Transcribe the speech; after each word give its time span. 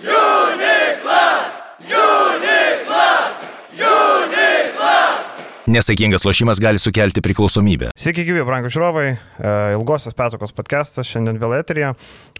Yeah! 0.00 0.37
Nesaikingas 5.78 6.24
lošimas 6.24 6.58
gali 6.58 6.78
sukelti 6.78 7.22
priklausomybę. 7.22 7.92
Sveiki, 7.94 8.24
gyvi, 8.26 8.40
brangų 8.42 8.70
žiūrovai. 8.74 9.04
E, 9.14 9.50
Ilgosios 9.76 10.16
petokos 10.18 10.50
podcastas 10.50 11.06
šiandien 11.06 11.36
vėl 11.38 11.52
eterija. 11.54 11.92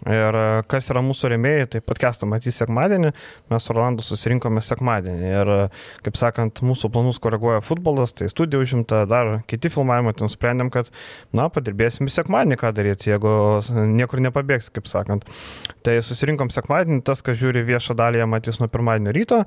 Ir 0.03 0.35
e, 0.35 0.41
kas 0.67 0.89
yra 0.91 0.99
mūsų 1.05 1.29
remėjai, 1.31 1.69
tai 1.71 1.79
podcastą 1.85 2.27
matys 2.27 2.59
sekmadienį. 2.59 3.13
Mes 3.53 3.63
su 3.63 3.75
Rolandu 3.77 4.03
susirinkome 4.03 4.59
sekmadienį. 4.65 5.29
Ir, 5.29 5.51
e, 5.53 6.01
kaip 6.03 6.19
sakant, 6.19 6.59
mūsų 6.67 6.89
planus 6.91 7.21
koreguoja 7.23 7.61
futbolas, 7.63 8.11
tai 8.17 8.27
studija 8.27 8.59
užimta, 8.59 9.05
dar 9.07 9.31
kiti 9.47 9.71
filmavimai, 9.71 10.11
tai 10.19 10.27
nusprendėm, 10.27 10.73
kad, 10.75 10.91
na, 11.31 11.47
padirbėsim 11.47 12.11
sekmadienį, 12.11 12.59
ką 12.59 12.73
daryti, 12.75 13.13
jeigu 13.13 13.33
niekur 13.93 14.19
nepabėgs, 14.25 14.67
kaip 14.75 14.91
sakant. 14.91 15.23
Tai 15.87 15.95
susirinkom 16.03 16.51
sekmadienį, 16.51 17.05
tas, 17.07 17.23
kas 17.23 17.39
žiūri 17.39 17.63
viešą 17.71 17.95
dalį, 18.03 18.25
matys 18.27 18.59
nuo 18.59 18.67
pirmadienio 18.67 19.15
ryto, 19.15 19.41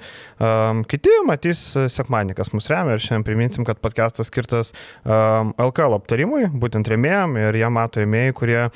kiti 0.88 1.20
matys 1.28 1.66
sekmadienį, 1.92 2.40
kas 2.40 2.54
mus 2.56 2.72
remia. 2.72 2.96
Ir 2.96 3.04
šiandien 3.04 3.28
priminsim, 3.28 3.68
kad 3.68 3.81
podcastas 3.82 4.30
skirtas 4.30 4.72
um, 5.02 5.52
LKL 5.60 5.96
aptarimui, 5.98 6.46
būtent 6.62 6.88
remėjam 6.92 7.36
ir 7.40 7.58
jie 7.60 7.70
mato 7.72 8.02
remėjai, 8.02 8.34
kurie 8.38 8.58
uh, 8.64 8.72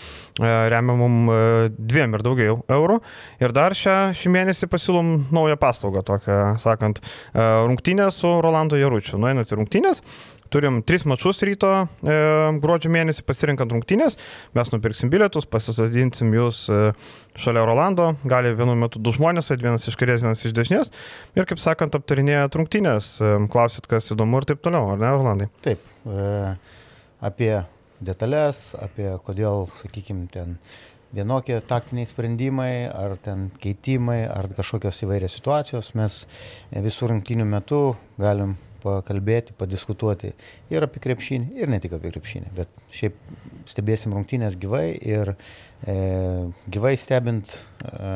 remia 0.73 0.99
mum 0.99 1.19
uh, 1.31 1.39
dviem 1.77 2.17
ir 2.19 2.27
daugiau 2.27 2.61
eurų. 2.79 3.01
Ir 3.43 3.55
dar 3.57 3.77
šią, 3.79 3.97
šį 4.17 4.35
mėnesį 4.37 4.71
pasiūlom 4.73 5.13
naują 5.35 5.59
paslaugą, 5.61 6.05
tokią, 6.07 6.41
sakant, 6.63 7.03
uh, 7.03 7.67
rungtynę 7.67 8.11
su 8.15 8.37
Rolando 8.45 8.79
Jaručiu. 8.81 9.21
Nueinat 9.23 9.53
į 9.53 9.61
rungtynės, 9.61 10.03
Turim 10.53 10.81
tris 10.87 11.05
mačius 11.09 11.43
ryto 11.47 11.71
e, 11.83 12.17
gruodžio 12.63 12.91
mėnesį 12.95 13.25
pasirinkant 13.27 13.73
rungtynės, 13.75 14.19
mes 14.57 14.73
nupirksim 14.73 15.11
bilietus, 15.13 15.49
pasisadinsim 15.51 16.33
jūs 16.37 16.67
e, 16.71 16.81
šalia 17.41 17.65
Rolando, 17.67 18.13
gali 18.29 18.55
vienu 18.57 18.77
metu 18.79 19.03
du 19.03 19.15
žmonės, 19.15 19.53
vienas 19.61 19.89
iš 19.91 19.99
kairės, 19.99 20.25
vienas 20.25 20.45
iš 20.47 20.55
dešinės. 20.57 20.93
Ir 21.39 21.49
kaip 21.49 21.63
sakant 21.63 21.97
aptarinėjat 21.99 22.59
rungtynės, 22.59 23.13
e, 23.21 23.37
klausit, 23.53 23.89
kas 23.91 24.13
įdomu 24.15 24.43
ir 24.43 24.51
taip 24.53 24.63
toliau, 24.65 24.93
ar 24.95 25.01
ne, 25.03 25.15
Rolandai? 25.17 25.49
Taip, 25.67 25.83
e, 26.07 26.53
apie 27.25 27.55
detalės, 28.05 28.69
apie 28.79 29.11
kodėl, 29.27 29.67
sakykime, 29.81 30.29
ten 30.33 30.59
vienokie 31.17 31.59
taktiniai 31.65 32.09
sprendimai, 32.09 32.89
ar 32.91 33.17
ten 33.23 33.49
keitimai, 33.63 34.21
ar 34.29 34.51
kažkokios 34.57 35.05
įvairios 35.07 35.37
situacijos, 35.39 35.95
mes 35.97 36.25
visų 36.73 37.13
rungtynių 37.13 37.47
metu 37.49 37.81
galim 38.21 38.57
pakalbėti, 38.87 39.57
padiskutuoti 39.59 40.33
ir 40.73 40.87
apie 40.87 41.03
krepšinį, 41.03 41.51
ir 41.59 41.73
ne 41.73 41.81
tik 41.83 41.97
apie 41.99 42.15
krepšinį, 42.15 42.53
bet 42.57 42.73
šiaip 42.95 43.19
stebėsim 43.69 44.15
rungtynės 44.15 44.59
gyvai 44.63 44.87
ir 44.95 45.35
e, 45.35 45.97
gyvai 46.73 46.95
stebint 47.01 47.59
e, 47.83 48.15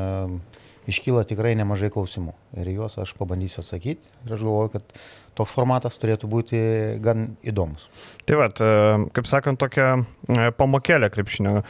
iškyla 0.90 1.26
tikrai 1.28 1.54
nemažai 1.58 1.90
klausimų 1.92 2.34
ir 2.60 2.70
juos 2.72 2.96
aš 3.00 3.12
pabandysiu 3.18 3.62
atsakyti 3.62 4.10
ir 4.24 4.34
aš 4.36 4.44
galvoju, 4.46 4.72
kad 4.76 4.96
toks 5.38 5.54
formatas 5.54 5.98
turėtų 6.00 6.30
būti 6.30 6.60
gan 7.04 7.34
įdomus. 7.46 7.86
Tai 8.28 8.40
vad, 8.42 8.60
e, 8.60 9.06
kaip 9.16 9.30
sakant, 9.30 9.60
tokia 9.60 9.92
e, 10.00 10.50
pamokėlė 10.56 11.10
krepšinio. 11.12 11.60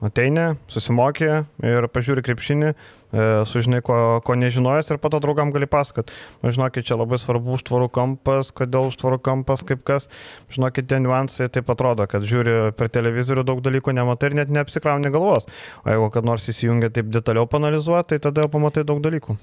Ateini, 0.00 0.54
susimokė 0.72 1.30
ir 1.68 1.86
pažiūri 1.92 2.24
krepšinį, 2.24 2.72
E, 3.10 3.22
sužinai, 3.46 3.80
ko, 3.82 3.94
ko 4.22 4.36
nežinojęs 4.38 4.92
ir 4.94 5.00
po 5.02 5.10
to 5.10 5.18
draugam 5.22 5.50
gali 5.50 5.66
pasakot. 5.70 6.12
Nu, 6.44 6.52
žinokit, 6.54 6.86
čia 6.86 6.98
labai 6.98 7.18
svarbu 7.18 7.56
užtvarų 7.56 7.88
kampas, 7.94 8.52
kodėl 8.54 8.86
užtvarų 8.92 9.18
kampas, 9.26 9.64
kaip 9.66 9.82
kas. 9.86 10.06
Žinokit, 10.54 10.86
tie 10.90 11.00
niuansai 11.02 11.50
taip 11.50 11.72
atrodo, 11.74 12.06
kad 12.10 12.26
žiūri 12.26 12.70
per 12.78 12.92
televizorių 12.94 13.44
daug 13.50 13.62
dalykų 13.66 13.96
nematai 13.98 14.30
ir 14.30 14.38
net 14.42 14.54
neapsikrauni 14.54 15.10
galvos. 15.10 15.50
O 15.82 15.90
jeigu 15.90 16.10
kad 16.14 16.28
nors 16.28 16.46
įsijungia 16.54 16.92
taip 16.94 17.10
detaliau 17.10 17.50
panalizuoti, 17.50 18.14
tai 18.14 18.22
tada 18.30 18.46
pamatai 18.50 18.86
daug 18.86 19.02
dalykų. 19.02 19.34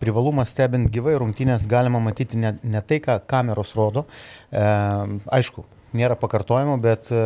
Privalumas 0.00 0.56
stebint 0.56 0.88
gyvai 0.92 1.18
rungtynės 1.20 1.68
galima 1.68 2.00
matyti 2.00 2.40
ne, 2.40 2.56
ne 2.64 2.84
tai, 2.88 3.02
ką 3.04 3.20
kameros 3.28 3.76
rodo. 3.76 4.08
E, 4.48 4.64
aišku, 5.36 5.68
nėra 5.96 6.16
pakartojimo, 6.18 6.76
bet 6.82 7.10
e, 7.12 7.20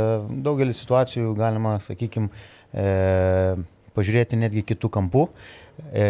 daugelį 0.45 0.75
situacijų 0.77 1.35
galima, 1.39 1.79
sakykime, 1.83 2.31
pažiūrėti 3.93 4.39
netgi 4.41 4.63
kitų 4.71 4.89
kampų, 4.93 5.27
e, 5.93 6.07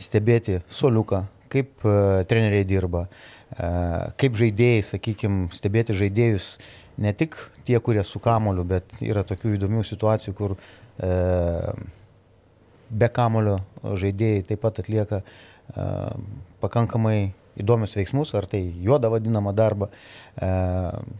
stebėti 0.00 0.60
soliuką, 0.72 1.24
kaip 1.52 1.84
e, 1.84 1.94
treneriai 2.30 2.64
dirba, 2.64 3.06
kaip 3.50 4.36
žaidėjai, 4.38 4.82
sakykime, 4.86 5.48
stebėti 5.52 5.96
žaidėjus, 5.98 6.52
ne 7.02 7.10
tik 7.18 7.34
tie, 7.66 7.74
kurie 7.82 8.04
su 8.06 8.20
kamoliu, 8.22 8.62
bet 8.62 9.00
yra 9.02 9.24
tokių 9.26 9.56
įdomių 9.56 9.82
situacijų, 9.88 10.34
kur 10.38 10.54
be 13.02 13.08
kamolio 13.10 13.56
žaidėjai 13.82 14.44
taip 14.52 14.62
pat 14.62 14.78
atlieka 14.84 15.18
pakankamai 16.62 17.32
įdomius 17.58 17.96
veiksmus, 17.98 18.34
ar 18.38 18.46
tai 18.50 18.60
juodą 18.84 19.10
vadinamą 19.12 19.52
darbą. 19.56 19.88
E, 19.90 20.50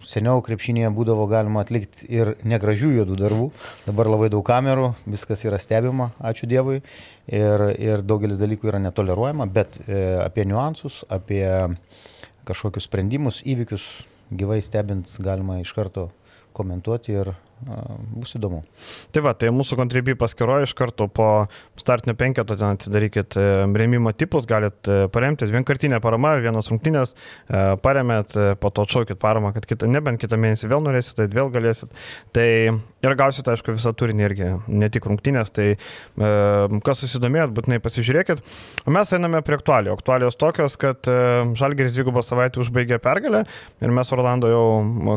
seniau 0.06 0.42
krepšinėje 0.46 0.92
būdavo 0.94 1.26
galima 1.30 1.64
atlikti 1.64 2.06
ir 2.12 2.34
negražių 2.46 2.92
juodų 3.00 3.18
darbų, 3.20 3.48
dabar 3.88 4.12
labai 4.12 4.30
daug 4.32 4.44
kamerų, 4.46 4.92
viskas 5.10 5.44
yra 5.48 5.58
stebima, 5.62 6.10
ačiū 6.22 6.48
Dievui, 6.50 6.80
ir, 7.26 7.66
ir 7.78 8.06
daugelis 8.06 8.40
dalykų 8.42 8.70
yra 8.70 8.82
netoleruojama, 8.86 9.48
bet 9.50 9.80
e, 9.86 10.00
apie 10.22 10.46
niuansus, 10.48 11.02
apie 11.10 11.44
kažkokius 12.48 12.88
sprendimus, 12.88 13.42
įvykius 13.46 13.84
gyvai 14.30 14.60
stebint 14.62 15.10
galima 15.22 15.60
iš 15.60 15.74
karto 15.74 16.08
komentuoti 16.56 17.14
ir 17.18 17.34
bus 17.60 18.34
įdomu. 18.36 18.62
Tai 19.12 19.22
va, 19.24 19.34
tai 19.36 19.50
mūsų 19.54 19.76
kontribui 19.80 20.16
paskyroje 20.18 20.68
iš 20.68 20.74
karto 20.78 21.06
po 21.12 21.28
startinio 21.80 22.14
penketo 22.18 22.56
ten 22.56 22.76
atsidarykit 22.76 23.36
e, 23.36 23.46
remimo 23.80 24.12
tipus, 24.16 24.46
galit 24.48 24.88
e, 24.88 25.06
paremti 25.12 25.48
vienkartinę 25.50 26.00
paramą, 26.02 26.36
vienos 26.44 26.70
rungtynės, 26.72 27.14
e, 27.48 27.62
paremėt, 27.84 28.36
po 28.60 28.70
to 28.74 28.84
atšaukit 28.86 29.20
paramą, 29.20 29.52
kad 29.56 29.66
kitą, 29.68 29.88
nebent 29.90 30.20
kitą 30.22 30.38
mėnesį 30.40 30.70
vėl 30.70 30.84
norėsit, 30.84 31.16
tai 31.18 31.28
vėl 31.32 31.50
galėsit. 31.52 31.92
Tai 32.36 32.46
ir 33.04 33.16
gausit, 33.18 33.48
aišku, 33.48 33.74
visą 33.76 33.92
turinį 33.96 34.26
irgi, 34.28 34.50
ne 34.68 34.90
tik 34.92 35.06
rungtynės, 35.08 35.52
tai 35.54 35.72
kas 36.16 37.00
susidomėjot, 37.02 37.52
būtinai 37.56 37.80
pasižiūrėkit. 37.82 38.42
O 38.84 38.94
mes 38.94 39.12
einame 39.16 39.40
prie 39.46 39.56
aktualijų. 39.56 39.96
Aktualijos 39.96 40.36
tokios, 40.40 40.76
kad 40.80 41.08
Žalgeris 41.58 41.94
dvigubą 41.96 42.22
savaitę 42.24 42.60
užbaigė 42.62 43.00
pergalę 43.02 43.44
ir 43.80 43.94
mes 43.94 44.12
Orlando 44.14 44.50
jau, 44.50 44.64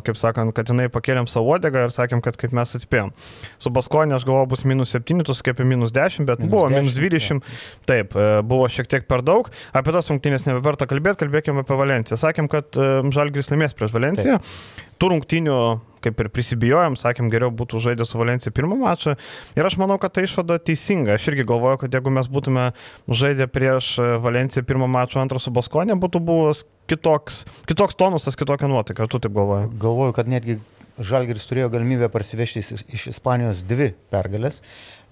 kaip 0.06 0.20
sakant, 0.20 0.56
kad 0.56 0.72
jinai 0.72 0.88
pakėlėm 0.94 1.28
savo 1.32 1.54
odegą 1.58 1.88
ir 1.88 1.96
sakėm, 1.96 2.24
kad 2.24 2.33
kad 2.34 2.50
kaip 2.50 2.56
mes 2.58 2.76
atspėjom. 2.80 3.14
Su 3.62 3.72
Baskonė 3.74 4.18
aš 4.18 4.26
galvoju 4.28 4.50
bus 4.54 4.66
minus 4.70 4.96
7, 4.96 5.24
tu 5.28 5.36
skaipi 5.38 5.68
minus 5.68 5.94
10, 5.96 6.28
bet 6.30 6.42
minus 6.42 6.52
buvo 6.52 6.68
10, 6.72 6.82
minus 6.82 6.98
20. 6.98 7.40
Ja. 7.40 7.56
Taip, 7.90 8.18
e, 8.18 8.28
buvo 8.48 8.68
šiek 8.72 8.90
tiek 8.92 9.08
per 9.10 9.24
daug. 9.26 9.50
Apie 9.76 9.96
tas 9.96 10.10
rungtynės 10.12 10.48
nebeverta 10.50 10.90
kalbėti, 10.90 11.24
kalbėkime 11.24 11.64
apie 11.64 11.80
Valenciją. 11.80 12.20
Sakėm, 12.26 12.50
kad 12.52 12.74
e, 12.76 12.92
Žalgris 13.14 13.54
laimės 13.54 13.78
prieš 13.78 13.96
Valenciją. 13.96 14.42
Taip. 14.42 14.92
Tų 15.02 15.16
rungtynių 15.16 15.58
kaip 16.04 16.20
ir 16.20 16.30
prisibijojom, 16.34 16.98
sakėm, 17.00 17.30
geriau 17.32 17.52
būtų 17.56 17.82
žaidę 17.84 18.08
su 18.08 18.20
Valencija 18.20 18.54
pirmą 18.56 18.78
mačą. 18.82 19.16
Ir 19.58 19.68
aš 19.68 19.78
manau, 19.80 19.98
kad 20.02 20.16
ta 20.16 20.24
išvada 20.26 20.60
teisinga. 20.60 21.18
Aš 21.18 21.30
irgi 21.32 21.48
galvoju, 21.48 21.80
kad 21.84 21.96
jeigu 21.96 22.14
mes 22.14 22.30
būtume 22.32 22.70
žaidę 23.08 23.48
prieš 23.52 23.96
Valenciją 24.24 24.66
pirmą 24.68 24.90
mačą, 24.92 25.22
antrą 25.24 25.42
su 25.42 25.54
Baskonė, 25.56 25.98
būtų 26.00 26.24
buvęs 26.28 26.66
kitoks, 26.92 27.44
kitoks 27.70 28.00
tonusas, 28.00 28.38
kitokia 28.40 28.70
nuotaika. 28.72 29.08
Tu 29.08 29.22
taip 29.24 29.36
galvoji? 29.36 29.72
Galvoju, 29.80 30.16
kad 30.18 30.32
netgi 30.32 30.60
Žalgeris 31.02 31.48
turėjo 31.50 31.72
galimybę 31.74 32.06
parsivežti 32.14 32.62
iš, 32.62 32.84
iš 32.86 33.06
Ispanijos 33.16 33.64
dvi 33.66 33.90
pergalės, 34.14 34.60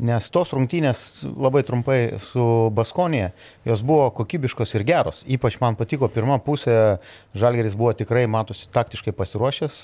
nes 0.02 0.28
tos 0.34 0.52
rungtynės 0.53 1.24
labai 1.25 1.64
trumpai 1.66 2.19
su 2.22 2.44
Baskonė, 2.78 3.31
jos 3.66 3.81
buvo 3.86 4.12
kokybiškos 4.18 4.75
ir 4.78 4.86
geros. 4.86 5.24
Ypač 5.25 5.58
man 5.62 5.78
patiko 5.80 6.09
pirma 6.12 6.38
pusė, 6.44 7.00
Žalgeris 7.34 7.78
buvo 7.80 7.96
tikrai, 7.97 8.28
matosi, 8.30 8.70
taktiškai 8.74 9.14
pasiruošęs, 9.18 9.80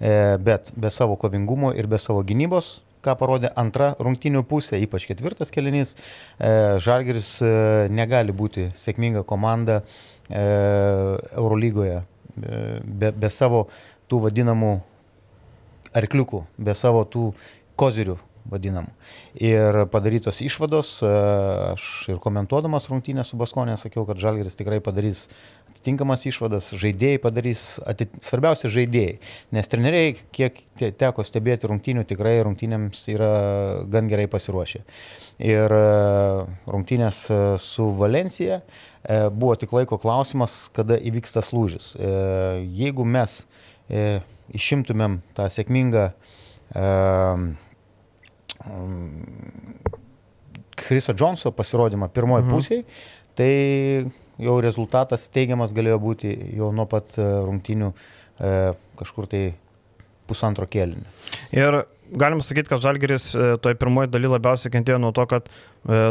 e, 0.00 0.12
bet 0.44 0.72
be 0.76 0.92
savo 0.92 1.16
kovingumo 1.16 1.72
ir 1.72 1.88
be 1.88 2.00
savo 2.02 2.20
gynybos, 2.28 2.82
ką 3.04 3.14
parodė 3.16 3.48
antra 3.56 3.94
rungtynių 4.02 4.44
pusė, 4.48 4.82
ypač 4.84 5.08
ketvirtas 5.08 5.54
kelinys, 5.54 5.94
e, 6.36 6.76
Žalgeris 6.84 7.38
e, 7.40 7.54
negali 7.88 8.36
būti 8.36 8.68
sėkminga 8.76 9.24
komanda 9.24 9.82
Eurolygoje 10.28 12.02
be, 12.36 13.12
be 13.16 13.30
savo 13.32 13.62
tų 14.12 14.20
vadinamų 14.26 14.74
arkliukų, 15.96 16.44
be 16.58 16.74
savo 16.78 17.04
tų 17.08 17.30
kozirių 17.78 18.18
vadinamų. 18.48 18.90
Ir 19.44 19.84
padarytos 19.92 20.40
išvados, 20.44 20.98
e, 21.04 21.10
aš 21.74 21.84
ir 22.12 22.20
komentuodamas 22.22 22.88
rungtynę 22.90 23.24
su 23.26 23.38
Baskonė 23.40 23.76
sakiau, 23.80 24.06
kad 24.08 24.20
Žalgeris 24.20 24.56
tikrai 24.58 24.80
padarys 24.84 25.26
atitinkamas 25.68 26.24
išvadas, 26.30 26.72
žaidėjai 26.80 27.20
padarys, 27.22 27.64
atit... 27.86 28.14
svarbiausia 28.24 28.70
žaidėjai, 28.72 29.18
nes 29.54 29.70
treneriai, 29.70 30.16
kiek 30.34 30.62
teko 30.78 31.24
stebėti 31.26 31.68
rungtynių, 31.70 32.06
tikrai 32.08 32.38
rungtynėms 32.46 33.04
yra 33.12 33.32
gan 33.90 34.08
gerai 34.10 34.26
pasiruošę. 34.32 34.82
Ir 35.44 35.76
e, 35.76 35.84
rungtynės 36.72 37.26
e, 37.30 37.42
su 37.62 37.90
Valencija 37.98 38.62
buvo 39.08 39.54
tik 39.56 39.70
laiko 39.72 39.96
klausimas, 40.00 40.66
kada 40.74 40.98
įvyks 40.98 41.32
tas 41.32 41.48
lūžis. 41.54 41.94
Jeigu 42.76 43.06
mes 43.08 43.38
išimtumėm 44.56 45.20
tą 45.36 45.48
sėkmingą 45.52 46.08
Chriso 50.78 51.14
Johnso 51.18 51.52
pasirodymą 51.52 52.08
pirmoji 52.14 52.44
mhm. 52.44 52.54
pusėje, 52.54 52.84
tai 53.38 53.52
jau 54.38 54.58
rezultatas 54.62 55.28
teigiamas 55.34 55.74
galėjo 55.76 55.98
būti 56.02 56.32
jau 56.58 56.70
nuo 56.74 56.86
pat 56.90 57.16
e, 57.18 57.26
rungtinių 57.46 57.90
e, 57.90 58.52
kažkur 58.98 59.26
tai 59.30 59.42
pusantro 60.28 60.68
kėlinio. 60.70 61.08
Ir 61.56 61.82
galim 62.20 62.42
sakyti, 62.44 62.70
kad 62.70 62.84
Žalgeris 62.84 63.32
e, 63.34 63.50
toj 63.62 63.76
pirmoji 63.80 64.12
daly 64.12 64.30
labiausiai 64.30 64.72
kentėjo 64.74 65.00
nuo 65.02 65.12
to, 65.16 65.26
kad 65.30 65.50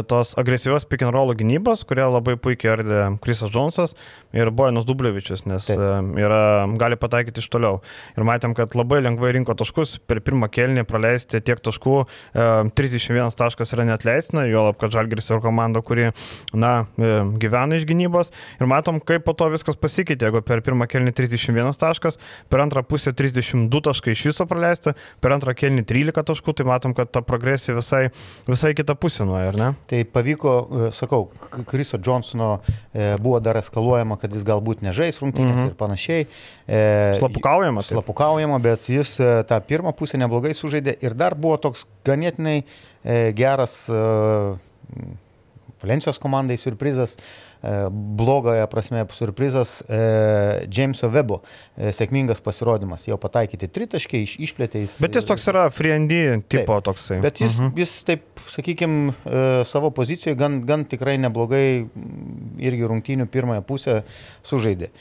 tos 0.08 0.34
agresyvios 0.40 0.86
pick 0.88 1.04
and 1.06 1.14
roll 1.14 1.34
gynybos, 1.36 1.84
kurie 1.88 2.06
labai 2.06 2.36
puikiai 2.40 2.76
ardė 2.76 3.02
Krisas 3.22 3.52
Džonsas 3.54 3.94
ir 4.36 4.50
Bojanas 4.52 4.84
Dublevičius, 4.84 5.44
nes 5.48 5.68
Taip. 5.68 5.78
E, 5.80 6.20
yra, 6.20 6.66
gali 6.80 6.98
pataikyti 7.00 7.40
iš 7.42 7.48
toliau. 7.52 7.80
Ir 8.18 8.26
matėm, 8.28 8.54
kad 8.56 8.74
labai 8.76 9.00
lengvai 9.04 9.32
rinko 9.36 9.54
taškus, 9.58 9.96
per 10.08 10.20
pirmą 10.24 10.50
kelnį 10.52 10.84
praleisti 10.88 11.40
tiek 11.44 11.60
taškų, 11.64 11.96
31 12.34 13.22
e, 13.22 13.28
taškas 13.38 13.72
yra 13.76 13.86
netleistina, 13.88 14.44
jo 14.50 14.66
lab, 14.68 14.78
kad 14.80 14.92
Žalgiris 14.94 15.30
yra 15.32 15.40
komanda, 15.44 15.82
kuri, 15.84 16.10
na, 16.52 16.72
gyvena 16.98 17.78
iš 17.78 17.86
gynybos. 17.88 18.32
Ir 18.60 18.70
matom, 18.70 19.00
kaip 19.00 19.24
po 19.26 19.34
to 19.38 19.48
viskas 19.52 19.78
pasikeitė, 19.80 20.28
jeigu 20.28 20.42
per 20.44 20.62
pirmą 20.66 20.88
kelnį 20.90 21.14
31 21.16 21.80
taškas, 21.80 22.20
per 22.52 22.64
antrą 22.64 22.84
pusę 22.86 23.14
32 23.16 23.82
taškai 23.88 24.16
iš 24.16 24.26
viso 24.30 24.48
praleisti, 24.50 24.94
per 25.24 25.36
antrą 25.36 25.56
kelnį 25.56 25.86
13 25.88 26.28
taškų, 26.32 26.56
tai 26.58 26.68
matom, 26.68 26.96
kad 26.96 27.12
ta 27.14 27.24
progresija 27.24 27.78
visai, 27.78 28.08
visai 28.48 28.74
kita 28.76 28.98
pusė 28.98 29.26
nuoja, 29.28 29.52
ar 29.52 29.57
ne? 29.58 29.70
Tai 29.90 30.00
pavyko, 30.14 30.54
e, 30.88 30.90
sakau, 30.96 31.28
Kriso 31.68 31.98
Johnsono 31.98 32.50
e, 32.92 33.16
buvo 33.22 33.40
dar 33.44 33.58
eskaluojama, 33.60 34.18
kad 34.20 34.34
jis 34.34 34.46
galbūt 34.48 34.84
nežais 34.86 35.20
rungtynės 35.22 35.54
mm 35.54 35.62
-hmm. 35.62 35.72
ir 35.72 35.78
panašiai. 35.78 36.26
E, 36.66 36.80
slapukaujama. 37.18 37.82
Taip. 37.82 37.92
Slapukaujama, 37.92 38.58
bet 38.58 38.88
jis 38.88 39.16
tą 39.48 39.60
pirmą 39.60 39.92
pusę 39.92 40.18
neblogai 40.18 40.54
sužaidė 40.54 40.96
ir 41.02 41.14
dar 41.14 41.34
buvo 41.34 41.56
toks 41.56 41.86
ganėtinai 42.04 42.62
geras 43.34 43.88
Valencijos 45.82 46.18
komandai 46.18 46.56
surprizas. 46.58 47.16
E, 47.16 47.20
blogąją 47.90 48.66
prasme 48.66 49.06
surprizas 49.12 49.84
e, 49.88 50.66
Jameso 50.76 51.10
Webo 51.10 51.40
e, 51.76 51.92
sėkmingas 51.92 52.40
pasirodymas. 52.44 53.08
Jau 53.08 53.18
pataikyti 53.18 53.68
tritaškiai, 53.68 54.26
iš, 54.28 54.36
išplėtė 54.48 54.84
jis. 54.84 54.98
Bet 55.02 55.18
jis 55.18 55.26
toks 55.26 55.48
yra 55.50 55.66
friendy 55.74 56.20
tipo 56.46 56.76
taip, 56.78 56.84
toksai. 56.86 57.18
Bet 57.24 57.42
jis, 57.42 57.58
mhm. 57.58 57.74
jis 57.82 57.94
taip, 58.06 58.42
sakykime, 58.54 59.14
savo 59.68 59.90
pozicijoje 59.94 60.38
gan, 60.38 60.60
gan 60.68 60.86
tikrai 60.88 61.16
neblogai 61.20 61.88
irgi 62.62 62.92
rungtynių 62.92 63.26
pirmąją 63.32 63.66
pusę 63.66 64.02
sužaidė. 64.46 64.92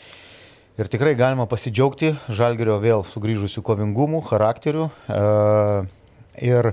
Ir 0.77 0.89
tikrai 0.94 1.15
galima 1.18 1.48
pasidžiaugti 1.50 2.12
Žalgerio 2.30 2.75
vėl 2.81 3.06
sugrįžusių 3.06 3.63
kovingumų, 3.65 4.21
charakterių. 4.27 4.89
Ir 6.38 6.69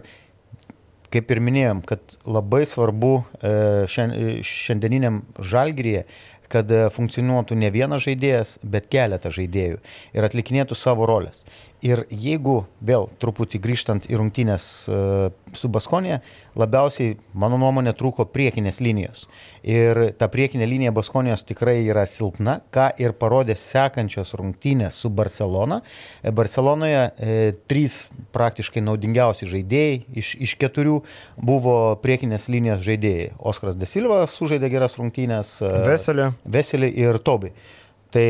kaip 1.14 1.30
ir 1.30 1.40
minėjom, 1.44 1.82
kad 1.86 2.16
labai 2.26 2.64
svarbu 2.68 3.14
e, 3.22 3.52
šiandieniniam 3.90 5.22
žalgryje, 5.38 6.04
kad 6.52 6.70
e, 6.70 6.86
funkcionuotų 6.94 7.58
ne 7.60 7.70
vienas 7.74 8.04
žaidėjas, 8.06 8.58
bet 8.62 8.90
keletą 8.92 9.32
žaidėjų 9.34 9.80
ir 10.14 10.28
atlikinėtų 10.28 10.78
savo 10.78 11.06
rolės. 11.10 11.44
Ir 11.84 12.06
jeigu 12.08 12.62
vėl 12.80 13.10
truputį 13.20 13.58
grįžtant 13.60 14.06
į 14.08 14.16
rungtynės 14.16 14.66
e, 14.88 14.98
su 15.52 15.68
Baskonė, 15.68 16.22
labiausiai, 16.56 17.18
mano 17.36 17.58
nuomonė, 17.60 17.92
trūko 17.98 18.24
priekinės 18.32 18.80
linijos. 18.80 19.26
Ir 19.68 20.14
ta 20.16 20.30
priekinė 20.32 20.64
linija 20.70 20.94
Baskonijos 20.96 21.44
tikrai 21.44 21.76
yra 21.84 22.06
silpna, 22.08 22.58
ką 22.72 22.88
ir 23.04 23.12
parodė 23.20 23.58
sekančios 23.60 24.32
rungtynės 24.40 25.02
su 25.04 25.12
Barcelona. 25.12 25.82
E, 26.22 26.32
Barcelonoje 26.32 27.04
e, 27.04 27.38
trys 27.68 28.06
praktiškai 28.32 28.80
naudingiausi 28.88 29.50
žaidėjai 29.52 30.00
iš, 30.24 30.34
iš 30.48 30.58
keturių 30.64 31.02
buvo 31.36 31.78
priekinės 32.00 32.48
linijos 32.48 32.80
žaidėjai. 32.88 33.34
Oskaras 33.44 33.76
Desilva 33.76 34.24
sužaidė 34.30 34.72
geras 34.72 34.96
rungtynės. 34.96 35.58
E, 35.60 35.72
Veselė. 35.92 36.32
Veselė 36.48 36.94
ir 37.04 37.20
Tobi. 37.20 37.52
Tai 38.14 38.26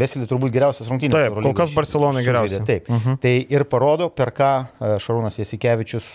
Veselį 0.00 0.28
turbūt 0.30 0.52
geriausias 0.54 0.88
rungtynės. 0.88 1.26
Taip, 1.26 1.36
kol 1.44 1.56
kas 1.56 1.74
Barcelona 1.76 2.22
geriausia. 2.24 2.62
Taip. 2.64 2.88
Uh 2.88 2.96
mhm. 2.96 3.10
-huh. 3.10 3.20
Tai 3.20 3.34
ir 3.56 3.64
parodo, 3.68 4.08
per 4.08 4.32
ką 4.32 4.52
e, 4.64 4.94
Šarūnas 5.04 5.38
Jasikevičius 5.38 6.06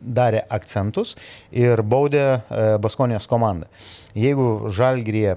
darė 0.00 0.42
akcentus 0.50 1.14
ir 1.52 1.82
baudė 1.82 2.24
e, 2.26 2.78
Baskonijos 2.82 3.26
komandą. 3.30 3.70
Jeigu 4.16 4.70
Žalgirėje 4.72 5.36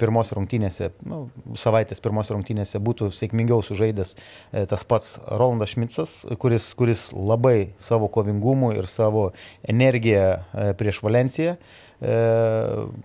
pirmos 0.00 0.32
rungtynėse, 0.32 0.90
nu, 1.04 1.28
savaitės 1.60 2.00
pirmos 2.00 2.30
rungtynėse 2.30 2.78
būtų 2.80 3.10
sėkmingiau 3.12 3.60
sužaidęs 3.62 4.16
e, 4.16 4.66
tas 4.66 4.84
pats 4.84 5.18
Rolandas 5.28 5.76
Šmicas, 5.76 6.26
kuris, 6.38 6.74
kuris 6.74 7.12
labai 7.12 7.74
savo 7.80 8.08
kovingumu 8.08 8.72
ir 8.72 8.86
savo 8.86 9.32
energiją 9.68 10.40
prieš 10.78 11.02
Valenciją, 11.02 11.56
E, 11.56 11.83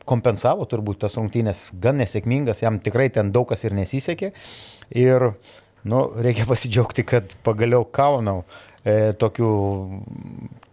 kompensavo 0.09 0.65
turbūt 0.69 1.03
tas 1.05 1.15
rungtynės 1.19 1.69
gan 1.81 1.99
nesėkmingas, 2.01 2.63
jam 2.63 2.79
tikrai 2.83 3.09
ten 3.13 3.31
daug 3.31 3.47
kas 3.49 3.63
ir 3.63 3.75
nesisekė. 3.77 4.31
Ir 4.97 5.29
nu, 5.89 6.01
reikia 6.19 6.47
pasidžiaugti, 6.49 7.05
kad 7.07 7.35
pagaliau 7.45 7.85
Kaunau 7.85 8.43
e, 8.83 9.13
tokių 9.19 9.51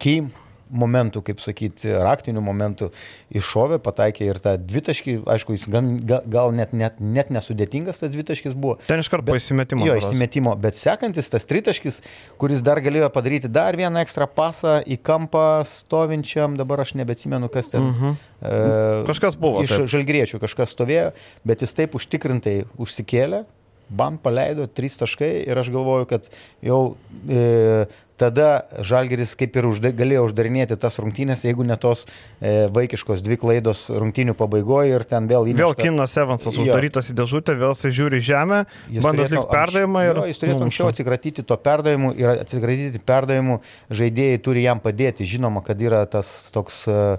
Kim 0.01 0.31
momentų, 0.69 1.21
kaip 1.27 1.41
sakyti, 1.43 1.89
raktinių 2.03 2.41
momentų 2.43 2.89
iššovė, 3.37 3.79
pataikė 3.83 4.27
ir 4.27 4.39
tą 4.43 4.55
dvitaškį, 4.59 5.17
aišku, 5.33 5.55
jis 5.57 5.65
gan, 5.71 5.89
gal 6.05 6.53
net, 6.55 6.73
net, 6.77 7.01
net 7.01 7.31
nesudėtingas 7.33 8.01
tas 8.01 8.13
dvitaškis 8.13 8.55
buvo. 8.57 8.77
Ten 8.89 9.03
iš 9.03 9.11
karto 9.13 9.31
po 9.31 9.37
įsimetimo. 9.39 9.87
Jo, 9.87 9.97
įsimetimo, 10.01 10.55
bet 10.61 10.79
sekantis 10.79 11.31
tas 11.33 11.47
tritaškis, 11.49 12.01
kuris 12.41 12.63
dar 12.65 12.81
galėjo 12.83 13.09
padaryti 13.13 13.51
dar 13.51 13.77
vieną 13.79 14.03
ekstra 14.05 14.29
pasą 14.29 14.79
į 14.85 14.99
kampą 15.07 15.65
stovinčiam, 15.67 16.57
dabar 16.59 16.85
aš 16.85 16.95
nebetsimenu, 16.99 17.51
kas 17.53 17.73
ten. 17.73 17.83
Uh 17.83 17.91
mhm. 17.91 18.15
-huh. 18.41 19.03
e, 19.03 19.05
kažkas 19.11 19.35
buvo. 19.35 19.63
Iš 19.63 19.87
žalgriečių 19.91 20.39
kažkas 20.39 20.75
stovėjo, 20.75 21.11
bet 21.45 21.61
jis 21.61 21.73
taip 21.73 21.95
užtikrintai 21.95 22.65
užsikėlė, 22.77 23.45
bam 23.89 24.17
paleido 24.17 24.67
trys 24.67 24.97
taškai 24.99 25.31
ir 25.47 25.59
aš 25.59 25.71
galvoju, 25.71 26.07
kad 26.09 26.27
jau 26.65 26.81
e, 27.29 27.85
tada 28.17 28.65
Žalgeris 28.85 29.35
kaip 29.37 29.55
ir 29.59 29.67
užda, 29.69 29.91
galėjo 29.95 30.25
uždarinėti 30.27 30.77
tas 30.81 30.97
rungtynės, 31.01 31.45
jeigu 31.45 31.65
ne 31.67 31.77
tos 31.79 32.05
e, 32.05 32.67
vaikiškos 32.73 33.23
dvi 33.25 33.37
klaidos 33.41 33.87
rungtynių 33.93 34.35
pabaigoje 34.37 34.97
ir 34.97 35.05
ten 35.07 35.29
vėl 35.29 35.47
įvyko. 35.51 35.61
Vėl 35.61 35.77
Kinas 35.77 36.17
Evansas 36.19 36.57
uždarytas 36.57 37.11
į 37.13 37.17
dėžutę, 37.21 37.57
vėl 37.61 37.75
jis 37.77 37.97
žiūri 37.97 38.21
žemę, 38.25 38.63
jis 38.89 39.05
bando 39.05 39.27
atlikti 39.27 39.45
perdavimą 39.53 40.05
ir... 40.09 40.21
Jo, 40.21 40.27
jis 40.31 40.41
turėtų 40.43 40.57
numuša. 40.57 40.69
anksčiau 40.71 40.91
atsikratyti 40.91 41.45
to 41.47 41.57
perdavimu 41.69 42.13
ir 42.17 42.33
atsikratyti 42.35 43.03
perdavimu 43.05 43.59
žaidėjai 44.01 44.43
turi 44.45 44.65
jam 44.65 44.81
padėti. 44.83 45.27
Žinoma, 45.29 45.63
kad 45.65 45.81
yra 45.81 46.03
tas 46.09 46.49
toks 46.55 46.83
uh, 46.89 47.15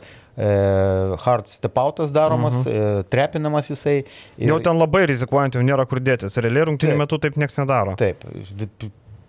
hard 1.24 1.50
step 1.50 1.78
outas 1.78 2.12
daromas, 2.14 2.54
uh 2.54 2.66
mhm. 2.66 2.78
-huh. 2.78 3.08
trepinamas 3.10 3.70
jisai. 3.70 4.04
Ir... 4.38 4.48
Jau 4.48 4.60
ten 4.62 4.78
labai 4.78 5.06
rizikuojant, 5.06 5.54
jau 5.54 5.62
nėra 5.62 5.86
kur 5.86 6.00
dėtis. 6.00 6.38
Realiai 6.38 6.70
rungtynių 6.70 6.96
metu 6.98 7.18
taip 7.18 7.36
niekas 7.36 7.58
nedaro. 7.58 7.96
Taip, 7.98 8.24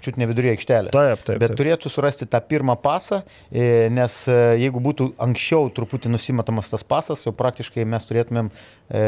čiut 0.04 0.18
ne 0.20 0.28
viduryje 0.30 0.56
aikštelės. 0.56 0.94
Taip, 0.94 1.24
taip. 1.28 1.40
Bet 1.42 1.54
taip. 1.54 1.60
turėtų 1.62 1.92
surasti 1.92 2.28
tą 2.30 2.42
pirmą 2.46 2.76
pasą, 2.82 3.22
e, 3.52 3.88
nes 3.94 4.16
e, 4.30 4.38
jeigu 4.64 4.82
būtų 4.84 5.12
anksčiau 5.26 5.70
truputį 5.76 6.14
nusimetamas 6.14 6.72
tas 6.74 6.86
pasas, 6.88 7.26
jau 7.28 7.34
praktiškai 7.36 7.86
mes 7.90 8.10
turėtumėm 8.10 8.52
e, 8.52 9.04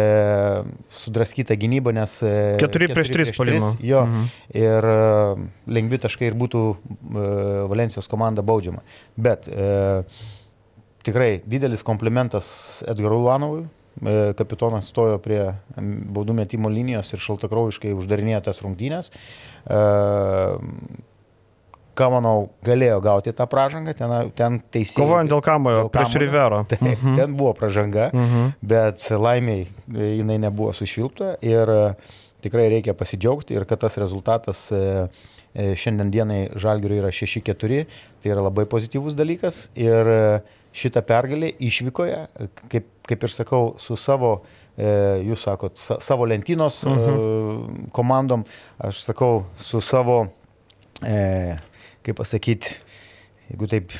sudraskytą 1.03 1.57
gynybą, 1.61 1.95
nes... 1.97 2.17
4, 2.21 2.61
4 2.67 2.91
prieš 2.97 3.13
3 3.15 3.35
palimą. 3.39 3.73
Jo, 3.85 4.05
mhm. 4.07 4.31
ir 4.61 4.91
e, 4.93 5.01
lengvi 5.79 6.01
taškai 6.05 6.31
ir 6.31 6.39
būtų 6.39 6.63
e, 6.71 7.27
Valencijos 7.71 8.09
komanda 8.11 8.45
baudžiama. 8.45 8.85
Bet 9.19 9.51
e, 9.51 10.03
tikrai 11.07 11.35
didelis 11.45 11.85
komplimentas 11.87 12.81
Edgarui 12.89 13.23
Lanovui 13.25 13.69
E, 13.99 14.31
kapitonas 14.39 14.87
stojo 14.87 15.17
prie 15.21 15.41
baudų 15.75 16.33
metimo 16.37 16.71
linijos 16.71 17.11
ir 17.11 17.21
šaltakraujiškai 17.21 17.91
uždarinėjo 17.93 18.39
tas 18.47 18.61
rungtynės. 18.63 19.11
E, 19.11 19.50
ką 21.97 22.07
manau, 22.13 22.45
galėjo 22.65 23.01
gauti 23.03 23.33
tą 23.35 23.47
pražangą, 23.51 23.93
ten, 23.97 24.13
ten 24.37 24.59
teisėjai. 24.73 25.03
Kovojant 25.03 25.31
dėl 25.31 25.43
kamojo, 25.45 25.83
prieš 25.93 26.17
Rivero. 26.21 26.63
Tai, 26.69 26.79
uh 26.81 26.93
-huh. 26.93 27.17
Ten 27.19 27.35
buvo 27.35 27.53
pražanga, 27.53 28.09
uh 28.13 28.19
mhm. 28.19 28.39
-huh. 28.39 28.51
bet 28.61 29.09
laimiai 29.09 29.67
e, 29.97 30.15
jinai 30.17 30.37
nebuvo 30.37 30.73
sušvilpta 30.73 31.35
ir 31.41 31.95
tikrai 32.41 32.69
reikia 32.69 32.93
pasidžiaugti 32.93 33.53
ir 33.53 33.65
kad 33.65 33.79
tas 33.79 33.97
rezultatas 33.97 34.71
šiandien 35.75 36.11
dienai 36.11 36.49
Žalgiriui 36.55 36.99
yra 36.99 37.11
6-4, 37.11 37.85
tai 38.21 38.31
yra 38.31 38.41
labai 38.41 38.65
pozityvus 38.65 39.13
dalykas 39.13 39.69
ir 39.75 40.07
šitą 40.73 41.01
pergalę 41.01 41.51
išvykoje, 41.59 42.27
kaip, 42.71 42.85
kaip 43.07 43.23
ir 43.23 43.29
sakau, 43.29 43.75
su 43.79 43.95
savo, 43.99 44.41
e, 44.41 44.60
jūs 45.27 45.43
sakot, 45.47 45.77
sa, 45.77 45.99
savo 46.01 46.25
lentynos 46.25 46.83
uh 46.83 46.91
-huh. 46.91 47.01
e, 47.01 47.17
mhm. 47.17 47.89
komandom, 47.91 48.45
aš 48.77 49.03
sakau, 49.03 49.45
su 49.57 49.81
savo, 49.81 50.27
e, 51.05 51.57
kaip 52.01 52.17
pasakyti, 52.17 52.75
jeigu 53.49 53.67
taip 53.67 53.91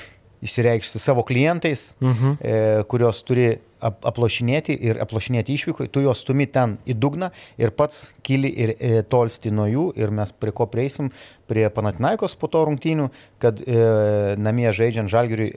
įsireikšti, 0.42 1.00
savo 1.00 1.24
klientais, 1.24 1.96
uh 2.02 2.08
mhm. 2.08 2.32
-huh. 2.32 2.38
e, 2.42 2.84
kurios 2.84 3.24
turi 3.24 3.60
ap 3.82 4.06
aplošinėti 4.06 4.78
ir 4.82 5.00
aplošinėti 5.02 5.54
išvyko, 5.58 5.88
tu 5.88 6.04
juos 6.06 6.22
stumi 6.22 6.46
ten 6.48 6.78
į 6.86 6.94
dugną 6.94 7.32
ir 7.58 7.72
pats 7.72 8.12
kyli 8.24 8.54
ir 8.64 8.76
e, 8.78 9.02
tolsti 9.02 9.52
nuo 9.52 9.66
jų 9.66 9.86
ir 9.98 10.14
mes 10.14 10.32
prie 10.32 10.52
ko 10.52 10.66
prieisim, 10.66 11.12
prie 11.48 11.70
Panatinaikos 11.70 12.36
po 12.36 12.48
to 12.48 12.66
rungtynių, 12.66 13.10
kad 13.40 13.62
e, 13.62 14.36
namie 14.38 14.70
žaidžiant 14.74 15.10
Žalgiriui 15.10 15.56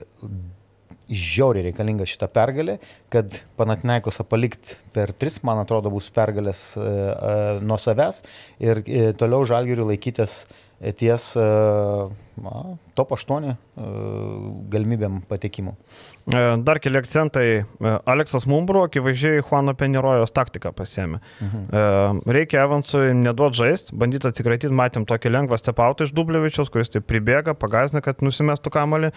žiauriai 1.10 1.68
reikalinga 1.68 2.06
šita 2.08 2.28
pergalė, 2.32 2.78
kad 3.12 3.40
Panatinaikosą 3.58 4.24
palikti 4.28 4.78
per 4.94 5.12
tris, 5.12 5.40
man 5.44 5.60
atrodo, 5.60 5.92
bus 5.92 6.08
pergalės 6.14 6.62
e, 6.76 6.84
e, 6.84 7.34
nuo 7.64 7.78
savęs. 7.80 8.22
Ir 8.64 8.80
e, 8.84 9.10
toliau 9.18 9.44
žalgiriui 9.48 9.90
laikytis 9.92 10.42
e, 10.42 10.63
ties 10.92 11.36
e, 11.36 11.44
na, 12.44 12.52
top 12.98 13.14
8 13.16 13.46
e, 13.48 13.54
galimybėm 14.72 15.20
patekimų. 15.30 15.72
E, 16.28 16.42
Dar 16.66 16.80
keli 16.82 17.00
akcentai. 17.00 17.46
Aleksas 18.10 18.44
Mumbro 18.50 18.84
akivaizdžiai 18.88 19.40
Juano 19.40 19.74
Penirojos 19.78 20.34
taktiką 20.34 20.74
pasėmė. 20.76 21.22
Mhm. 21.46 22.20
Reikia 22.36 22.64
Evansui 22.66 23.14
neduoti 23.16 23.62
žaisti, 23.62 23.96
bandyti 23.98 24.28
atsikratyti, 24.30 24.74
matėm 24.74 25.08
tokį 25.08 25.32
lengvą 25.32 25.58
stepautą 25.60 26.08
iš 26.08 26.14
Dublevičiaus, 26.16 26.72
kuris 26.72 26.92
taip 26.92 27.08
pribėga, 27.08 27.56
pagazina, 27.56 28.04
kad 28.04 28.24
nusimestų 28.24 28.74
kamalį. 28.74 29.14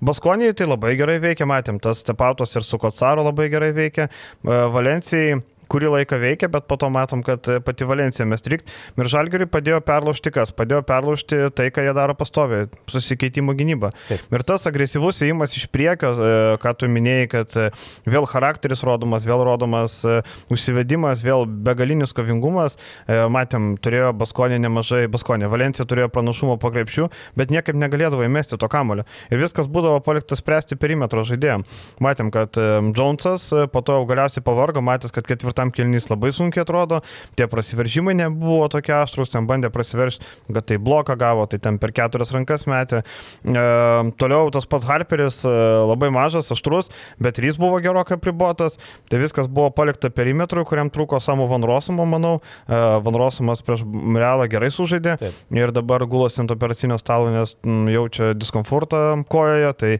Baskonijai 0.00 0.56
tai 0.56 0.70
labai 0.70 0.94
gerai 0.96 1.18
veikia, 1.20 1.48
matėm, 1.48 1.80
tas 1.82 2.00
stepautos 2.00 2.56
ir 2.56 2.64
su 2.64 2.80
Kocaro 2.80 3.26
labai 3.26 3.50
gerai 3.52 3.74
veikia. 3.76 4.08
Valencijai 4.44 5.42
kurį 5.70 5.92
laiką 5.96 6.18
veikia, 6.20 6.50
bet 6.52 6.66
po 6.70 6.78
to 6.80 6.90
matom, 6.92 7.24
kad 7.26 7.46
pati 7.64 7.88
Valencija 7.88 8.26
mes 8.28 8.44
trikt. 8.44 8.70
Ir 8.98 9.10
Žalgiriui 9.10 9.48
padėjo 9.50 9.80
perlaužti 9.86 10.32
kas? 10.34 10.52
Padėjo 10.56 10.82
perlaužti 10.86 11.40
tai, 11.56 11.70
ką 11.74 11.84
jie 11.86 11.94
daro 11.96 12.16
pastoviai- 12.18 12.68
susikeitimo 12.94 13.54
gynyba. 13.54 13.92
Taip. 14.08 14.20
Ir 14.30 14.42
tas 14.42 14.66
agresyvus 14.66 15.22
įimas 15.22 15.56
iš 15.56 15.68
priekio, 15.70 16.10
e, 16.10 16.56
ką 16.62 16.74
tu 16.78 16.86
minėjai, 16.86 17.28
kad 17.30 17.56
e, 17.56 17.70
vėl 18.06 18.26
charakteris 18.26 18.82
rodomas, 18.82 19.24
vėl 19.24 19.44
rodomas 19.44 20.04
e, 20.04 20.22
užsivedimas, 20.50 21.22
vėl 21.22 21.46
begalinis 21.46 22.12
kovingumas. 22.12 22.76
E, 23.06 23.28
Matėm, 23.30 23.76
turėjo 23.78 24.12
Baskonė 24.16 24.58
nemažai, 24.60 25.06
Baskonė, 25.08 25.48
Valencija 25.50 25.86
turėjo 25.86 26.10
pranašumo 26.12 26.58
po 26.60 26.70
krepšių, 26.74 27.08
bet 27.36 27.50
niekaip 27.50 27.78
negalėdavo 27.78 28.24
įmesti 28.26 28.58
to 28.60 28.68
kamulio. 28.70 29.04
Ir 29.30 29.40
viskas 29.42 29.68
būdavo 29.70 30.00
paliktas 30.04 30.42
spręsti 30.42 30.78
perimetro 30.80 31.24
žaidėjim. 31.28 31.64
Matėm, 32.02 32.30
kad 32.34 32.56
e, 32.60 32.68
Jonesas 32.96 33.50
e, 33.52 33.66
po 33.70 33.82
to 33.86 34.00
galiausiai 34.08 34.44
pavargo, 34.46 34.82
matęs, 34.84 35.14
kad 35.14 35.26
ketvirtam 35.60 35.72
kilnys 35.72 36.08
labai 36.10 36.32
sunkiai 36.32 36.64
atrodo, 36.64 37.00
tie 37.36 37.46
prasiveržimai 37.48 38.14
nebuvo 38.14 38.68
tokie 38.68 38.94
aštrus, 38.94 39.30
ten 39.30 39.46
bandė 39.46 39.70
prasiveržti, 39.70 40.24
kad 40.52 40.64
tai 40.66 40.78
bloką 40.78 41.16
gavo, 41.18 41.46
tai 41.46 41.58
ten 41.58 41.78
per 41.78 41.92
keturias 41.92 42.32
rankas 42.32 42.66
metė. 42.66 43.02
E, 43.44 44.12
toliau 44.18 44.50
tas 44.50 44.66
pats 44.66 44.86
Harperis 44.86 45.44
e, 45.44 45.50
labai 45.90 46.10
mažas, 46.10 46.50
aštrus, 46.50 46.90
bet 47.20 47.38
ir 47.38 47.50
jis 47.50 47.58
buvo 47.60 47.80
gerokai 47.80 48.18
pribotas, 48.18 48.78
tai 49.10 49.20
viskas 49.20 49.48
buvo 49.48 49.70
palikta 49.70 50.10
perimetrui, 50.10 50.64
kuriam 50.64 50.90
trūko 50.90 51.20
Samo 51.20 51.48
Van 51.50 51.64
Rosumo, 51.64 52.06
manau. 52.06 52.40
E, 52.66 52.80
Van 53.04 53.20
Rosumas 53.20 53.62
prieš 53.62 53.84
Realą 54.20 54.48
gerai 54.50 54.70
sužaidė 54.72 55.16
Taip. 55.20 55.36
ir 55.56 55.72
dabar 55.74 56.04
gulosi 56.08 56.40
ant 56.42 56.52
operacinio 56.52 56.98
stalo, 57.00 57.30
nes 57.32 57.56
m, 57.64 57.86
jaučia 57.90 58.32
diskomfortą 58.38 59.22
kojoje, 59.30 59.72
tai 59.80 59.92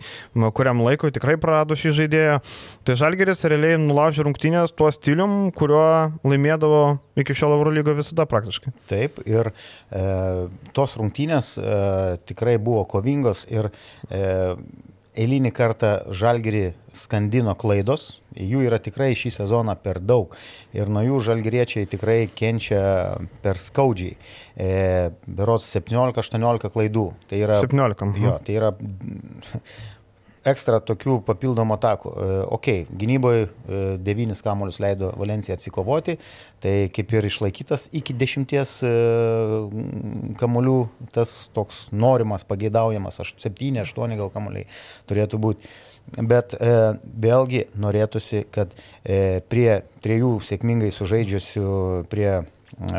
kuriam 0.56 0.82
laikui 0.84 1.12
tikrai 1.14 1.36
prarado 1.40 1.76
šį 1.78 1.94
žaidėją. 2.02 2.38
Tai 2.86 2.96
Žalgeris 3.00 3.44
realiai 3.50 3.78
nulaužė 3.80 4.24
rungtynės 4.26 4.74
tuo 4.76 4.90
stilium, 4.94 5.49
kuriuo 5.56 5.86
laimėdavo 6.26 6.82
iki 7.20 7.36
šiol 7.36 7.56
Eurolygo 7.58 7.94
visada 7.98 8.26
praktiškai. 8.30 8.72
Taip, 8.90 9.20
ir 9.28 9.52
e, 9.52 10.04
tos 10.76 10.96
rungtynės 11.00 11.56
e, 11.58 11.74
tikrai 12.30 12.56
buvo 12.62 12.84
kovingos 12.90 13.46
ir 13.50 13.70
e, 14.08 14.22
eilinį 15.20 15.50
kartą 15.54 15.90
žalgiri 16.14 16.70
skandino 16.96 17.54
klaidos, 17.58 18.20
jų 18.34 18.62
yra 18.66 18.78
tikrai 18.82 19.10
šį 19.18 19.32
sezoną 19.34 19.74
per 19.82 20.00
daug 20.02 20.34
ir 20.76 20.90
nuo 20.90 21.02
jų 21.04 21.20
žalgiriečiai 21.30 21.88
tikrai 21.90 22.24
kenčia 22.34 22.82
per 23.42 23.58
skaudžiai. 23.58 24.16
E, 24.60 24.70
berots 25.26 25.70
17-18 25.74 26.70
klaidų. 26.74 27.06
Tai 27.30 27.40
yra, 27.46 27.60
17. 27.62 28.06
mhm. 28.06 28.26
Jo, 28.26 28.36
tai 28.46 28.58
yra 28.58 28.72
ekstra 30.48 30.80
tokių 30.84 31.20
papildomų 31.26 31.76
atakų. 31.76 32.12
E, 32.12 32.38
Ok, 32.50 32.68
gynyboje 32.96 33.48
devynis 34.02 34.42
kamuolius 34.44 34.80
leido 34.82 35.12
Valencija 35.20 35.56
atsikovoti, 35.58 36.16
tai 36.62 36.74
kaip 36.94 37.12
ir 37.16 37.28
išlaikytas 37.28 37.88
iki 37.96 38.16
dešimties 38.16 38.72
e, 38.86 38.94
kamuolių 40.40 40.78
tas 41.14 41.36
toks 41.56 41.86
norimas, 41.92 42.46
pageidaujamas, 42.48 43.20
7-8 43.20 44.18
gal 44.20 44.32
kamuoliai 44.34 44.66
turėtų 45.10 45.40
būti. 45.40 45.72
Bet 46.10 46.56
e, 46.58 46.70
vėlgi 47.22 47.66
norėtųsi, 47.78 48.42
kad 48.50 48.72
e, 49.04 49.40
prie 49.46 49.82
trijų 50.02 50.38
sėkmingai 50.42 50.90
sužaidžiusių 50.94 51.66
prie 52.10 52.30
e, 52.32 52.42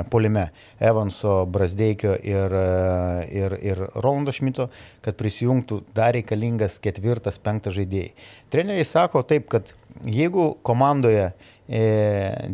polime 0.10 0.50
Evanso, 0.80 1.46
Brasdeikio 1.46 2.14
ir, 2.24 2.54
e, 2.54 3.28
ir, 3.38 3.56
ir 3.66 3.82
Rolando 3.96 4.34
Šmito, 4.36 4.70
kad 5.02 5.18
prisijungtų 5.20 5.82
dar 5.96 6.14
reikalingas 6.18 6.80
ketvirtas, 6.84 7.40
penktas 7.42 7.76
žaidėjai. 7.78 8.12
Treneriai 8.54 8.86
sako 8.88 9.24
taip, 9.28 9.50
kad 9.52 9.74
jeigu 10.06 10.52
komandoje 10.68 11.32
e, 11.32 11.82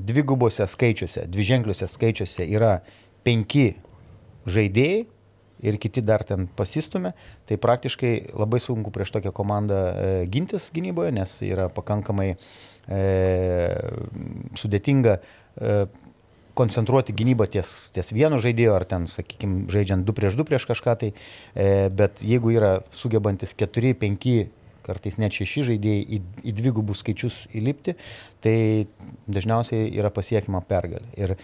dvigubose 0.08 0.68
skaičiuose, 0.68 1.28
dviženkliuose 1.32 1.90
skaičiuose 1.92 2.48
yra 2.48 2.78
penki 3.28 3.74
žaidėjai 4.48 5.06
ir 5.68 5.78
kiti 5.82 6.04
dar 6.06 6.24
ten 6.28 6.46
pasistumė, 6.58 7.14
tai 7.50 7.58
praktiškai 7.62 8.14
labai 8.38 8.60
sunku 8.62 8.94
prieš 8.94 9.16
tokią 9.16 9.34
komandą 9.36 9.80
e, 9.90 10.10
gintis 10.32 10.70
gynyboje, 10.74 11.14
nes 11.18 11.34
yra 11.48 11.68
pakankamai 11.74 12.30
e, 12.34 13.00
sudėtinga 14.62 15.18
e, 15.18 15.80
koncentruoti 16.58 17.16
gynybą 17.16 17.48
ties, 17.54 17.72
ties 17.96 18.12
vienu 18.16 18.40
žaidėju, 18.42 18.74
ar 18.76 18.86
ten, 18.90 19.08
sakykime, 19.12 19.66
žaidžiant 19.72 20.08
2 20.08 20.18
prieš 20.18 20.38
2 20.40 20.48
prieš 20.50 20.68
kažką 20.72 20.96
tai, 21.04 21.12
e, 21.54 21.90
bet 21.94 22.26
jeigu 22.26 22.54
yra 22.56 22.80
sugebantis 22.98 23.54
4, 23.58 23.94
5, 24.02 24.38
kartais 24.88 25.20
net 25.20 25.36
6 25.36 25.66
žaidėjai 25.68 26.04
į, 26.16 26.22
į 26.48 26.54
dvigubus 26.58 27.04
skaičius 27.04 27.44
įlipti, 27.58 27.98
tai 28.44 28.88
dažniausiai 29.28 29.90
yra 29.98 30.12
pasiekima 30.14 30.62
pergalė. 30.68 31.08
Ir 31.20 31.36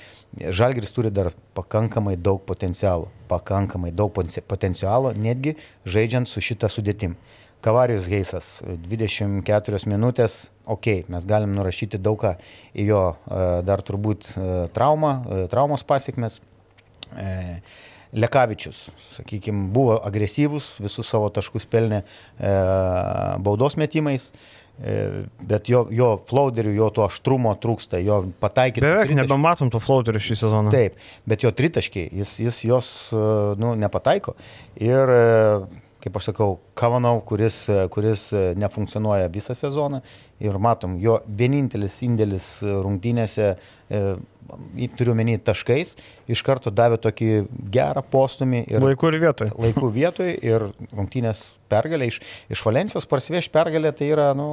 Žalgris 0.55 0.95
turi 0.95 1.11
dar 1.13 1.33
pakankamai 1.57 2.15
daug 2.15 2.41
potencialo, 2.47 3.11
pakankamai 3.31 3.91
daug 3.91 4.13
potencialo, 4.15 5.13
netgi 5.19 5.57
žaidžiant 5.85 6.29
su 6.29 6.43
šitą 6.43 6.71
sudėtim. 6.71 7.17
Kavarijus 7.63 8.09
Geisas, 8.11 8.47
24 8.89 9.79
minutės, 9.87 10.49
ok, 10.67 11.05
mes 11.13 11.27
galim 11.29 11.53
nurašyti 11.55 11.99
daugą 12.01 12.33
į 12.75 12.89
jo 12.89 13.03
e, 13.13 13.45
dar 13.63 13.83
turbūt 13.87 14.33
e, 14.33 14.47
traumą, 14.75 15.13
e, 15.23 15.45
traumos 15.51 15.85
pasiekmes. 15.87 16.41
Lekavičius, 18.13 18.87
sakykime, 19.15 19.67
buvo 19.73 19.95
agresyvus, 20.05 20.75
visus 20.81 21.07
savo 21.09 21.31
taškus 21.33 21.65
pelnė 21.69 22.03
e, 22.03 22.51
baudos 23.41 23.73
metimais, 23.79 24.27
e, 24.77 25.23
bet 25.41 25.71
jo, 25.71 25.85
jo 25.89 26.11
flouderių, 26.29 26.75
jo 26.77 26.89
to 26.93 27.05
aštrumo 27.07 27.55
trūksta, 27.63 28.01
jo 28.05 28.19
pataikyti. 28.43 28.85
Beveik 28.85 29.15
nebematom 29.17 29.71
to 29.73 29.81
flauterių 29.81 30.21
šį 30.27 30.37
sezoną. 30.43 30.73
Taip, 30.73 30.99
bet 31.29 31.45
jo 31.45 31.53
tritaškiai, 31.55 32.11
jis, 32.21 32.35
jis 32.45 32.61
jos 32.67 32.91
nu, 33.61 33.73
nepataiko. 33.81 34.35
Ir, 34.77 35.15
e, 35.17 35.82
kaip 36.03 36.19
aš 36.19 36.31
sakau, 36.31 36.57
Kavanau, 36.75 37.15
kuris, 37.23 37.63
kuris 37.93 38.27
e, 38.35 38.43
nefunkcionuoja 38.59 39.29
visą 39.31 39.55
sezoną 39.55 40.01
ir 40.43 40.57
matom, 40.59 40.97
jo 40.99 41.19
vienintelis 41.39 41.95
indėlis 42.03 42.47
e, 42.63 42.71
rungtynėse, 42.83 43.53
e, 43.87 44.01
turiu 44.99 45.15
menį 45.15 45.37
taškais, 45.47 45.95
iš 46.31 46.43
karto 46.43 46.73
davė 46.75 46.99
tokį 47.03 47.29
gerą 47.71 48.03
postumį 48.11 48.65
ir 48.73 48.83
Laiku 48.83 49.13
ir 49.13 49.21
vietoj. 49.23 49.53
laikų 49.63 49.91
vietoj 49.95 50.33
ir 50.43 50.67
rungtynės 50.91 51.45
pergalė 51.71 52.11
iš, 52.11 52.19
iš 52.51 52.65
Valencijos 52.67 53.07
parsiveš 53.09 53.47
pergalė, 53.53 53.93
tai 53.95 54.11
yra, 54.11 54.33
nu, 54.37 54.49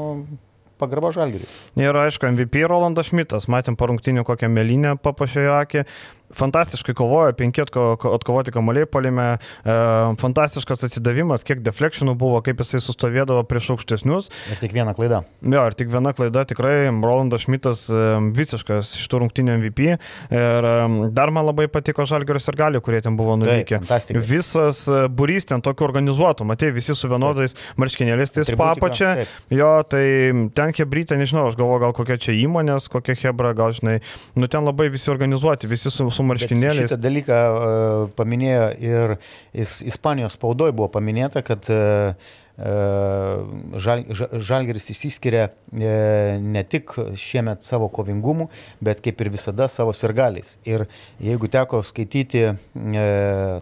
pagarba 0.81 1.13
žalgiriui. 1.17 1.51
Ir 1.81 2.01
aišku, 2.07 2.31
MVP 2.33 2.65
Rolandas 2.71 3.13
Šmitas, 3.13 3.49
matėm 3.53 3.77
po 3.77 3.91
rungtinių 3.93 4.25
kokią 4.29 4.51
melinę 4.53 4.97
papašė 5.05 5.47
jo 5.49 5.59
akį. 5.61 5.85
Fantastiškai 6.31 6.93
kovojo, 6.95 7.33
penki 7.35 7.59
atko, 7.59 7.97
atkovoti 8.15 8.53
kamuoliai 8.55 8.87
palime, 8.87 9.25
e, 9.67 9.75
fantastiškas 10.21 10.85
atsidavimas, 10.87 11.43
kiek 11.43 11.59
deflectionų 11.67 12.13
buvo, 12.21 12.39
kaip 12.47 12.61
jisai 12.63 12.79
sustovėdavo 12.85 13.43
prieš 13.51 13.73
aukštesnius. 13.75 14.29
Ir 14.55 14.61
tik 14.63 14.77
viena 14.77 14.95
klaida. 14.95 15.25
Jo, 15.43 15.65
ir 15.67 15.75
tik 15.75 15.91
viena 15.91 16.13
klaida, 16.15 16.45
tikrai 16.47 16.87
Rolandas 17.03 17.49
Šmitas 17.49 17.83
e, 17.91 18.05
visiškas 18.37 18.93
šitų 19.01 19.25
rungtinių 19.25 19.57
MVP. 19.59 19.97
Ir 20.31 20.69
e, 20.71 20.77
dar 21.19 21.35
man 21.35 21.49
labai 21.49 21.67
patiko 21.67 22.07
Žalgeris 22.07 22.47
ir 22.53 22.61
Gali, 22.63 22.79
kurie 22.87 23.03
ten 23.03 23.19
buvo 23.19 23.35
nuvykę. 23.41 23.81
fantastika. 23.83 24.23
Visas 24.31 24.85
e, 24.87 25.03
burys 25.11 25.51
ten 25.51 25.67
tokiu 25.67 25.89
organizuotu, 25.89 26.47
matai, 26.47 26.71
visi 26.79 26.95
su 26.95 27.11
vienodais 27.11 27.59
marškinėliais, 27.75 28.37
tais 28.39 28.55
papačia. 28.55 29.17
taip. 29.25 29.35
Jo, 29.51 29.73
tai 29.83 30.07
ten 30.55 30.70
hebrytė, 30.79 31.19
nežinau, 31.21 31.49
aš 31.51 31.57
galvoju, 31.59 31.83
gal 31.85 31.95
kokia 31.97 32.19
čia 32.23 32.35
įmonės, 32.39 32.87
kokia 32.93 33.17
hebra, 33.25 33.53
gal 33.59 33.75
žinai, 33.77 33.99
nu 34.39 34.49
ten 34.51 34.67
labai 34.67 34.89
visi 34.95 35.11
organizuoti, 35.13 35.71
visi 35.71 35.91
su, 35.91 36.07
su 36.15 36.27
marškinėliais. 36.29 36.87
Šitą 36.87 37.01
dalyką 37.01 37.41
uh, 37.41 38.05
paminėjo 38.19 38.67
ir 38.85 39.17
is, 39.53 39.81
Ispanijos 39.91 40.39
spaudoje 40.39 40.77
buvo 40.77 40.91
paminėta, 40.95 41.43
kad 41.47 41.67
uh, 41.73 42.31
žal, 42.61 44.03
Žalgeris 44.37 44.91
išsiskiria 44.93 45.47
ne 45.73 46.63
tik 46.69 46.93
šiemet 47.17 47.65
savo 47.65 47.89
kovingumu, 47.89 48.49
bet 48.81 49.01
kaip 49.05 49.21
ir 49.21 49.31
visada 49.33 49.69
savo 49.69 49.95
sirgaliais. 49.97 50.59
Ir 50.69 50.85
jeigu 51.23 51.49
teko 51.49 51.83
skaityti 51.87 52.45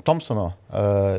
Thompsono 0.05 0.51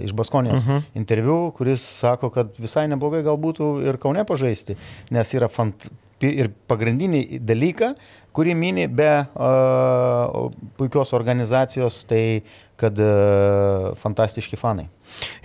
iš 0.04 0.14
Baskonijos 0.14 0.64
uh 0.64 0.70
-huh. 0.70 0.82
interviu, 0.96 1.52
kuris 1.58 1.86
sako, 2.00 2.30
kad 2.30 2.58
visai 2.58 2.88
neblogai 2.88 3.24
galbūt 3.24 3.64
ir 3.88 3.98
Kaune 3.98 4.26
pažaisti, 4.26 4.76
nes 5.10 5.34
yra 5.34 5.48
fant 5.48 5.90
ir 6.22 6.52
pagrindinį 6.68 7.40
dalyką, 7.40 7.94
kurį 8.36 8.56
mini 8.56 8.88
be 8.88 9.10
uh, 9.20 10.50
puikios 10.78 11.14
organizacijos, 11.18 12.04
tai 12.10 12.42
kad 12.80 13.00
uh, 13.04 13.92
fantastiški 14.00 14.58
fanai. 14.60 14.88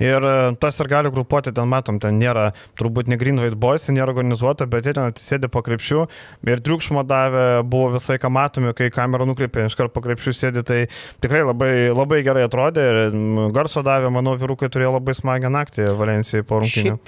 Ir 0.03 0.25
tas 0.61 0.79
ir 0.81 0.89
gali 0.91 1.11
grupuoti, 1.13 1.53
ten 1.55 1.69
matom, 1.71 1.99
ten 2.03 2.19
nėra 2.21 2.51
turbūt 2.79 3.09
ne 3.11 3.19
Green 3.21 3.41
White 3.41 3.59
Boys, 3.61 3.89
nėra 3.89 4.13
organizuota, 4.13 4.67
bet 4.71 4.87
jie 4.87 4.95
ten 4.97 5.09
atsisėdė 5.09 5.51
po 5.53 5.65
krepšių 5.65 6.05
ir 6.51 6.63
triukšmo 6.65 7.05
davė, 7.09 7.47
buvo 7.69 7.95
visai 7.97 8.19
ką 8.23 8.31
matomi, 8.35 8.75
kai 8.77 8.91
kamera 8.95 9.27
nukreipė, 9.29 9.67
iš 9.69 9.79
karto 9.79 9.95
po 9.97 10.05
krepšių 10.05 10.37
sėdė, 10.37 10.65
tai 10.69 10.81
tikrai 11.25 11.45
labai, 11.47 11.73
labai 11.95 12.23
gerai 12.27 12.47
atrodė 12.49 12.87
ir 12.91 13.21
garso 13.57 13.85
davė, 13.87 14.13
manau, 14.15 14.37
vyrukai 14.41 14.71
turėjo 14.73 14.97
labai 14.99 15.17
smagią 15.19 15.53
naktį 15.55 15.93
Valencijai 15.99 16.47
po 16.47 16.61
rungtynių. 16.63 16.99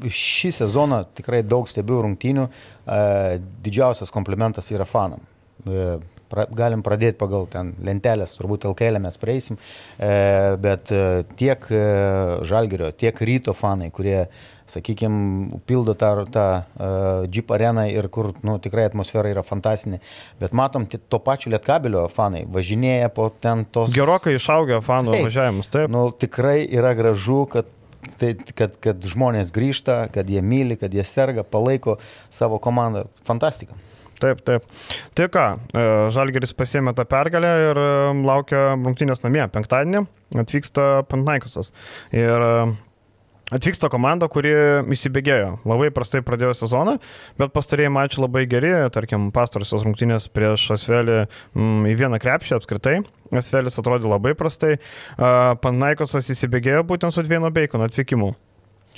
Šį 0.00 0.54
sezoną 0.62 1.02
tikrai 1.18 1.42
daug 1.44 1.68
stebiu 1.68 2.00
rungtynių, 2.06 2.46
didžiausias 3.64 4.12
komplimentas 4.14 4.70
yra 4.72 4.88
fanam. 4.88 5.22
E, 6.30 6.34
pra, 6.34 6.46
galim 6.46 6.82
pradėti 6.86 7.18
pagal 7.18 7.48
ten 7.50 7.74
lentelės, 7.82 8.36
turbūt 8.38 8.68
LKL 8.70 9.00
mes 9.02 9.18
prieisim, 9.20 9.58
e, 9.98 10.56
bet 10.62 10.92
e, 10.94 11.24
tiek 11.36 11.66
Žalgerio, 12.46 12.92
tiek 12.94 13.20
ryto 13.20 13.54
fanai, 13.56 13.90
kurie 13.90 14.28
sakykime, 14.70 15.58
pildo 15.66 15.96
tą, 15.98 16.12
tą 16.30 16.44
uh, 16.62 17.24
Jeep 17.26 17.48
areną 17.50 17.88
ir 17.90 18.06
kur 18.06 18.28
nu, 18.46 18.54
tikrai 18.62 18.84
atmosfera 18.86 19.32
yra 19.32 19.42
fantastiška. 19.42 19.98
Bet 20.38 20.54
matom, 20.54 20.86
to 20.86 21.18
pačio 21.18 21.50
Lietkabelio 21.50 22.04
fanai 22.14 22.44
važinėja 22.46 23.10
po 23.10 23.32
ten 23.42 23.64
tos... 23.66 23.90
Gerokai 23.96 24.36
išaugę 24.38 24.78
fanų 24.86 25.16
taip, 25.16 25.26
važiavimus, 25.26 25.72
taip. 25.74 25.90
Nu, 25.90 26.04
tikrai 26.14 26.60
yra 26.70 26.94
gražu, 26.94 27.42
kad 27.50 27.74
tai, 28.20 28.36
kad, 28.54 28.78
kad 28.78 29.10
žmonės 29.10 29.50
grįžta, 29.50 30.04
kad 30.14 30.30
jie 30.30 30.38
myli, 30.38 30.78
kad 30.78 30.94
jie 30.94 31.02
serga, 31.02 31.42
palaiko 31.42 31.98
savo 32.30 32.62
komandą. 32.62 33.08
Fantastika. 33.26 33.74
Taip, 34.20 34.42
taip. 34.44 34.66
Tai 35.16 35.30
ką, 35.32 35.46
e, 35.72 35.86
Žalgeris 36.14 36.52
pasėmė 36.56 36.92
tą 36.96 37.06
pergalę 37.08 37.50
ir 37.70 37.80
e, 37.80 37.88
laukia 38.26 38.70
rungtynės 38.76 39.24
namie. 39.24 39.46
Penktadienį 39.52 40.04
atvyksta 40.42 40.90
Pantnaikosas. 41.10 41.72
Ir 42.12 42.46
e, 42.50 42.54
Atvyksta 43.50 43.88
komanda, 43.90 44.28
kuri 44.30 44.52
įsibėgėjo. 44.94 45.56
Labai 45.66 45.88
prastai 45.90 46.20
pradėjo 46.22 46.52
sezoną, 46.54 46.92
bet 47.40 47.50
pastarėjai 47.50 47.90
mačiai 47.90 48.22
labai 48.22 48.44
geri, 48.46 48.70
tarkim, 48.94 49.32
pastarosios 49.34 49.82
rungtynės 49.82 50.28
prieš 50.30 50.68
Asvelį 50.76 51.16
mm, 51.24 51.88
į 51.90 51.96
vieną 51.98 52.20
krepšį 52.22 52.60
apskritai. 52.60 53.00
Asvelis 53.34 53.80
atrodė 53.82 54.06
labai 54.06 54.36
prastai. 54.38 54.76
Uh, 55.16 55.58
Panaikosas 55.66 56.30
įsibėgėjo 56.30 56.84
būtent 56.86 57.16
su 57.16 57.26
Dvieno 57.26 57.50
Beikono 57.54 57.90
atvykimu 57.90 58.30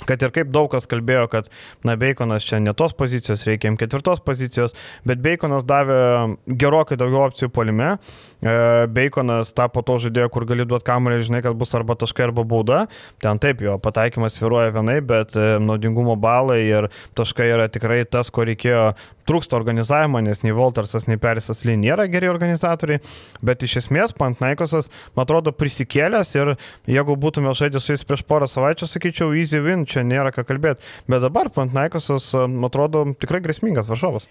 kad 0.09 0.23
ir 0.23 0.33
kaip 0.35 0.51
daug 0.53 0.69
kas 0.71 0.87
kalbėjo, 0.89 1.27
kad, 1.31 1.49
na, 1.87 1.95
Baconas 1.99 2.45
čia 2.47 2.59
ne 2.63 2.73
tos 2.77 2.95
pozicijos, 2.97 3.45
reikia 3.47 3.69
jam 3.69 3.77
ketvirtos 3.79 4.21
pozicijos, 4.25 4.75
bet 5.07 5.21
Baconas 5.23 5.65
davė 5.67 5.99
gerokai 6.47 6.97
daugiau 6.99 7.25
opcijų 7.27 7.51
polime. 7.53 7.95
E, 8.43 8.55
Baconas 8.93 9.53
tapo 9.55 9.83
to 9.85 9.99
žaidėjo, 10.05 10.29
kur 10.33 10.47
gali 10.49 10.67
duoti 10.67 10.87
kamerį, 10.89 11.21
žinai, 11.29 11.43
kad 11.45 11.57
bus 11.59 11.73
arba 11.77 11.97
taškai, 11.99 12.27
arba 12.29 12.45
bauda. 12.47 12.83
Ten 13.23 13.41
taip, 13.43 13.63
jo 13.63 13.77
pataikymas 13.83 14.39
sviruoja 14.39 14.73
vienai, 14.75 14.99
bet 15.13 15.37
e, 15.39 15.57
naudingumo 15.63 16.17
balai 16.19 16.61
ir 16.65 16.89
taškai 17.17 17.49
yra 17.53 17.69
tikrai 17.71 18.03
tas, 18.09 18.31
ko 18.33 18.47
reikėjo 18.49 18.91
trūksta 19.29 19.57
organizavimo, 19.57 20.21
nes 20.23 20.43
nei 20.43 20.55
Voltersas, 20.55 21.07
nei 21.09 21.19
Perisas 21.21 21.63
Ly 21.67 21.77
nėra 21.79 22.07
geri 22.11 22.29
organizatoriai, 22.31 23.01
bet 23.45 23.63
iš 23.65 23.77
esmės 23.83 24.15
Pantnaikosas, 24.17 24.89
man 25.15 25.27
atrodo, 25.27 25.53
prisikėlęs 25.55 26.33
ir 26.37 26.55
jeigu 26.89 27.17
būtume 27.19 27.53
žaidę 27.57 27.81
su 27.83 27.93
jais 27.93 28.05
prieš 28.07 28.25
porą 28.27 28.49
savaičių, 28.51 28.89
sakyčiau, 28.89 29.31
easy 29.37 29.61
win, 29.63 29.87
čia 29.89 30.05
nėra 30.07 30.33
ką 30.35 30.45
kalbėti, 30.49 30.83
bet 31.07 31.23
dabar 31.23 31.51
Pantnaikosas, 31.53 32.33
man 32.47 32.67
atrodo, 32.69 33.05
tikrai 33.19 33.43
grėsmingas 33.45 33.89
varžovas. 33.89 34.27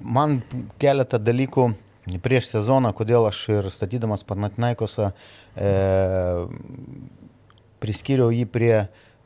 Man 0.00 0.40
keletą 0.80 1.20
dalykų 1.20 1.70
prieš 2.24 2.48
sezoną, 2.54 2.94
kodėl 2.96 3.28
aš 3.28 3.42
ir 3.52 3.68
statydamas 3.72 4.24
Pantnaikosą 4.28 5.10
e, 5.12 5.72
priskyriau 7.82 8.32
jį 8.32 8.46
prie 8.48 8.74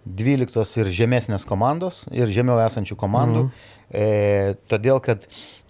12 0.03 0.83
ir 0.83 0.91
žemesnės 0.91 1.47
komandos 1.47 2.05
ir 2.11 2.31
žemiau 2.35 2.59
esančių 2.65 2.99
komandų. 2.99 3.47
Mhm. 3.47 3.71
E, 3.93 4.55
todėl, 4.73 5.03
kad 5.05 5.27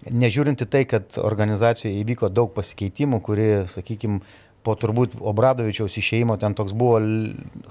nežiūrint 0.07 0.63
į 0.63 0.69
tai, 0.71 0.85
kad 0.87 1.19
organizacijoje 1.19 1.99
įvyko 1.99 2.31
daug 2.31 2.53
pasikeitimų, 2.55 3.19
kuri, 3.23 3.49
sakykime, 3.71 4.23
po 4.63 4.77
turbūt 4.79 5.17
Obradovičiaus 5.19 5.97
išeimo 5.99 6.37
ten 6.39 6.55
toks 6.55 6.71
buvo 6.71 7.01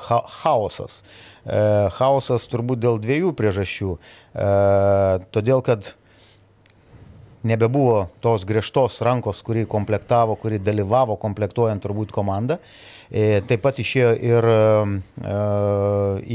ha 0.08 0.20
chaosas. 0.42 1.00
E, 1.00 1.88
chaosas 1.96 2.44
turbūt 2.52 2.82
dėl 2.84 3.00
dviejų 3.00 3.32
priežasčių. 3.38 3.96
E, 3.96 4.48
todėl, 5.32 5.64
kad 5.64 5.94
nebebuvo 7.42 8.08
tos 8.22 8.44
griežtos 8.46 9.00
rankos, 9.02 9.42
kuri 9.42 9.64
komplektavo, 9.66 10.36
kuri 10.38 10.60
dalyvavo 10.62 11.16
komplektuojant 11.20 11.82
turbūt 11.82 12.12
komandą. 12.14 12.60
E, 13.10 13.40
taip 13.48 13.64
pat 13.64 13.80
išėjo 13.82 14.16
ir 14.20 14.50
e, 14.52 14.58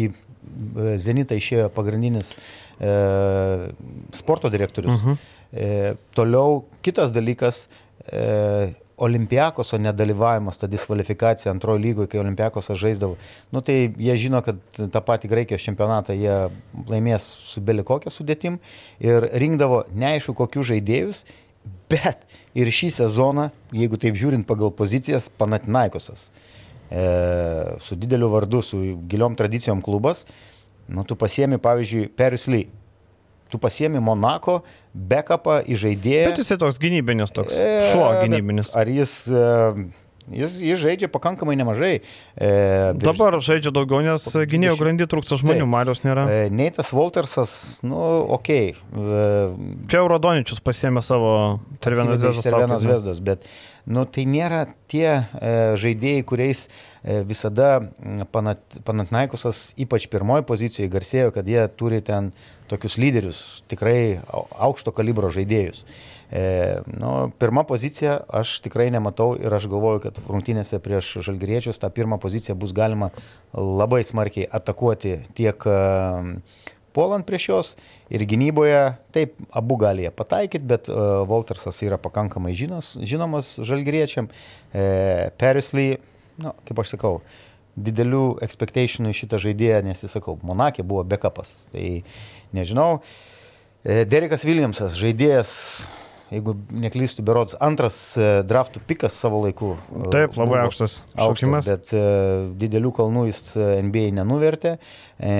į 0.04 0.10
Zenitą 0.98 1.36
išėjo 1.36 1.68
pagrindinis 1.76 2.32
e, 2.34 2.38
sporto 4.14 4.50
direktorius. 4.50 4.94
Uh 4.94 5.06
mhm. 5.06 5.12
-huh. 5.12 5.18
e, 5.52 5.96
toliau 6.14 6.66
kitas 6.82 7.12
dalykas. 7.12 7.68
E, 8.12 8.74
Olimpiakoso 8.98 9.78
nedalyvavimas, 9.78 10.58
ta 10.58 10.68
diskvalifikacija 10.68 11.52
antrojo 11.52 11.78
lygoje, 11.78 12.08
kai 12.08 12.20
Olimpiakosas 12.20 12.80
žaisdavo. 12.82 13.16
Nu 13.52 13.62
tai 13.62 13.94
jie 13.98 14.16
žino, 14.18 14.42
kad 14.42 14.58
tą 14.74 15.02
patį 15.06 15.30
Graikijos 15.30 15.62
čempionatą 15.62 16.16
jie 16.18 16.50
laimės 16.90 17.28
su 17.46 17.62
belikokia 17.62 18.10
sudėtim 18.10 18.58
ir 19.00 19.30
rinkdavo 19.34 19.84
neaišku 19.94 20.34
kokius 20.34 20.72
žaidėjus, 20.72 21.22
bet 21.90 22.26
ir 22.58 22.74
šį 22.74 22.90
sezoną, 22.96 23.52
jeigu 23.72 24.02
taip 24.02 24.18
žiūrint 24.18 24.50
pagal 24.50 24.74
pozicijas, 24.74 25.30
Panatinaikosas. 25.30 26.32
E, 26.90 27.06
su 27.86 27.96
dideliu 28.00 28.32
vardu, 28.34 28.64
su 28.66 28.82
giliom 29.12 29.36
tradicijom 29.38 29.82
klubas, 29.86 30.26
Nu, 30.88 31.04
tu 31.08 31.18
pasiemi, 31.20 31.60
pavyzdžiui, 31.62 32.10
Perisly. 32.18 32.66
Tu 33.52 33.60
pasiemi 33.64 34.00
Monako, 34.04 34.62
backupą 34.92 35.62
į 35.68 35.78
žaidėją. 35.80 36.34
Bet 36.34 36.42
jis 36.44 36.52
toks 36.60 36.82
gynybinis, 36.84 37.32
toks 37.32 37.56
e, 37.56 37.70
šuo 37.94 38.10
gynybinis. 38.24 38.74
Ar 38.76 38.92
jis... 38.92 39.24
E, 39.32 40.06
Jis, 40.28 40.58
jis 40.60 40.80
žaidžia 40.82 41.08
pakankamai 41.08 41.56
nemažai. 41.56 42.02
E, 42.36 42.48
Dabar 43.00 43.38
žaidžia 43.40 43.72
daugiau, 43.72 44.02
nes 44.04 44.26
gynėjo 44.52 44.74
grandį 44.76 45.08
trūksta 45.08 45.38
žmonių, 45.40 45.64
tai, 45.64 45.70
Marius 45.72 46.02
nėra. 46.04 46.26
E, 46.28 46.42
Neitas 46.52 46.92
Waltersas, 46.92 47.54
nu, 47.88 47.96
ok. 48.36 48.50
E, 48.52 49.30
Čia 49.88 50.02
Eurodoničius 50.02 50.60
pasėmė 50.68 51.04
savo 51.06 51.32
Tervenas 51.80 52.20
Zvezdas. 52.20 52.44
Tervenas 52.44 52.84
Zvezdas, 52.84 53.24
bet 53.24 53.48
nu, 53.88 54.04
tai 54.06 54.26
nėra 54.28 54.66
tie 54.92 55.08
e, 55.08 55.24
žaidėjai, 55.80 56.26
kuriais 56.28 56.66
e, 56.68 57.22
visada 57.28 57.80
panat, 58.36 58.62
Panatnaikosas, 58.88 59.72
ypač 59.80 60.10
pirmoji 60.12 60.46
pozicijoje, 60.48 60.92
garsėjo, 60.92 61.32
kad 61.36 61.48
jie 61.48 61.64
turi 61.80 62.04
ten 62.06 62.34
tokius 62.68 62.98
lyderius, 63.00 63.42
tikrai 63.72 64.20
aukšto 64.28 64.92
kalibro 64.96 65.32
žaidėjus. 65.32 65.86
E, 66.28 66.82
nu, 67.00 67.32
pirma 67.40 67.64
pozicija 67.64 68.18
aš 68.28 68.58
tikrai 68.66 68.90
nematau 68.92 69.38
ir 69.40 69.54
aš 69.56 69.70
galvoju, 69.72 70.02
kad 70.04 70.18
rungtynėse 70.28 70.80
prieš 70.84 71.14
žalgriečius 71.24 71.80
tą 71.80 71.88
pirmą 71.88 72.20
poziciją 72.20 72.58
bus 72.60 72.76
galima 72.76 73.14
labai 73.56 74.02
smarkiai 74.04 74.50
atakuoti 74.60 75.22
tiek 75.40 75.64
e, 75.64 75.78
puolant 76.98 77.26
prieš 77.26 77.48
juos 77.52 77.72
ir 78.10 78.26
gynyboje, 78.26 78.82
taip, 79.14 79.38
abu 79.54 79.78
gali 79.78 80.08
jie 80.08 80.14
pataikyti, 80.18 80.66
bet 80.66 80.90
uh, 80.90 81.22
Voltersas 81.30 81.78
yra 81.86 82.00
pakankamai 82.02 82.56
žinos, 82.58 82.96
žinomas 82.98 83.54
žalgriečiam. 83.62 84.32
E, 84.74 85.30
Perisly, 85.38 86.00
nu, 86.42 86.56
kaip 86.66 86.82
aš 86.82 86.96
sakau, 86.96 87.20
didelių 87.78 88.40
expectationų 88.46 89.14
į 89.14 89.20
šitą 89.22 89.40
žaidėją, 89.42 89.84
nes 89.86 90.02
jis, 90.02 90.18
sakau, 90.18 90.38
Monakė 90.46 90.86
buvo 90.88 91.06
backupas. 91.06 91.54
Tai 91.74 91.86
nežinau. 92.58 92.90
E, 93.86 94.02
Derekas 94.10 94.46
Williamsas, 94.48 94.98
žaidėjas 94.98 95.54
jeigu 96.32 96.56
neklystu, 96.84 97.24
berods 97.26 97.56
antras 97.64 97.98
e, 98.20 98.28
draftų 98.48 98.82
pikas 98.88 99.18
savo 99.18 99.42
laiku. 99.46 99.76
E, 99.92 100.08
Taip, 100.14 100.38
labai 100.40 100.62
aukštas. 100.66 101.02
Aukštas, 101.28 101.70
bet 101.70 101.92
uh, 101.96 102.48
didelių 102.60 102.92
kalnų 102.98 103.28
jis 103.30 103.44
NBA 103.88 104.12
nenuvertė. 104.18 104.78
E, 105.18 105.36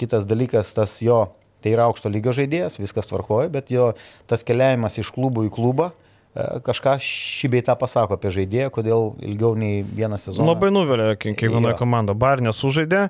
kitas 0.00 0.28
dalykas, 0.28 0.70
tas 0.76 0.98
jo, 1.04 1.24
tai 1.64 1.74
yra 1.74 1.88
aukšto 1.90 2.12
lygio 2.12 2.34
žaidėjas, 2.36 2.78
viskas 2.80 3.10
tvarkoja, 3.10 3.50
bet 3.52 3.72
jo 3.74 3.92
tas 4.30 4.46
keliavimas 4.46 5.00
iš 5.02 5.10
klubų 5.16 5.48
į 5.48 5.54
klubą, 5.58 5.90
e, 5.92 6.07
kažką 6.36 6.98
šį 7.02 7.50
beitą 7.56 7.74
pasako 7.78 8.18
apie 8.18 8.30
žaidėją, 8.34 8.70
kodėl 8.74 9.08
ilgiau 9.24 9.54
nei 9.58 9.80
vieną 9.82 10.18
sezoną. 10.20 10.46
Labai 10.52 10.70
nuvelia 10.74 11.16
kiekvienoje 11.18 11.74
komandoje. 11.80 12.18
Barnė 12.18 12.52
sužaidė, 12.54 13.08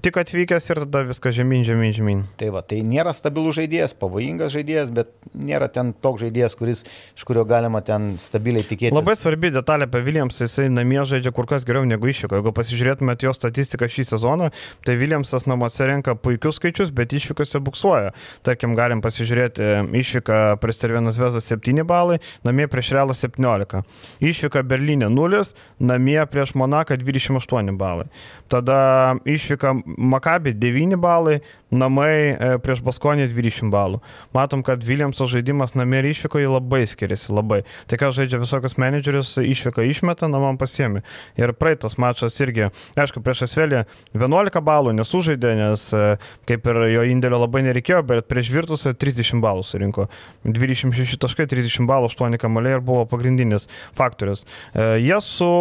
tik 0.00 0.16
atvykęs 0.22 0.70
ir 0.70 0.82
tada 0.84 1.02
viskas 1.08 1.34
žemyn, 1.36 1.64
žemyn, 1.66 1.92
žemyn. 1.96 2.22
Tai 2.40 2.52
va, 2.54 2.62
tai 2.64 2.80
nėra 2.86 3.12
stabilus 3.16 3.58
žaidėjas, 3.58 3.96
pavojingas 4.00 4.54
žaidėjas, 4.54 4.92
bet 4.96 5.12
nėra 5.34 5.68
ten 5.72 5.92
toks 5.92 6.24
žaidėjas, 6.24 6.56
kuris, 6.58 6.84
iš 7.18 7.26
kurio 7.28 7.44
galima 7.48 7.82
ten 7.84 8.14
stabiliai 8.22 8.64
tikėtis. 8.64 8.96
Labai 8.96 9.16
svarbi 9.18 9.52
detalė 9.52 9.88
apie 9.90 10.02
Williamsą, 10.06 10.46
jisai 10.48 10.68
namie 10.72 11.02
žaidžia 11.10 11.34
kur 11.36 11.48
kas 11.50 11.66
geriau 11.68 11.84
negu 11.88 12.10
išvyko. 12.10 12.40
Jeigu 12.40 12.54
pasižiūrėtumėte 12.56 13.28
jo 13.28 13.34
statistiką 13.36 13.90
šį 13.90 14.06
sezoną, 14.14 14.50
tai 14.86 14.96
Williamsas 15.00 15.48
namuose 15.50 15.90
renka 15.90 16.16
puikius 16.16 16.60
skaičius, 16.60 16.94
bet 16.94 17.12
išvykose 17.16 17.60
buksuoja. 17.66 18.14
Tarkim, 18.46 18.76
galim 18.78 19.04
pasižiūrėti, 19.04 19.70
išvyka 20.00 20.40
prieš 20.62 20.84
Cervienas 20.84 21.20
Vezas 21.20 21.50
7 21.50 21.84
balai, 21.88 22.20
namie 22.46 22.59
prieš 22.68 22.92
Realą 22.96 23.14
17. 23.16 23.82
Išvyka 24.20 24.62
Berlyne 24.66 25.08
0, 25.08 25.42
namie 25.80 26.20
prieš 26.26 26.54
Monaką 26.54 26.98
28 27.00 27.76
balai. 27.78 28.10
Tada 28.48 29.16
išvyka 29.24 29.74
Makabi 29.96 30.52
9 30.52 30.96
balai, 31.00 31.40
namai 31.70 32.12
e, 32.34 32.58
prieš 32.62 32.82
Baskonį 32.84 33.28
20 33.30 33.70
balų. 33.72 34.00
Matom, 34.34 34.64
kad 34.66 34.82
Williamso 34.84 35.26
žaidimas 35.30 35.76
namie 35.78 36.00
ir 36.02 36.10
išvykoje 36.10 36.50
labai 36.50 36.82
skiriasi, 36.90 37.30
labai. 37.34 37.62
Tai 37.90 37.98
ką 38.00 38.10
žaidžia 38.16 38.40
visokius 38.42 38.76
menedžerius, 38.80 39.36
išvyka 39.38 39.84
išmeta, 39.86 40.28
namam 40.30 40.58
pasiemi. 40.60 41.04
Ir 41.38 41.54
praeitas 41.56 41.96
mačas 42.00 42.38
irgi, 42.42 42.68
aišku, 42.98 43.22
prieš 43.24 43.44
Asvelį 43.46 43.84
11 44.18 44.62
balų 44.66 44.94
nesužaidė, 44.98 45.54
nes 45.60 45.86
e, 45.94 46.04
kaip 46.50 46.66
ir 46.70 46.82
jo 46.96 47.06
indėlio 47.12 47.40
labai 47.44 47.62
nereikėjo, 47.68 48.02
bet 48.08 48.28
prieš 48.30 48.50
Virtusą 48.54 48.94
30 48.98 49.42
balų 49.44 49.64
surinko. 49.66 50.08
26 50.44 51.20
taškai, 51.22 51.46
30 51.50 51.86
balų, 51.90 52.10
8 52.10 52.49
kamaliai 52.50 52.80
ir 52.80 52.84
buvo 52.84 53.06
pagrindinis 53.10 53.70
faktorius. 53.96 54.44
E, 54.74 54.98
Jie 55.06 55.22
su 55.24 55.52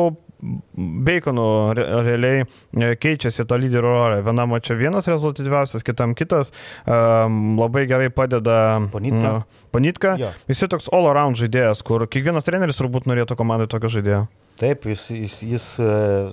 Baconu 1.04 1.73
re, 1.75 1.84
realiai 2.04 2.43
e, 2.45 2.93
keičiasi 2.95 3.43
tą 3.47 3.58
lyderio 3.60 3.91
rolę. 3.91 4.21
Vienam 4.23 4.56
čia 4.63 4.78
vienas 4.80 5.08
rezultatyviausias, 5.12 5.84
kitam 5.84 6.15
kitas. 6.15 6.54
Um, 6.88 7.58
labai 7.60 7.86
gerai 7.91 8.10
padeda 8.10 8.80
Ponitka. 8.91 9.34
uh, 9.36 9.65
Panitka. 9.71 10.15
Jo. 10.19 10.32
Jis 10.47 10.63
toks 10.71 10.88
all 10.95 11.10
around 11.12 11.39
žaidėjas, 11.39 11.84
kur 11.84 12.08
kiekvienas 12.08 12.47
treneris 12.47 12.80
turbūt 12.80 13.10
norėtų 13.12 13.36
komandai 13.39 13.67
tokio 13.67 13.91
žaidėjo. 13.99 14.28
Taip, 14.60 14.88
jis, 14.91 15.06
jis, 15.15 15.36
jis 15.47 15.65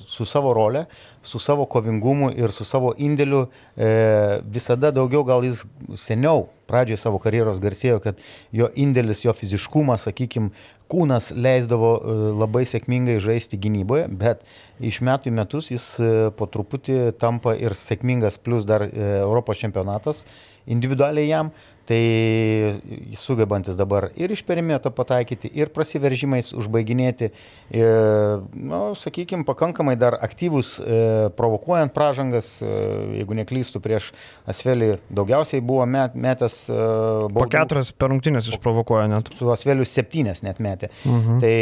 su 0.02 0.24
savo 0.26 0.50
rolė, 0.54 0.86
su 1.22 1.38
savo 1.38 1.66
kovingumu 1.70 2.32
ir 2.34 2.50
su 2.54 2.66
savo 2.66 2.90
indėliu 2.98 3.44
e, 3.78 4.40
visada 4.50 4.90
daugiau, 4.94 5.22
gal 5.26 5.46
jis 5.46 5.62
seniau, 5.94 6.48
pradžioje 6.66 7.00
savo 7.02 7.20
karjeros 7.22 7.60
garsėjo, 7.62 8.00
kad 8.04 8.20
jo 8.54 8.68
indėlis, 8.78 9.24
jo 9.24 9.34
fiziškumas, 9.36 10.06
sakykime, 10.08 10.52
kūnas 10.90 11.32
leisdavo 11.34 11.92
e, 11.96 12.16
labai 12.38 12.64
sėkmingai 12.68 13.16
žaisti 13.22 13.58
gynyboje, 13.58 14.06
bet 14.10 14.44
iš 14.78 15.00
metų 15.06 15.32
į 15.32 15.36
metus 15.38 15.70
jis 15.72 15.86
e, 15.98 16.10
po 16.36 16.46
truputį 16.50 17.16
tampa 17.20 17.56
ir 17.58 17.74
sėkmingas, 17.78 18.38
plus 18.38 18.68
dar 18.68 18.86
e, 18.86 18.92
Europos 19.22 19.62
čempionatas 19.62 20.24
individualiai 20.66 21.30
jam. 21.30 21.54
Tai 21.86 22.80
sugebantis 23.14 23.76
dabar 23.78 24.08
ir 24.18 24.32
iš 24.34 24.40
perimeto 24.42 24.90
pataikyti, 24.90 25.46
ir 25.54 25.70
prasiveržimais 25.70 26.48
užbaiginėti, 26.58 27.28
na, 27.70 28.80
sakykime, 28.98 29.46
pakankamai 29.46 29.94
dar 29.98 30.16
aktyvus, 30.18 30.76
e, 30.82 30.98
provokuojant 31.38 31.94
pražangas, 31.94 32.56
e, 32.58 32.72
jeigu 33.20 33.38
neklystų 33.38 33.82
prieš 33.84 34.10
Asvelį, 34.50 34.96
daugiausiai 35.14 35.62
buvo 35.62 35.86
met, 35.86 36.18
metęs 36.18 36.58
e, 36.66 36.74
Po 36.74 37.30
baudų. 37.38 37.50
keturias 37.54 37.92
per 37.94 38.10
rungtynės 38.10 38.50
išprovokuoja 38.50 39.06
net. 39.12 39.30
Su 39.38 39.50
Asveliu 39.54 39.86
septynės 39.86 40.42
net 40.42 40.58
metė. 40.58 40.90
Mhm. 41.06 41.40
Tai 41.42 41.56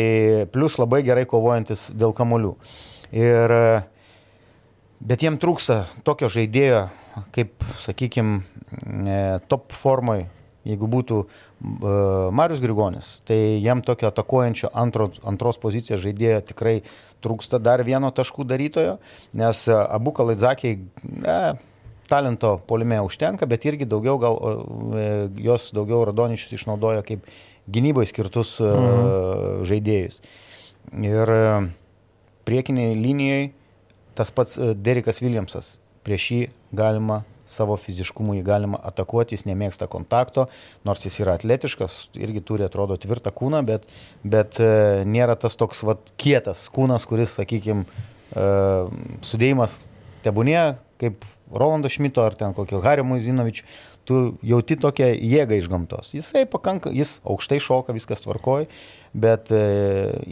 plus 0.57 0.81
labai 0.81 1.03
gerai 1.07 1.27
kovojantis 1.29 1.91
dėl 1.93 2.17
kamolių. 2.17 2.55
Ir, 3.13 3.53
e, 3.53 3.83
bet 5.05 5.21
jiem 5.21 5.37
trūksta 5.37 5.85
tokio 6.07 6.33
žaidėjo, 6.33 6.87
kaip, 7.35 7.67
sakykime, 7.85 8.43
top 9.51 9.75
formai, 9.75 10.25
jeigu 10.65 10.89
būtų 10.91 11.19
e, 11.21 11.27
Marius 12.35 12.63
Grigonis, 12.65 13.11
tai 13.29 13.61
jam 13.63 13.83
tokio 13.85 14.09
atakuojančio 14.09 14.71
antro, 14.73 15.11
antros 15.29 15.61
pozicijos 15.61 16.03
žaidėjo 16.05 16.41
tikrai 16.51 16.79
trūksta 17.25 17.61
dar 17.63 17.85
vieno 17.85 18.11
taškų 18.15 18.47
darytojo, 18.49 18.97
nes 19.37 19.65
e, 19.69 19.77
abu 19.77 20.15
kalaizakiai, 20.17 20.81
ne, 21.05 21.39
talento 22.09 22.57
polime 22.69 23.01
užtenka, 23.05 23.49
bet 23.49 23.65
irgi 23.69 23.89
daugiau 23.89 24.19
gal 24.21 24.41
e, 24.41 25.09
jos 25.45 25.71
daugiau 25.77 26.05
Radoničius 26.09 26.57
išnaudoja 26.59 27.05
kaip 27.07 27.29
gynybai 27.71 28.07
skirtus 28.09 28.59
e, 28.61 28.73
žaidėjus. 29.69 30.21
Ir 31.01 31.35
e, 31.37 31.45
priekiniai 32.49 32.97
linijai 32.99 33.45
tas 34.19 34.33
pats 34.35 34.59
e, 34.59 34.75
Derikas 34.77 35.23
Williamsas, 35.25 35.79
prieš 36.05 36.31
jį 36.33 36.43
galima 36.77 37.23
savo 37.45 37.77
fiziškumu 37.77 38.39
jį 38.39 38.45
galima 38.47 38.79
atakuoti, 38.89 39.37
jis 39.37 39.45
nemėgsta 39.45 39.85
kontakto, 39.93 40.47
nors 40.89 41.05
jis 41.05 41.19
yra 41.21 41.35
atletiškas, 41.37 41.97
irgi 42.17 42.41
turi 42.41 42.65
atrodo 42.65 42.97
tvirtą 43.01 43.35
kūną, 43.37 43.61
bet, 43.69 43.85
bet 44.25 44.57
e, 44.65 45.05
nėra 45.05 45.37
tas 45.37 45.59
toks 45.61 45.85
vat, 45.85 46.15
kietas 46.21 46.67
kūnas, 46.73 47.05
kuris, 47.11 47.37
sakykime, 47.37 47.85
sudėjimas 49.23 49.85
tebūnė, 50.25 50.63
kaip 50.99 51.27
Rolando 51.55 51.91
Šmito 51.93 52.25
ar 52.25 52.35
ten 52.39 52.55
kokio 52.57 52.81
Hario 52.83 53.05
Muizinovičių, 53.07 53.67
tu 54.09 54.23
jauti 54.45 54.77
tokią 54.81 55.13
jėgą 55.15 55.61
iš 55.61 55.69
gamtos. 55.71 56.13
Jisai 56.17 56.45
pakanka, 56.51 56.91
jis 56.93 57.19
aukštai 57.25 57.61
šoka, 57.63 57.95
viskas 57.97 58.25
tvarkoja, 58.25 58.67
bet 59.15 59.53
e, 59.55 59.63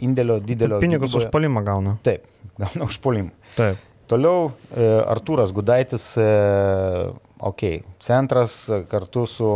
indėlio 0.03 0.41
didelio... 0.43 0.81
Pinigus 0.83 1.13
už 1.13 1.23
gynyboje- 1.23 1.33
palimą 1.33 1.63
gauna. 1.65 1.95
Taip, 2.05 2.27
gauna 2.59 2.89
užpolimą. 2.89 3.33
Taip. 3.55 3.81
Toliau 4.13 4.51
e, 4.69 4.89
Artūras 5.09 5.53
Gudaitis, 5.55 6.11
e, 6.21 6.27
ok, 7.41 7.63
centras 8.03 8.59
e, 8.69 8.83
kartu 8.89 9.25
su 9.29 9.47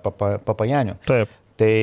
papa, 0.00 0.38
Papajaniu. 0.46 0.96
Taip. 1.08 1.34
Tai 1.60 1.74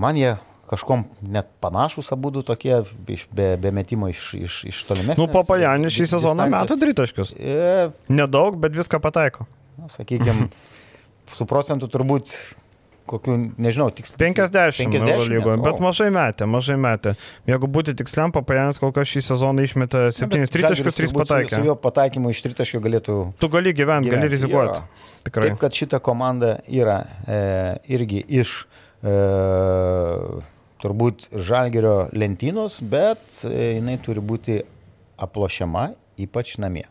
man 0.00 0.16
jie 0.16 0.32
kažkom 0.72 1.04
net 1.34 1.50
panašus 1.60 2.08
abu 2.16 2.30
du 2.32 2.40
tokie, 2.48 2.78
iš, 3.12 3.26
be, 3.28 3.50
be 3.60 3.74
metimo 3.76 4.08
iš, 4.08 4.30
iš, 4.38 4.56
iš 4.70 4.80
tolimesnės. 4.88 5.20
Nu, 5.20 5.28
Papajanis 5.28 5.92
šį 5.98 6.08
sezoną 6.14 6.48
meta 6.54 6.78
tritaškius. 6.80 7.34
E, 7.36 7.90
Nedaug, 8.08 8.56
bet 8.62 8.72
viską 8.78 9.02
pataiko. 9.04 9.44
sakykime, 9.92 10.48
su 11.36 11.44
procentu 11.50 11.92
turbūt 11.92 12.32
kokiu, 13.06 13.36
nežinau, 13.60 13.88
tiksliai. 13.94 14.32
50 14.32 14.96
Eurolygoje, 14.98 15.58
bet 15.62 15.78
man 15.80 15.88
mažai 15.88 16.08
metė, 16.14 16.48
mažai 16.48 16.76
metė. 16.80 17.14
Jeigu 17.48 17.68
būti 17.70 17.94
tiksliam, 17.98 18.32
Papajanis 18.34 18.80
kol 18.82 18.92
kas 18.96 19.10
šį 19.10 19.24
sezoną 19.28 19.66
išmetė 19.66 20.04
7 20.16 20.46
tritaškius, 20.52 20.98
3 21.00 21.10
Su, 21.10 21.18
pataikė. 21.18 21.58
su 21.58 21.66
jo 21.66 21.76
pataikymu 21.78 22.32
iš 22.32 22.42
tritaškio 22.46 22.82
galėtų 22.84 23.18
Tu 23.42 23.50
gali 23.52 23.74
gyventi, 23.76 24.12
gali 24.12 24.30
rizikuoti. 24.32 24.80
Tikrai. 25.26 25.50
Taip, 25.50 25.60
kad 25.62 25.76
šita 25.78 26.00
komanda 26.02 26.56
yra 26.66 27.02
e, 27.26 27.40
irgi 27.94 28.22
iš 28.40 28.54
e, 29.02 29.16
turbūt 30.82 31.28
žalgerio 31.38 32.08
lentynos, 32.16 32.80
bet 32.82 33.42
e, 33.46 33.76
jinai 33.78 33.98
turi 34.02 34.24
būti 34.24 34.58
aplošiama, 35.22 35.92
ypač 36.22 36.56
namie. 36.62 36.88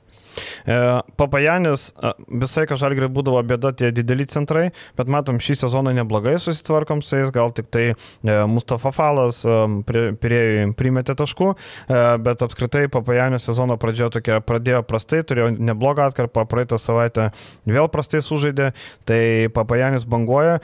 E, 0.65 0.77
Papajanis, 1.19 1.91
e, 1.95 2.13
visai 2.43 2.65
ką 2.69 2.77
žalgrai 2.79 3.09
būdavo 3.11 3.41
bėda 3.47 3.73
tie 3.77 3.91
dideli 3.95 4.27
centrai, 4.29 4.69
bet 4.97 5.11
matom 5.11 5.39
šį 5.41 5.57
sezoną 5.63 5.93
neblogai 5.97 6.37
susitvarkom 6.41 7.03
su 7.05 7.19
jais, 7.19 7.33
gal 7.33 7.53
tik 7.55 7.69
tai 7.73 7.85
e, 7.91 7.95
Mustafa 8.51 8.93
Falas 8.95 9.43
prie- 9.87 10.71
primetė 10.77 11.15
taškų, 11.17 11.47
bet 12.23 12.43
apskritai 12.43 12.85
Papajanio 12.91 13.39
sezono 13.41 13.77
pradžia 13.81 14.09
tokia 14.13 14.39
pradėjo 14.43 14.81
prastai, 14.87 15.21
turėjo 15.27 15.51
neblogą 15.57 16.07
atkarpą, 16.09 16.45
praeitą 16.49 16.79
savaitę 16.81 17.29
vėl 17.69 17.89
prastai 17.91 18.21
sužaidė, 18.25 18.71
tai 19.07 19.49
Papajanis 19.53 20.05
banguoja, 20.09 20.59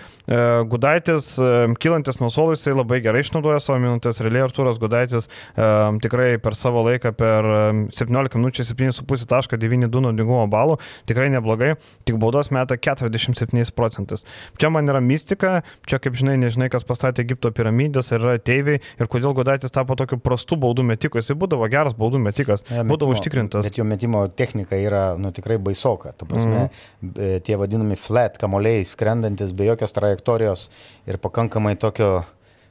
Gudaitis, 0.71 1.34
kylantis 1.82 2.19
nuo 2.21 2.30
suolo, 2.34 2.56
jisai 2.56 2.75
labai 2.75 2.99
gerai 3.06 3.23
išnaudoja 3.25 3.62
savo 3.63 3.80
minutės, 3.84 4.21
realiai 4.23 4.45
Arturas 4.47 4.80
Gudaitis 4.82 5.30
tikrai 6.03 6.38
per 6.41 6.56
savo 6.58 6.84
laiką, 6.88 7.12
per 7.17 7.47
e, 7.47 7.62
17 7.95 8.39
minučių 8.39 8.65
7,5 8.67 9.27
tašką 9.30 9.57
9-2 9.60 10.04
naudingumo 10.08 10.46
balų, 10.52 10.78
tikrai 11.10 11.28
neblogai, 11.34 11.74
tik 12.08 12.20
baudos 12.22 12.52
meta 12.56 12.78
47 12.78 13.74
procentais. 13.78 14.26
Čia 14.58 14.72
man 14.74 14.89
yra 14.89 15.02
mistika, 15.04 15.62
čia 15.89 16.00
kaip 16.04 16.17
žinai, 16.20 16.38
nežinai, 16.41 16.70
kas 16.74 16.86
pastatė 16.88 17.26
Egipto 17.26 17.52
piramidės, 17.56 18.13
yra 18.15 18.38
ateiviai 18.38 18.82
ir 18.82 19.12
kodėl 19.12 19.36
Gudaitis 19.38 19.74
tapo 19.74 19.98
tokiu 20.00 20.20
prastu 20.22 20.58
baudų 20.60 20.86
metiku, 20.88 21.22
jisai 21.22 21.38
būdavo 21.39 21.67
geras 21.72 21.98
baudų 21.98 22.22
metikas, 22.24 22.65
būdavo 22.67 23.12
metimo- 23.12 23.17
užtikrintas. 23.17 23.67
Bet 23.67 23.80
jo 23.80 23.86
metimo 23.88 24.24
technika 24.28 24.80
yra 24.80 25.04
nu, 25.20 25.32
tikrai 25.36 25.60
baisoka. 25.62 26.13
Ta 26.17 26.28
prasme, 26.30 26.67
mm. 27.02 27.43
tie 27.48 27.58
vadinami 27.60 27.98
flat 28.00 28.38
kamoliai, 28.41 28.86
skrendantis 28.88 29.54
be 29.58 29.67
jokios 29.70 29.96
trajektorijos 29.96 30.67
ir 31.08 31.20
pakankamai 31.24 31.76
tokio, 31.80 32.24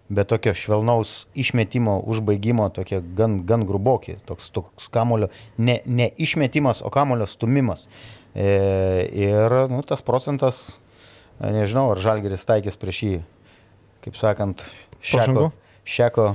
be 0.08 0.24
tokio 0.24 0.54
švelnaus 0.54 1.26
išmetimo, 1.34 1.98
užbaigimo, 2.06 2.68
tokie 2.74 3.00
gan, 3.18 3.40
gan 3.46 3.66
gruboki. 3.66 4.16
Toks, 4.26 4.50
toks 4.54 4.90
kamulio, 4.92 5.30
ne, 5.58 5.80
ne 5.86 6.10
išmetimas, 6.16 6.82
o 6.86 6.90
kamulio 6.94 7.26
stumimas. 7.26 7.88
E, 8.34 8.50
ir 9.12 9.56
nu, 9.72 9.80
tas 9.86 10.04
procentas, 10.06 10.76
nežinau, 11.40 11.88
ar 11.94 12.02
žalgeris 12.02 12.46
taikės 12.48 12.78
prieš 12.80 13.02
jį 13.06 13.16
kaip 14.06 14.14
sakant, 14.14 14.62
šeko, 15.02 15.48
šeko 15.82 16.26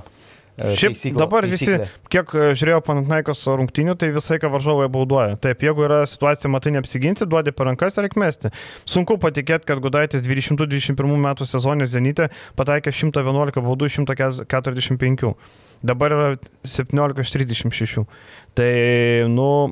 Šiaip 0.78 0.96
taisyklo- 0.96 1.22
dabar 1.22 1.48
visi, 1.50 1.66
taisyklė. 1.66 1.88
kiek 2.14 2.34
e, 2.36 2.46
žiūrėjau 2.60 2.82
Panatnaikos 2.88 3.44
rungtinių, 3.62 3.96
tai 3.98 4.12
visai 4.16 4.38
ką 4.42 4.52
varžovai 4.54 4.90
bauduoja. 4.92 5.40
Taip, 5.42 5.66
jeigu 5.66 5.86
yra 5.88 6.02
situacija, 6.10 6.52
matai, 6.52 6.74
neapsiginsi, 6.78 7.28
duodi 7.30 7.52
per 7.56 7.70
rankas 7.72 7.98
ir 7.98 8.10
mesti. 8.16 8.52
Sunku 8.86 9.18
patikėti, 9.22 9.66
kad 9.66 9.82
Gudaitis 9.84 10.22
2021 10.26 11.18
metų 11.26 11.48
sezonė 11.50 11.88
Zenite 11.88 12.30
pataikė 12.60 12.94
111 12.94 13.62
baudų 13.62 13.90
iš 13.92 14.00
145. 14.04 15.36
Dabar 15.82 16.14
yra 16.14 16.28
17 16.64 17.24
iš 17.24 17.32
36. 17.34 18.06
Tai, 18.58 18.72
nu, 19.32 19.72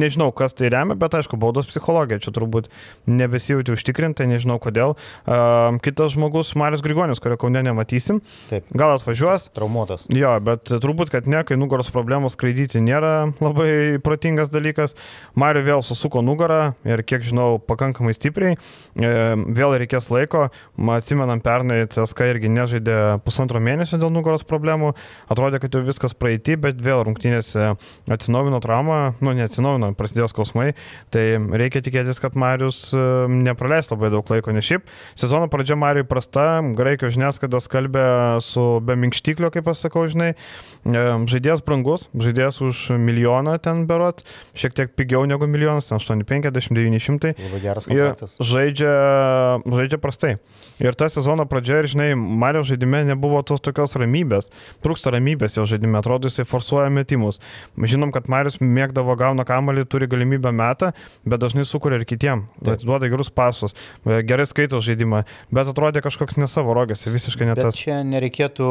nežinau, 0.00 0.30
kas 0.32 0.56
tai 0.56 0.70
remia, 0.72 0.96
bet 0.96 1.12
aišku, 1.18 1.36
baudos 1.40 1.68
psichologija 1.68 2.22
čia 2.24 2.32
turbūt 2.32 2.70
nebesijauti 3.04 3.74
užtikrintai, 3.74 4.24
nežinau 4.30 4.56
kodėl. 4.62 4.94
Uh, 5.28 5.76
kitas 5.84 6.14
žmogus, 6.14 6.54
Marius 6.56 6.80
Grigonis, 6.84 7.20
kurio 7.20 7.36
kaune 7.40 7.60
nematysim, 7.66 8.22
Taip, 8.48 8.64
gal 8.72 8.94
atvažiuos, 8.96 9.50
traumuotas. 9.56 10.06
Jo, 10.08 10.32
bet 10.44 10.72
turbūt, 10.72 11.12
kad 11.12 11.28
ne, 11.28 11.42
kai 11.44 11.58
nugaros 11.60 11.92
problemos 11.92 12.36
skraidyti 12.38 12.80
nėra 12.80 13.28
labai 13.44 14.00
protingas 14.04 14.48
dalykas. 14.54 14.96
Mario 15.38 15.66
vėl 15.66 15.84
susuko 15.84 16.22
nugarą 16.24 16.72
ir, 16.88 17.04
kiek 17.04 17.26
žinau, 17.28 17.58
pakankamai 17.60 18.16
stipriai. 18.16 18.56
E, 18.96 19.12
Vėl 19.58 19.76
reikės 19.82 20.08
laiko. 20.12 20.46
Atsimenam, 20.96 21.42
pernai 21.44 21.82
CSK 21.90 22.32
irgi 22.32 22.50
nežaidė 22.52 22.98
pusantro 23.26 23.60
mėnesio 23.62 24.00
dėl 24.00 24.12
nugaros 24.14 24.46
problemų. 24.48 24.94
Atrodė, 25.30 25.60
kad 25.62 25.74
jau 25.74 25.84
viskas 25.86 26.16
praeitį, 26.16 26.58
bet 26.64 26.82
vėl 26.82 27.04
rungtynėse 27.06 27.72
atsinaujino 28.12 28.60
traumą, 28.64 28.98
nu 29.24 29.34
neatsinaujino, 29.36 29.92
prasidėjo 29.98 30.30
skausmai. 30.32 30.72
Tai 31.14 31.24
reikia 31.60 31.82
tikėtis, 31.84 32.20
kad 32.22 32.38
Marius 32.38 32.80
e, 32.96 33.02
nepraleis 33.28 33.90
labai 33.92 34.12
daug 34.14 34.32
laiko, 34.32 34.54
nes 34.56 34.66
šiaip 34.66 34.88
sezono 35.18 35.50
pradžia 35.52 35.78
Mariui 35.80 36.06
prasta, 36.08 36.48
graikijos 36.78 37.16
žiniasklaida 37.16 37.62
skalbė 37.64 38.06
su 38.44 38.66
be 38.84 38.98
minkštiklio, 39.00 39.52
kaip 39.54 39.68
aš 39.72 39.86
sakau, 39.86 40.06
žinai, 40.10 40.34
E, 40.86 41.00
žaidėjas 41.28 41.62
brangus, 41.66 42.06
žaidėjas 42.16 42.60
už 42.64 42.82
milijoną 43.02 43.56
ten 43.62 43.84
berot, 43.88 44.22
šiek 44.56 44.76
tiek 44.76 44.92
pigiau 44.96 45.26
negu 45.28 45.48
milijonas, 45.50 45.90
ten 45.90 46.00
850-900 46.00 47.34
Labai 47.34 47.60
geras 47.62 47.88
kontraktas. 47.88 48.36
žaidžia, 48.40 48.94
žaidžia 49.66 50.00
prastai. 50.00 50.36
Ir 50.78 50.94
ta 50.94 51.08
sezono 51.10 51.44
pradžia, 51.50 51.82
ir 51.82 51.90
žinai, 51.90 52.12
Mario 52.14 52.62
žaidime 52.66 53.02
nebuvo 53.08 53.42
tos 53.42 53.60
tokios 53.64 53.96
ramybės, 53.98 54.52
trūksta 54.84 55.12
ramybės 55.12 55.58
jo 55.58 55.66
žaidime, 55.68 55.98
atrodo 55.98 56.30
jisai 56.30 56.46
forsuoja 56.48 56.88
metimus. 56.94 57.42
Žinom, 57.98 58.12
kad 58.14 58.28
Marius 58.30 58.60
mėgdavo 58.62 59.16
gauna 59.18 59.42
kamalį, 59.46 59.82
turi 59.90 60.06
galimybę 60.10 60.52
metą, 60.54 60.92
bet 61.26 61.42
dažnai 61.42 61.64
sukuria 61.66 61.98
ir 61.98 62.06
kitiem, 62.06 62.44
duoda 62.62 63.08
gerus 63.10 63.30
pasus, 63.34 63.74
gerai 64.06 64.46
skaito 64.46 64.78
žaidimą, 64.84 65.24
bet 65.50 65.70
atrodė 65.72 66.02
kažkoks 66.04 66.38
ne 66.38 66.46
savo 66.50 66.76
rogėse, 66.78 67.10
visiškai 67.10 67.48
ne 67.48 67.56
Bet 67.58 67.74
čia 67.74 67.98
nereikėtų 68.06 68.68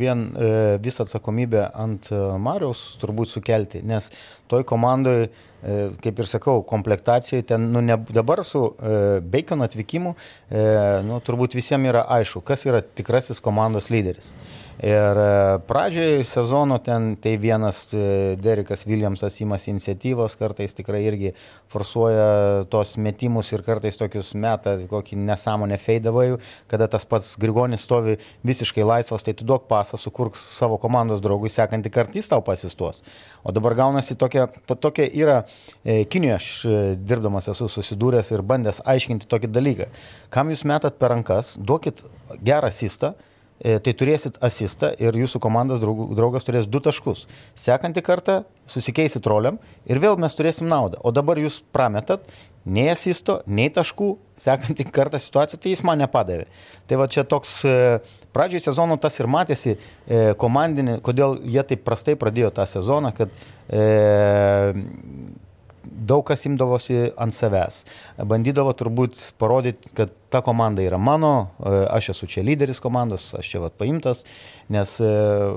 vien 0.00 0.26
e, 0.34 0.50
visą 0.82 1.06
atsakomybę 1.06 1.68
ant 1.78 2.10
e, 2.10 2.18
Mariaus 2.42 2.82
turbūt 2.98 3.30
sukelti, 3.30 3.84
nes 3.86 4.10
toj 4.50 4.66
komandai, 4.66 5.28
e, 5.30 5.76
kaip 6.02 6.18
ir 6.18 6.30
sakau, 6.30 6.64
komplektacijai 6.66 7.46
ten, 7.46 7.70
nu, 7.70 7.84
ne, 7.84 8.00
dabar 8.10 8.42
su 8.44 8.64
e, 8.66 9.20
Bacon 9.22 9.62
atvykimu, 9.66 10.16
e, 10.50 10.64
nu, 11.06 11.20
turbūt 11.22 11.54
visiems 11.58 11.92
yra 11.92 12.08
aišku, 12.18 12.42
kas 12.42 12.66
yra 12.66 12.82
tikrasis 12.82 13.42
komandos 13.44 13.92
lyderis. 13.94 14.34
Ir 14.80 15.18
e, 15.20 15.58
pradžioje 15.68 16.24
sezono 16.24 16.78
ten 16.80 17.16
tai 17.20 17.34
vienas 17.36 17.90
e, 17.92 18.36
Derikas 18.40 18.86
Williamsas 18.88 19.36
įmas 19.44 19.66
iniciatyvos, 19.68 20.38
kartais 20.40 20.72
tikrai 20.72 21.02
irgi 21.04 21.34
forsuoja 21.68 22.64
tos 22.72 22.94
metimus 22.96 23.50
ir 23.52 23.60
kartais 23.66 24.00
tokius 24.00 24.32
meta 24.40 24.78
kokį 24.88 25.20
nesąmonę 25.20 25.76
feidavai, 25.76 26.30
kada 26.72 26.88
tas 26.88 27.04
pats 27.04 27.34
Grigonis 27.36 27.84
stovi 27.84 28.16
visiškai 28.48 28.86
laisvas, 28.88 29.26
tai 29.26 29.36
tu 29.36 29.44
duok 29.44 29.68
pasą, 29.68 30.00
sukurk 30.00 30.40
savo 30.40 30.80
komandos 30.80 31.20
draugui, 31.20 31.52
sekantį 31.52 31.92
kartą 31.92 32.16
jis 32.22 32.32
tau 32.32 32.40
pasistos. 32.40 33.04
O 33.44 33.52
dabar 33.52 33.76
gaunasi 33.76 34.16
tokia, 34.16 34.48
to- 34.64 34.80
tokia 34.80 35.10
yra, 35.12 35.42
e, 35.84 36.06
Kinijoje 36.08 36.38
aš 36.40 36.52
e, 36.64 36.78
dirbdamas 36.96 37.52
esu 37.52 37.68
susidūręs 37.68 38.32
ir 38.32 38.40
bandęs 38.40 38.80
aiškinti 38.88 39.28
tokį 39.28 39.52
dalyką. 39.52 39.92
Kam 40.32 40.48
jūs 40.48 40.64
metat 40.64 40.96
per 40.96 41.12
rankas, 41.12 41.58
duokit 41.60 42.00
gerą 42.40 42.72
asistą, 42.72 43.12
e, 43.12 43.29
tai 43.60 43.92
turėsit 43.92 44.38
asistą 44.40 44.88
ir 44.96 45.16
jūsų 45.20 45.40
komandos 45.44 45.82
draug- 45.82 46.14
draugas 46.16 46.46
turės 46.46 46.68
du 46.70 46.80
taškus. 46.80 47.26
Sekantį 47.58 48.02
kartą 48.06 48.36
susikeisit 48.70 49.26
roliam 49.28 49.58
ir 49.84 50.00
vėl 50.00 50.16
mes 50.20 50.36
turėsim 50.36 50.70
naudą. 50.70 51.00
O 51.04 51.12
dabar 51.12 51.36
jūs 51.36 51.60
prametat 51.72 52.24
nei 52.64 52.88
asisto, 52.92 53.40
nei 53.48 53.70
taškų, 53.72 54.10
sekantį 54.40 54.86
kartą 54.92 55.20
situaciją, 55.20 55.60
tai 55.60 55.74
jis 55.74 55.84
man 55.86 56.00
nepadavė. 56.02 56.46
Tai 56.88 57.00
va 57.00 57.08
čia 57.10 57.24
toks 57.28 57.60
e, 57.68 57.76
pradžioj 58.36 58.64
sezono 58.68 58.98
tas 59.00 59.16
ir 59.20 59.28
matėsi 59.30 59.76
e, 59.76 59.78
komandinė, 60.40 60.98
kodėl 61.04 61.38
jie 61.44 61.64
taip 61.66 61.84
prastai 61.86 62.16
pradėjo 62.20 62.52
tą 62.56 62.66
sezoną, 62.68 63.12
kad 63.16 63.32
e, 63.68 64.74
daug 65.90 66.24
kas 66.26 66.46
imdavosi 66.46 67.10
ant 67.20 67.34
savęs. 67.34 67.82
Bandydavo 68.30 68.72
turbūt 68.78 69.18
parodyti, 69.40 69.92
kad 69.96 70.12
ta 70.30 70.42
komanda 70.46 70.84
yra 70.86 70.98
mano, 70.98 71.50
e, 71.58 71.74
aš 71.90 72.12
esu 72.14 72.28
čia 72.30 72.44
lyderis 72.46 72.80
komandos, 72.82 73.32
aš 73.38 73.50
čia 73.52 73.62
vat 73.64 73.76
paimtas, 73.80 74.24
nes 74.70 74.96
e, 75.02 75.10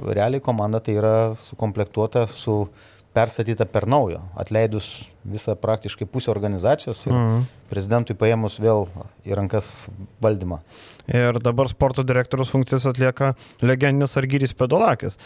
realiai 0.09 0.43
komanda 0.43 0.81
tai 0.83 0.97
yra 0.97 1.15
sukomplektuota 1.45 2.25
su 2.33 2.65
perstatyta 3.13 3.69
per 3.69 3.85
naujo, 3.89 4.23
atleidus 4.39 5.12
visą 5.25 5.55
praktiškai 5.55 6.07
pusę 6.07 6.31
organizacijos 6.31 7.05
ir 7.07 7.13
Mhm. 7.13 7.43
prezidentui 7.73 8.13
paėmus 8.15 8.59
vėl 8.59 8.87
į 9.25 9.33
rankas 9.35 9.87
valdymą. 10.21 10.59
Ir 11.07 11.39
dabar 11.39 11.67
sporto 11.67 12.03
direktorius 12.05 12.49
funkcijas 12.53 12.85
atlieka 12.85 13.33
legendinis 13.61 14.15
Argyris 14.17 14.53
Pedolakis. 14.53 15.17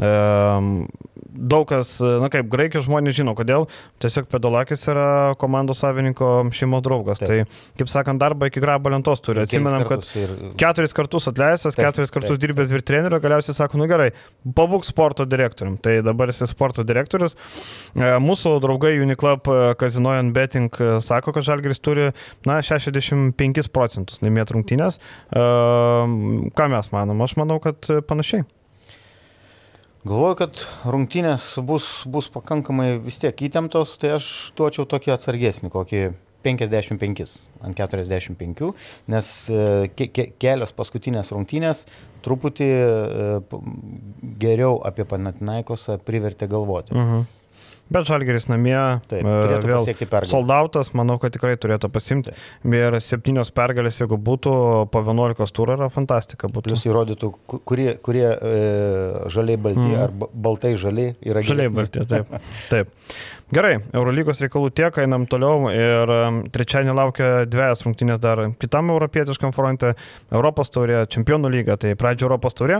Ehm, 0.00 0.86
Daug 1.34 1.64
kas, 1.66 1.94
na 2.20 2.28
kaip, 2.28 2.44
graikijos 2.52 2.84
žmonės 2.84 3.14
žino, 3.16 3.32
kodėl. 3.34 3.64
Tiesiog 4.02 4.26
Pedolakis 4.28 4.82
yra 4.90 5.34
komandos 5.40 5.78
savininko 5.80 6.50
šeimos 6.52 6.82
draugas. 6.84 7.22
Taip. 7.22 7.28
Tai, 7.48 7.62
kaip 7.78 7.88
sakant, 7.88 8.20
darbą 8.20 8.50
iki 8.50 8.60
grabo 8.60 8.90
lentos 8.92 9.20
turi. 9.24 9.40
Atsimenam, 9.46 9.86
kad 9.88 10.04
ir 10.20 10.28
keturis 10.60 10.92
kartus 10.92 11.28
atleistas, 11.32 11.74
Taip, 11.74 11.86
keturis 11.88 12.12
kartus 12.12 12.36
taip. 12.36 12.42
dirbęs 12.44 12.68
vyr 12.74 12.84
trenerio, 12.84 13.20
galiausiai 13.24 13.54
sako, 13.56 13.78
nu 13.80 13.86
gerai, 13.88 14.10
pabūk 14.44 14.84
sporto 14.84 15.24
direktorium. 15.24 15.78
Tai 15.80 16.02
dabar 16.04 16.28
jis 16.28 16.44
sporto 16.52 16.84
direktorius. 16.84 17.34
E, 17.96 18.12
Mūsų 18.20 18.58
draugai 18.60 18.92
Uniclub 19.00 19.41
e, 19.48 19.74
Casino 19.80 20.14
and 20.14 20.34
Betting 20.34 20.72
e, 20.80 21.00
sako, 21.04 21.32
kad 21.32 21.46
Žalgiris 21.46 21.82
turi, 21.82 22.10
na, 22.48 22.60
65 22.62 23.70
procentus 23.72 24.22
laimėt 24.24 24.54
rungtynės. 24.54 24.98
E, 25.30 25.44
Ką 26.58 26.68
mes 26.72 26.90
manom? 26.92 27.22
Aš 27.24 27.36
manau, 27.40 27.60
kad 27.62 27.88
panašiai. 28.08 28.46
Galvoju, 30.02 30.36
kad 30.40 30.64
rungtynės 30.90 31.44
bus, 31.62 32.02
bus 32.10 32.26
pakankamai 32.32 32.96
vis 33.04 33.20
tiek 33.22 33.44
įtemptos, 33.46 33.94
tai 34.02 34.16
aš 34.16 34.26
duočiau 34.58 34.88
tokį 34.90 35.14
atsargesnį, 35.14 35.70
kokį 35.70 36.02
55 36.42 37.34
ant 37.62 37.78
45, 37.78 38.72
nes 39.14 39.28
ke 39.94 40.08
ke 40.10 40.24
kelios 40.42 40.74
paskutinės 40.74 41.30
rungtynės 41.30 41.84
truputį 42.26 42.68
geriau 44.42 44.80
apie 44.86 45.06
Panatinaikosą 45.06 46.00
privertė 46.02 46.50
galvoti. 46.50 46.98
Mhm. 46.98 47.22
Bet 47.92 48.08
Žalgeris 48.08 48.46
namie 48.50 48.76
Taip, 49.10 49.20
e, 49.20 49.24
turėtų 49.26 49.68
vėl 49.70 49.82
pasiekti 49.82 50.06
pergalę. 50.08 50.30
soldautas, 50.32 50.92
manau, 50.98 51.18
kad 51.22 51.34
tikrai 51.34 51.56
turėtų 51.60 51.90
pasimti. 51.92 52.34
Ir 52.72 52.96
septynios 53.04 53.52
pergalės, 53.54 53.98
jeigu 54.00 54.16
būtų 54.18 54.54
po 54.92 55.02
11 55.04 55.52
turų, 55.58 55.76
yra 55.78 55.90
fantastika. 55.92 56.48
Būtų. 56.52 56.72
Plus 56.72 56.86
įrodytų, 56.88 57.32
ku- 57.50 57.60
kurie, 57.68 57.90
kurie 58.02 58.26
e, 58.30 58.54
žaliai 59.32 59.60
balti 59.60 59.84
mm. 59.84 60.00
ar 60.06 60.16
ba- 60.22 60.30
baltai 60.32 60.74
žaliai 60.80 61.14
yra 61.20 61.42
Žaliai 61.44 61.68
geresni. 61.68 61.76
balti, 61.76 62.06
taip. 62.08 62.32
taip. 62.72 62.88
Gerai, 63.52 63.74
Eurolygos 63.92 64.38
reikalų 64.40 64.70
tiek, 64.72 64.96
einam 65.02 65.26
toliau 65.28 65.66
ir 65.68 66.10
trečiadienį 66.54 66.92
laukia 66.96 67.26
dviejas 67.44 67.82
rungtynės 67.84 68.20
dar 68.22 68.40
kitam 68.56 68.88
europietiškam 68.94 69.52
fronte- 69.52 69.90
Europos 70.32 70.72
taurė, 70.72 71.02
Čempionų 71.04 71.50
lyga, 71.52 71.76
tai 71.76 71.92
pradžio 71.92 72.30
Europos 72.30 72.56
taurė. 72.56 72.78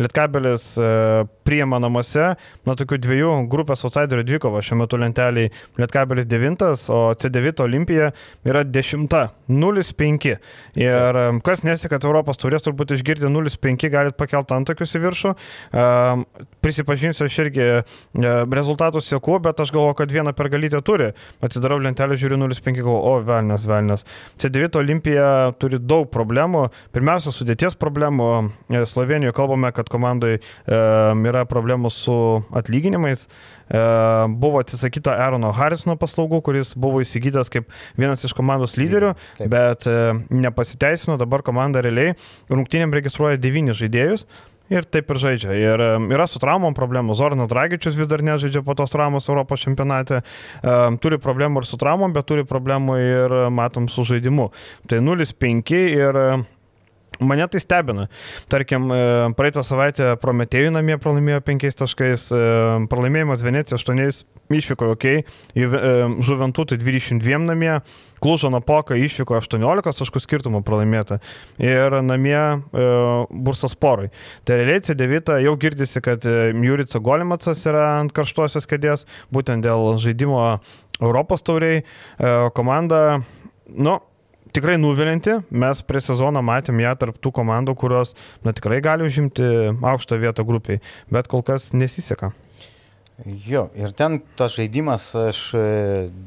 Lietkabelis 0.00 0.78
e, 0.80 1.26
priema 1.44 1.76
namuose, 1.76 2.36
na 2.64 2.72
tokių 2.72 2.98
dviejų 3.04 3.32
grupės 3.52 3.84
outsiderių 3.84 4.24
dvikova 4.24 4.62
šiuo 4.64 4.78
metu 4.80 4.96
lenteliai 4.96 5.50
Lietkabelis 5.76 6.24
9, 6.24 6.88
o 6.88 7.12
C9 7.12 7.60
Olimpija 7.60 8.14
yra 8.46 8.64
10, 8.64 9.28
0-5. 9.50 10.38
Ir 10.80 11.20
kas 11.44 11.64
nesika, 11.68 11.98
kad 11.98 12.08
Europos 12.08 12.40
taurės 12.40 12.64
turbūt 12.64 12.96
išgirdę 12.96 13.28
0-5 13.28 13.90
galit 13.92 14.16
pakelti 14.16 14.56
antakius 14.56 14.96
į 14.96 15.04
viršų. 15.04 15.36
Prisipažinsiu, 16.64 17.28
aš 17.28 17.38
irgi 17.44 17.68
e, 17.68 17.84
rezultatus 18.56 19.12
sėku, 19.12 19.36
bet 19.44 19.60
aš 19.60 19.68
galvoju, 19.74 20.00
kad 20.00 20.13
vieną 20.14 20.34
pergalytę 20.36 20.80
turi. 20.86 21.10
Atsidarau 21.44 21.80
lentelę, 21.82 22.18
žiūriu 22.20 22.38
0,5, 22.40 22.84
o 22.94 23.14
velnas, 23.26 23.66
velnas. 23.70 24.06
C9 24.40 24.78
Olimpija 24.80 25.28
turi 25.60 25.80
daug 25.82 26.08
problemų. 26.14 26.68
Pirmiausia, 26.94 27.34
sudėties 27.34 27.78
problemų. 27.80 28.30
E, 28.70 28.84
Slovenijoje 28.88 29.36
kalbame, 29.36 29.72
kad 29.74 29.90
komandai 29.92 30.36
e, 30.38 30.40
yra 31.30 31.44
problemų 31.50 31.92
su 31.92 32.16
atlyginimais. 32.54 33.26
E, 33.68 33.78
buvo 34.28 34.60
atsisakyta 34.60 35.16
Aarono 35.24 35.52
Harrisono 35.56 35.96
paslaugų, 36.00 36.42
kuris 36.44 36.74
buvo 36.76 37.00
įsigytas 37.04 37.50
kaip 37.52 37.70
vienas 37.96 38.24
iš 38.26 38.34
komandos 38.36 38.76
lyderių, 38.80 39.14
Taip. 39.38 39.52
bet 39.52 39.86
e, 39.88 39.96
nepasiteisino, 40.34 41.16
dabar 41.20 41.44
komanda 41.46 41.82
realiai 41.84 42.16
rungtynėm 42.52 42.92
registruoja 42.94 43.40
devynis 43.40 43.80
žaidėjus. 43.80 44.26
Ir 44.72 44.86
taip 44.88 45.10
ir 45.12 45.18
žaidžia. 45.20 45.54
Ir 45.60 45.82
yra 46.14 46.24
su 46.30 46.40
traumom 46.40 46.72
problemų. 46.76 47.12
Zornas 47.18 47.50
Dragičius 47.50 47.98
vis 47.98 48.08
dar 48.08 48.24
nežaidžia 48.24 48.62
po 48.64 48.72
tos 48.78 48.94
traumos 48.94 49.28
Europos 49.28 49.60
čempionate. 49.60 50.22
Turi 51.04 51.18
problemų 51.20 51.60
ir 51.60 51.68
su 51.68 51.76
traumom, 51.80 52.14
bet 52.16 52.24
turi 52.30 52.46
problemų 52.48 52.96
ir 53.02 53.36
matom 53.52 53.90
su 53.92 54.06
žaidimu. 54.08 54.48
Tai 54.88 55.02
0-5 55.04 55.74
ir 55.76 56.20
Mane 57.20 57.46
tai 57.48 57.60
stebina. 57.60 58.08
Tarkim, 58.50 58.88
e, 58.90 59.00
praeitą 59.38 59.62
savaitę 59.66 60.14
Prometėjų 60.22 60.72
namie 60.74 60.96
pralaimėjo 60.98 61.42
5 61.46 61.76
taškais, 61.78 62.26
e, 62.34 62.40
pralaimėjimas 62.90 63.44
Venecija 63.44 63.78
8 63.78 64.24
išvyko, 64.54 64.90
ok, 64.92 65.06
Žuventutui 66.26 66.76
22 66.80 67.38
namie, 67.46 67.78
Klužo 68.20 68.50
Napoka 68.52 68.96
išvyko 68.98 69.38
18 69.38 70.00
taškų 70.00 70.20
skirtumų 70.24 70.62
pralaimėta 70.66 71.20
ir 71.62 72.00
namie 72.02 72.36
e, 72.36 72.56
Bursas 73.30 73.76
Porui. 73.78 74.10
Tai 74.44 74.58
realiai 74.60 74.82
C9 74.84 75.38
jau 75.44 75.54
girdisi, 75.60 76.02
kad 76.04 76.24
Jurica 76.24 77.00
Golimacas 77.04 77.62
yra 77.70 78.00
ant 78.00 78.14
karštosios 78.16 78.66
kėdės, 78.70 79.06
būtent 79.32 79.64
dėl 79.64 79.94
žaidimo 80.02 80.58
Europos 81.00 81.42
tauriai. 81.42 81.82
Komanda, 82.54 83.22
nu, 83.68 83.98
tikrai 84.54 84.78
nuvilinti. 84.78 85.40
Mes 85.50 85.82
prie 85.86 86.02
sezono 86.04 86.42
matėm 86.44 86.80
ją 86.84 86.94
tarp 87.00 87.18
tų 87.22 87.34
komandų, 87.34 87.74
kurios 87.78 88.14
na, 88.46 88.54
tikrai 88.56 88.80
gali 88.84 89.06
užimti 89.08 89.50
aukštą 89.74 90.20
vietą 90.22 90.46
grupiai, 90.46 90.82
bet 91.12 91.30
kol 91.30 91.44
kas 91.46 91.72
nesiseka. 91.74 92.32
Jo, 93.46 93.68
ir 93.78 93.92
ten 93.94 94.16
tas 94.34 94.56
žaidimas, 94.56 95.04
aš 95.14 95.40
e, 95.54 95.66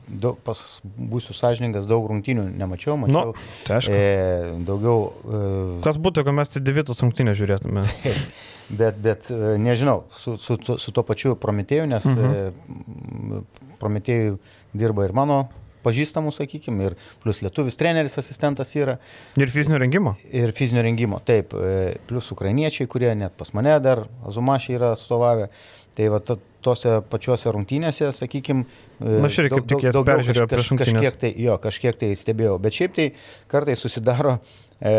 daug, 0.08 0.38
pas, 0.48 0.62
būsiu 0.88 1.34
sąžininkas, 1.36 1.84
daug 1.90 2.06
rungtynių 2.08 2.46
nemačiau, 2.56 2.96
mačiau. 3.02 3.34
Nu, 3.34 3.48
tai 3.68 3.82
aišku. 3.82 3.92
E, 3.92 4.54
daugiau. 4.70 5.02
E, 5.28 5.42
Kas 5.84 6.00
būtų, 6.00 6.24
jeigu 6.24 6.36
mes 6.38 6.54
C9 6.56 6.96
rungtynę 6.96 7.36
žiūrėtume? 7.36 7.84
bet, 8.80 9.04
bet 9.04 9.28
e, 9.36 9.58
nežinau, 9.60 10.06
su, 10.16 10.38
su, 10.40 10.56
su, 10.64 10.78
su 10.80 10.96
to 10.96 11.04
pačiu 11.04 11.36
Prometėju, 11.36 11.90
nes 11.92 12.08
mhm. 12.08 13.36
e, 13.36 13.76
Prometėju 13.84 14.40
dirba 14.72 15.10
ir 15.10 15.16
mano 15.20 15.44
pažįstamų, 15.88 16.36
sakykime, 16.36 16.92
ir 16.92 16.98
plus 17.24 17.42
lietuvis 17.46 17.80
treneris, 17.80 18.20
asistentas 18.22 18.76
yra. 18.78 19.00
Ir 19.40 19.54
fizinio 19.54 19.80
rengimo. 19.82 20.14
Ir 20.30 20.54
fizinio 20.58 20.84
rengimo, 20.86 21.22
taip, 21.26 21.56
e, 21.56 21.96
plus 22.10 22.30
ukrainiečiai, 22.36 22.90
kurie 22.92 23.16
net 23.18 23.34
pas 23.40 23.56
mane 23.58 23.80
dar, 23.84 24.06
Azumašiai 24.28 24.78
yra 24.78 24.94
atstovavę. 24.98 25.50
Tai 25.98 26.12
va, 26.14 26.20
tose 26.68 27.00
pačiose 27.10 27.52
rungtynėse, 27.54 28.12
sakykime, 28.14 28.66
Na, 29.00 29.28
aš 29.28 29.40
irgi 29.44 29.54
kaip 29.56 29.68
tik 29.70 29.86
jas 29.88 29.98
peržiūrėjau 29.98 30.50
prieš 30.50 30.72
rungtynės. 30.72 30.94
Kažkiek 30.98 31.20
tai, 31.22 31.32
jo, 31.42 31.58
kažkiek 31.62 32.00
tai 32.02 32.12
stebėjau, 32.18 32.58
bet 32.62 32.78
šiaip 32.78 32.96
tai 32.98 33.08
kartai 33.52 33.76
susidaro 33.78 34.38
e, 34.82 34.94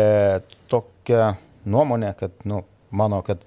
tokia 0.71 1.33
nuomonė, 1.69 2.13
kad, 2.19 2.35
nu, 2.47 2.63
mano, 2.95 3.19
kad 3.27 3.43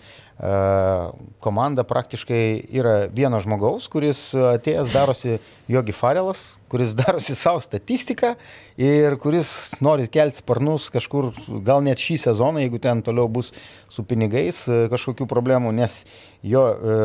komanda 1.42 1.84
praktiškai 1.86 2.44
yra 2.74 2.94
vieno 3.14 3.38
žmogaus, 3.42 3.86
kuris 3.92 4.30
atėjęs 4.34 4.94
darosi 4.94 5.36
Jogi 5.70 5.94
Farelas, 5.94 6.40
kuris 6.72 6.94
darosi 7.00 7.36
savo 7.38 7.60
statistiką 7.62 8.34
ir 8.80 9.18
kuris 9.22 9.52
nori 9.84 10.08
kelti 10.10 10.40
sparnus 10.40 10.88
kažkur, 10.94 11.30
gal 11.66 11.84
net 11.84 12.00
šį 12.02 12.18
sezoną, 12.26 12.64
jeigu 12.64 12.80
ten 12.82 13.04
toliau 13.04 13.28
bus 13.28 13.52
su 13.92 14.04
pinigais 14.08 14.64
e, 14.68 14.86
kažkokių 14.92 15.28
problemų, 15.30 15.74
nes 15.76 16.02
jo 16.42 16.64
e, 16.72 16.96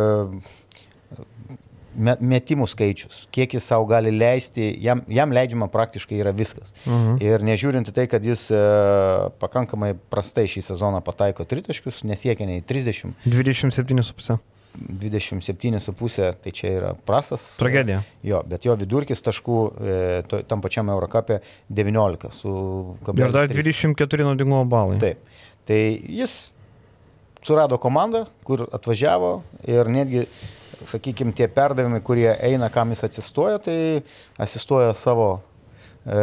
metimų 1.97 2.67
skaičius, 2.69 3.25
kiek 3.33 3.55
jis 3.57 3.67
savo 3.71 3.87
gali 3.89 4.11
leisti, 4.13 4.69
jam, 4.83 5.01
jam 5.11 5.33
leidžiama 5.33 5.69
praktiškai 5.73 6.19
yra 6.21 6.33
viskas. 6.35 6.73
Mhm. 6.85 7.17
Ir 7.25 7.45
nežiūrint 7.47 7.89
į 7.89 7.95
tai, 7.95 8.05
kad 8.11 8.25
jis 8.25 8.47
e, 8.53 8.59
pakankamai 9.41 9.93
prastai 10.11 10.45
šį 10.51 10.67
sezoną 10.71 11.01
pataiko 11.05 11.47
tritaškius, 11.47 12.03
nesiekia 12.07 12.49
nei 12.49 12.61
30. 12.61 13.17
27,5. 13.25 14.37
27,5, 14.77 16.33
tai 16.43 16.51
čia 16.53 16.69
yra 16.75 16.91
prastas. 17.07 17.55
Tragedija. 17.57 18.03
Jo, 18.25 18.43
bet 18.45 18.67
jo 18.67 18.75
vidurkis 18.77 19.23
taškų 19.25 19.55
e, 19.57 19.95
to, 20.29 20.43
tam 20.45 20.61
pačiam 20.61 20.91
Eurocapė 20.93 21.39
19 21.73 22.29
su 22.37 22.53
kabeliu. 23.07 23.31
Ir 23.31 23.33
dar 23.33 23.49
24 23.49 24.27
naudingumo 24.27 24.67
balai. 24.69 24.99
Taip. 25.01 25.33
Tai 25.67 25.79
jis 26.19 26.37
surado 27.47 27.79
komandą, 27.81 28.25
kur 28.45 28.65
atvažiavo 28.75 29.31
ir 29.67 29.89
netgi, 29.91 30.25
sakykime, 30.85 31.33
tie 31.35 31.47
perdavimai, 31.51 32.01
kurie 32.05 32.29
eina, 32.43 32.69
kam 32.73 32.91
jis 32.93 33.05
atsistoja, 33.07 33.59
tai 33.63 33.77
asistuoja 34.37 34.93
savo 34.97 35.29
e, 36.05 36.19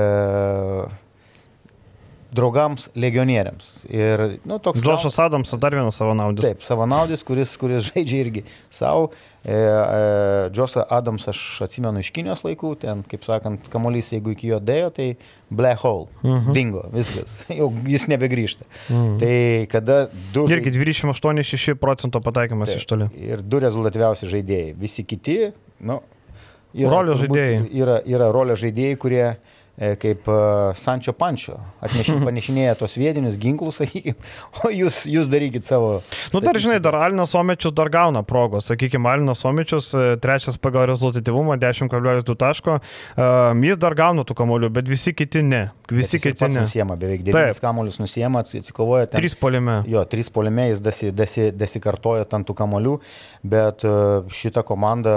draugams 2.35 2.89
legionieriams. 2.99 3.85
Ir, 3.91 4.25
nu, 4.45 4.59
toks... 4.63 4.83
Džošas 4.83 5.19
Adamsas 5.23 5.61
dar 5.61 5.75
vienas 5.77 5.99
savanaudis. 6.01 6.45
Taip, 6.45 6.65
savanaudis, 6.67 7.23
kuris, 7.27 7.55
kuris 7.61 7.87
žaidžia 7.91 8.25
irgi 8.25 8.43
savo. 8.75 9.11
E, 9.45 9.53
e, 9.53 10.49
Džosą 10.55 10.87
Adams 10.91 11.29
aš 11.29 11.41
atsimenu 11.67 12.01
iš 12.01 12.11
Kinijos 12.17 12.45
laikų, 12.47 12.73
ten, 12.81 13.03
kaip 13.09 13.27
sakant, 13.27 13.69
kamuolys, 13.73 14.09
jeigu 14.15 14.33
iki 14.33 14.49
jo 14.51 14.61
dėjo, 14.65 14.91
tai 14.97 15.09
black 15.55 15.85
hole, 15.85 16.09
uh 16.23 16.31
mhm. 16.31 16.49
-huh. 16.49 16.57
dingo, 16.57 16.85
viskas, 16.95 17.37
jau 17.61 17.71
jis 17.87 18.09
nebegrįžta. 18.11 18.65
Uh 18.65 18.97
mhm. 18.97 19.05
-huh. 19.05 19.21
Tai 19.21 19.67
kada 19.77 19.99
du... 20.33 20.47
Irgi 20.49 20.73
28-6 20.73 21.75
procento 21.75 22.21
pataikymas 22.21 22.69
taip, 22.69 22.79
iš 22.79 22.87
toli. 22.87 23.09
Ir 23.15 23.43
du 23.43 23.61
rezultatyviausi 23.61 24.27
žaidėjai. 24.27 24.75
Visi 24.81 25.05
kiti, 25.05 25.53
nu, 25.81 26.01
yra, 26.75 26.91
rolio 26.91 27.19
žaidėjai. 27.21 27.61
Yra, 27.73 28.01
yra 28.07 28.33
rolio 28.33 28.57
žaidėjai, 28.57 28.97
kurie 28.97 29.27
kaip 29.75 30.29
e, 30.31 30.35
Sančio 30.79 31.13
Pančio, 31.19 31.57
atnešinėja 31.83 32.77
tos 32.81 32.95
vietinius 32.99 33.39
ginklus, 33.43 33.79
sakykime, 33.83 34.15
o 34.63 34.71
jūs, 34.71 35.01
jūs 35.11 35.31
darykit 35.31 35.67
savo. 35.67 35.97
Na, 35.99 36.39
nu, 36.39 36.43
dar 36.45 36.59
žinai, 36.63 36.79
dar 36.83 36.95
Alinas 37.01 37.35
Omečius 37.35 37.75
dar 37.75 37.91
gauna 37.91 38.23
progos, 38.27 38.69
sakykime, 38.71 39.11
Alinas 39.11 39.43
Omečius, 39.49 39.91
e, 39.99 40.15
trečias 40.23 40.61
pagal 40.63 40.87
rezultatyvumą, 40.93 41.59
10,2 41.59 42.37
taško, 42.39 42.79
jis 43.65 43.81
dar 43.83 43.99
gauna 43.99 44.23
tų 44.27 44.37
kamolių, 44.39 44.71
bet 44.75 44.91
visi 44.91 45.15
kiti 45.17 45.43
ne. 45.43 45.67
Visi 45.91 46.21
kiti 46.23 46.47
ne. 46.53 46.63
Nusiema, 46.65 46.95
beveik 47.01 47.25
9 47.27 47.59
kamolius 47.63 47.99
nusiema, 47.99 48.45
atsikovoja. 48.45 49.11
Ten, 49.11 49.25
3 49.25 49.39
polime. 49.41 49.81
Jo, 49.91 50.05
3 50.09 50.31
polime 50.35 50.69
jis 50.71 50.85
dasi, 50.85 51.11
dasi, 51.15 51.51
dasikartoja 51.55 52.29
ant 52.35 52.47
tų 52.47 52.55
kamolių, 52.59 52.95
bet 53.47 53.85
šitą 54.35 54.65
komandą 54.67 55.15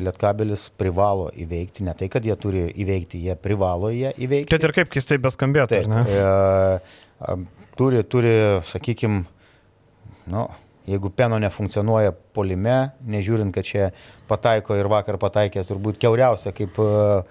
Lietkabelis 0.00 0.68
privalo 0.80 1.28
įveikti, 1.36 1.84
ne 1.84 1.96
tai, 1.98 2.08
kad 2.12 2.24
jie 2.24 2.36
turi 2.40 2.68
įveikti, 2.70 3.20
jie 3.24 3.36
privalo 3.40 3.69
privalo 3.70 3.90
jie 3.90 4.12
įveikti. 4.18 4.50
Kad 4.50 4.66
ir 4.66 4.74
kaip 4.74 4.90
keistai 4.90 5.18
beskambėtų, 5.22 5.70
Taip, 5.74 5.90
ne? 5.90 6.02
E, 6.08 7.36
turi, 7.78 8.02
turi 8.04 8.34
sakykime, 8.66 9.24
nu, 10.30 10.46
jeigu 10.90 11.10
peno 11.10 11.38
nefunkcionuoja 11.38 12.12
polime, 12.34 12.92
nežiūrint, 13.06 13.54
kad 13.54 13.64
čia 13.64 13.90
pataiko 14.28 14.76
ir 14.78 14.88
vakar 14.90 15.18
pataikė 15.20 15.64
turbūt 15.68 16.00
keuriausia, 16.00 16.52
kaip 16.56 16.78
uh, 16.82 17.22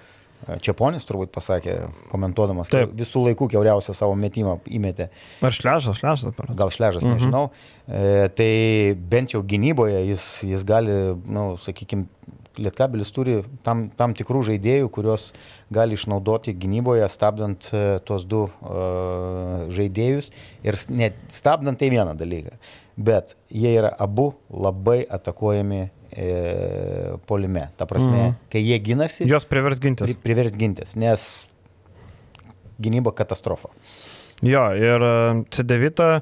Čiaponis 0.63 1.03
turbūt 1.03 1.33
pasakė, 1.35 1.73
komentuodamas, 2.09 2.69
kad 2.71 2.93
visų 2.95 3.25
laikų 3.25 3.49
keuriausią 3.51 3.91
savo 3.97 4.13
metimą 4.15 4.55
įmetė. 4.71 5.09
Ar 5.43 5.51
šležas, 5.51 5.99
šležas 5.99 6.29
dabar? 6.29 6.47
Gal 6.61 6.71
šležas, 6.71 7.03
mhm. 7.03 7.17
nežinau. 7.17 7.41
E, 7.85 8.29
tai 8.37 8.53
bent 9.11 9.35
jau 9.35 9.41
gynyboje 9.43 9.99
jis, 10.07 10.29
jis 10.47 10.63
gali, 10.67 10.95
na, 11.25 11.33
nu, 11.35 11.59
sakykime, 11.59 12.07
Lietkabelis 12.59 13.13
turi 13.15 13.39
tam, 13.65 13.87
tam 13.95 14.13
tikrų 14.17 14.43
žaidėjų, 14.51 14.89
kurios 14.93 15.29
gali 15.73 15.97
išnaudoti 15.97 16.53
gynyboje, 16.59 17.05
stabdant 17.11 17.69
uh, 17.71 17.97
tuos 18.05 18.25
du 18.29 18.45
uh, 18.47 19.69
žaidėjus 19.73 20.31
ir 20.67 20.79
net 20.91 21.19
stabdant 21.33 21.79
tai 21.79 21.91
vieną 21.93 22.17
dalyką. 22.19 22.57
Bet 22.99 23.37
jie 23.47 23.71
yra 23.79 23.93
abu 23.95 24.33
labai 24.51 25.05
atakuojami 25.07 25.85
e, 26.11 27.17
polime. 27.29 27.69
Ta 27.79 27.87
prasme, 27.87 28.17
mm. 28.17 28.33
kai 28.51 28.59
jie 28.65 28.79
ginasi. 28.83 29.27
Jos 29.29 29.47
privers 29.47 29.79
gintis. 29.79 30.17
Privers 30.19 30.57
gintis, 30.59 30.97
nes 30.99 31.25
gynyba 32.83 33.13
katastrofa. 33.15 33.71
Jo, 34.43 34.69
ir 34.75 35.03
C9 35.51 36.21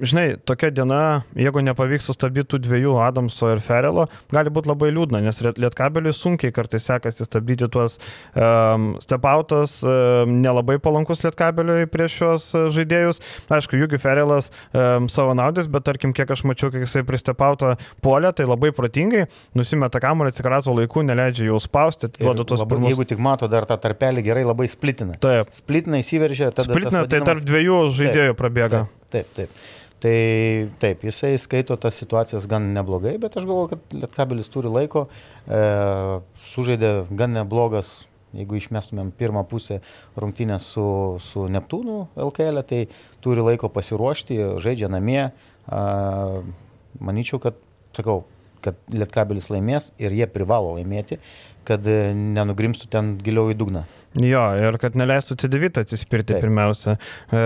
žinai, 0.00 0.36
tokia 0.46 0.70
diena, 0.74 1.22
jeigu 1.38 1.62
nepavyks 1.64 2.08
sustabdyti 2.08 2.48
tų 2.52 2.60
dviejų 2.66 2.94
Adamso 3.02 3.50
ir 3.52 3.60
Ferelo, 3.64 4.06
gali 4.32 4.52
būti 4.54 4.70
labai 4.70 4.90
liūdna, 4.94 5.20
nes 5.24 5.40
Lietkabeliui 5.42 6.14
sunkiai 6.16 6.54
kartais 6.54 6.86
sekasi 6.88 7.26
stabdyti 7.26 7.68
tuos 7.72 7.98
um, 8.32 8.92
stepautas, 9.02 9.78
um, 9.86 10.38
nelabai 10.44 10.78
palankus 10.82 11.24
Lietkabeliui 11.26 11.88
prieš 11.90 12.18
šios 12.20 12.48
žaidėjus. 12.76 13.22
Aišku, 13.52 13.78
Jugi 13.80 14.00
Ferelas 14.02 14.52
um, 14.72 15.08
savo 15.12 15.34
naudės, 15.38 15.70
bet 15.70 15.86
tarkim, 15.88 16.14
kiek 16.16 16.30
aš 16.34 16.44
mačiau, 16.48 16.70
kiek 16.74 16.86
jisai 16.86 17.04
pristepautą 17.08 17.74
polę, 18.04 18.32
tai 18.36 18.48
labai 18.48 18.72
protingai, 18.76 19.26
nusimeta 19.58 20.02
kamuolį, 20.02 20.34
atsikrato 20.34 20.74
laiku, 20.76 21.04
neleidžia 21.06 21.48
jau 21.50 21.58
spausti, 21.62 22.10
duoda 22.20 22.46
tuos 22.46 22.62
labai, 22.62 22.76
pirmus. 22.76 22.94
Jeigu 22.94 23.08
tik 23.14 23.24
mato 23.24 23.50
dar 23.50 23.66
tą 23.68 23.78
tarpelį 23.82 24.26
gerai, 24.30 24.46
labai 24.48 24.68
splitina. 24.70 25.18
Taip. 25.22 25.50
Splitina 25.54 26.02
įsiveržia, 26.02 26.52
tada... 26.54 26.70
Splitina, 26.70 27.04
tai 27.10 27.22
tarp 27.26 27.44
dviejų 27.48 27.82
žaidėjų 27.98 28.32
taip, 28.32 28.40
prabėga. 28.40 28.86
Taip, 29.08 29.34
taip. 29.34 29.52
taip. 29.52 29.76
Tai 29.98 30.70
taip, 30.78 31.02
jisai 31.02 31.32
skaito 31.42 31.74
tas 31.80 31.96
situacijas 31.98 32.46
gan 32.46 32.68
neblogai, 32.74 33.16
bet 33.18 33.34
aš 33.34 33.48
galvoju, 33.48 33.72
kad 33.72 33.96
Lietkabelis 33.98 34.50
turi 34.54 34.70
laiko, 34.70 35.08
e, 35.50 35.62
sužaidė 36.52 36.92
gan 37.18 37.34
neblogas, 37.34 38.04
jeigu 38.36 38.60
išmestumėm 38.60 39.10
pirmą 39.18 39.42
pusę 39.50 39.80
rungtynės 40.14 40.68
su, 40.70 40.86
su 41.24 41.48
Neptūnu 41.50 41.98
LKL, 42.28 42.62
tai 42.68 42.84
turi 43.24 43.42
laiko 43.42 43.72
pasiruošti, 43.74 44.38
žaidžia 44.62 44.92
namie. 44.92 45.24
E, 45.66 45.82
manyčiau, 47.02 47.42
kad, 47.42 47.58
sakau, 47.98 48.22
kad 48.62 48.78
Lietkabelis 48.94 49.50
laimės 49.50 49.90
ir 49.98 50.14
jie 50.14 50.30
privalo 50.30 50.76
laimėti, 50.76 51.18
kad 51.68 51.86
e, 51.88 52.12
nenugrimstų 52.16 52.88
ten 52.92 53.16
giliau 53.22 53.48
į 53.52 53.56
dugną. 53.58 53.84
Jo, 54.18 54.42
ir 54.56 54.78
kad 54.80 54.96
neleistų 54.98 55.36
C9 55.38 55.82
atsispirti 55.82 56.32
Taip. 56.32 56.42
pirmiausia. 56.42 56.96
E, 56.96 57.42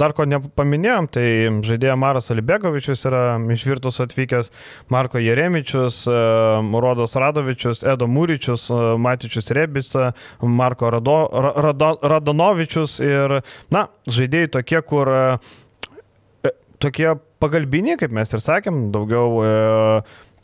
dar 0.00 0.14
ko 0.16 0.24
nepaminėjom, 0.26 1.08
tai 1.12 1.26
žaidėja 1.68 1.98
Maras 2.00 2.32
Alibegovičius 2.34 3.04
yra 3.10 3.24
iš 3.52 3.66
Virtus 3.68 4.00
atvykęs, 4.02 4.50
Marko 4.92 5.20
Jeremičius, 5.22 6.00
e, 6.08 6.16
Rodos 6.86 7.18
Radovičius, 7.20 7.84
Edo 7.86 8.08
Mūričius, 8.10 8.70
Matičius 9.02 9.52
Rebica, 9.56 10.10
Marko 10.40 10.90
Rado, 10.96 11.20
Rado, 11.68 11.92
Radonovičius 12.02 12.98
ir, 13.04 13.38
na, 13.74 13.86
žaidėjai 14.08 14.56
tokie, 14.58 14.82
kur 14.88 15.12
tokie 16.82 17.08
pagalbiniai, 17.42 17.98
kaip 18.00 18.14
mes 18.14 18.32
ir 18.32 18.42
sakėm, 18.42 18.88
daugiau 18.94 19.40
e, 19.44 19.50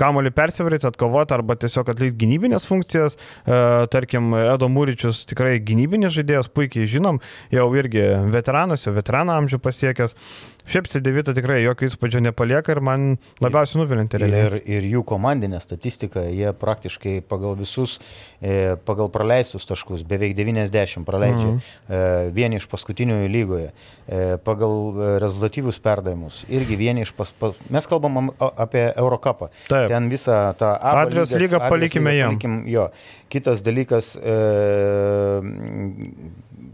kamolį 0.03 0.35
persivaryti, 0.35 0.89
atkovoti 0.91 1.37
arba 1.37 1.57
tiesiog 1.63 1.93
atlikti 1.93 2.19
gynybinės 2.25 2.67
funkcijas. 2.69 3.17
E, 3.17 3.61
tarkim, 3.95 4.33
Edo 4.43 4.71
Mūričius 4.73 5.25
tikrai 5.31 5.57
gynybinis 5.63 6.17
žaidėjas, 6.17 6.51
puikiai 6.53 6.91
žinom, 6.91 7.23
jau 7.55 7.69
irgi 7.79 8.05
veteranas, 8.35 8.87
jau 8.89 8.95
veterano 8.97 9.39
amžių 9.39 9.63
pasiekęs. 9.63 10.19
Šiaip 10.63 10.87
C9 10.87 11.35
tikrai 11.35 11.59
jokio 11.65 11.89
įspūdžio 11.91 12.21
nepalieka 12.23 12.75
ir 12.77 12.81
man 12.85 13.07
labiausiai 13.43 13.81
nuvilinti. 13.81 14.21
Ir, 14.23 14.57
ir 14.63 14.87
jų 14.87 15.03
komandinė 15.09 15.59
statistika, 15.63 16.23
jie 16.31 16.53
praktiškai 16.55 17.17
pagal 17.29 17.57
visus, 17.59 17.97
e, 18.39 18.77
pagal 18.87 19.11
praleistus 19.13 19.67
taškus, 19.67 20.05
beveik 20.07 20.37
90 20.39 21.03
praleidžia, 21.09 21.49
mm 21.49 21.59
-hmm. 21.59 22.31
vieni 22.37 22.61
iš 22.63 22.69
paskutinių 22.71 23.19
lygoje, 23.29 23.73
e, 24.07 24.39
pagal 24.45 25.19
rezultatyvius 25.19 25.81
perdavimus, 25.83 26.45
irgi 26.49 26.77
vieni 26.77 27.03
iš 27.03 27.13
pas, 27.13 27.31
pas, 27.31 27.59
mes 27.71 27.87
kalbam 27.87 28.31
apie 28.39 28.93
Eurocapą. 28.97 29.51
Taip. 29.69 29.89
Ten 29.89 30.09
visą 30.09 30.55
tą 30.59 30.79
Adrijos 30.79 31.35
lygą 31.35 31.59
palikime 31.69 32.17
jam. 32.17 32.39
Palikim, 32.39 32.63
jo. 32.67 32.91
Kitas 33.29 33.63
dalykas, 33.63 34.17
e, 34.17 35.41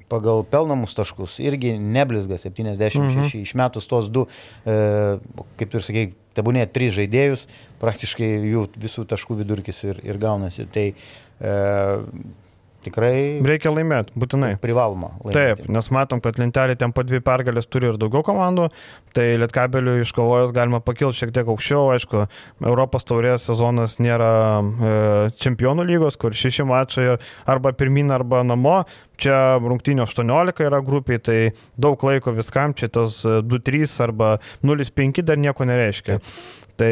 pagal 0.09 0.45
pelnamus 0.49 0.97
taškus 0.97 1.39
irgi 1.45 1.75
neblizga 1.79 2.39
76, 2.41 2.99
mhm. 2.99 3.29
išmetus 3.43 3.89
tos 3.91 4.11
du, 4.13 4.27
e, 4.65 4.77
kaip 5.61 5.79
ir 5.79 5.87
sakėjai, 5.87 6.11
tebūnė 6.39 6.67
trys 6.71 6.95
žaidėjus, 6.97 7.47
praktiškai 7.83 8.29
jų 8.53 8.67
visų 8.79 9.07
taškų 9.11 9.41
vidurkis 9.41 9.83
ir, 9.89 10.03
ir 10.07 10.21
gaunasi. 10.23 10.69
Tai 10.75 10.87
e, 10.93 11.57
tikrai. 12.89 13.13
Reikia 13.47 13.73
laimėti, 13.73 14.15
būtinai. 14.19 14.55
Privaloma. 14.63 15.13
Laimėti. 15.23 15.39
Taip, 15.63 15.71
nes 15.73 15.91
matom, 15.95 16.23
kad 16.25 16.41
lentelė 16.41 16.77
ten 16.81 16.95
po 16.97 17.05
dvi 17.07 17.21
pergalės 17.25 17.69
turi 17.71 17.93
ir 17.93 18.01
daugiau 18.01 18.25
komandų, 18.27 18.69
tai 19.17 19.31
Lietkabelių 19.41 19.99
iškovojus 20.03 20.53
galima 20.57 20.81
pakilti 20.85 21.23
šiek 21.23 21.35
tiek 21.37 21.49
aukščiau, 21.51 21.89
aišku, 21.95 22.27
Europos 22.67 23.07
taurės 23.09 23.47
sezonas 23.49 23.99
nėra 24.03 24.33
e, 24.61 24.95
čempionų 25.41 25.87
lygos, 25.89 26.19
kur 26.21 26.37
šeši 26.37 26.67
mačai 26.69 27.09
arba 27.49 27.75
pirmin, 27.77 28.13
arba 28.15 28.43
namo, 28.47 28.83
čia 29.19 29.59
rungtynio 29.63 30.07
18 30.09 30.65
yra 30.69 30.81
grupiai, 30.85 31.23
tai 31.23 31.41
daug 31.81 32.03
laiko 32.07 32.35
viskam, 32.37 32.77
čia 32.79 32.91
tas 32.93 33.21
2-3 33.25 33.85
e, 33.85 33.91
arba 34.07 34.39
0-5 34.67 35.23
dar 35.27 35.41
nieko 35.41 35.69
nereiškia. 35.69 36.21
Tai 36.79 36.91